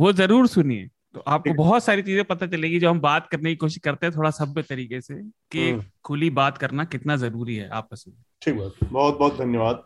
[0.00, 3.56] वो ज़रूर सुनिए। तो आपको बहुत सारी चीज़ें पता चलेगी जो हम बात करने की
[3.56, 5.14] कोशिश करते हैं थोड़ा सभ्य तरीके से
[5.52, 9.82] कि हम्म। खुली बात करना कितना ज़रूरी है आपस में। ठीक बात। बहुत बहुत धन्यवाद।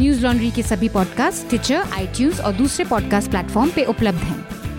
[0.00, 4.55] न्यूज़ लॉन्ड्री के सभी पॉडकास्ट ट्विटर आई और दूसरे पॉडकास्ट प्लेटफॉर्म पे उपलब्ध हैं।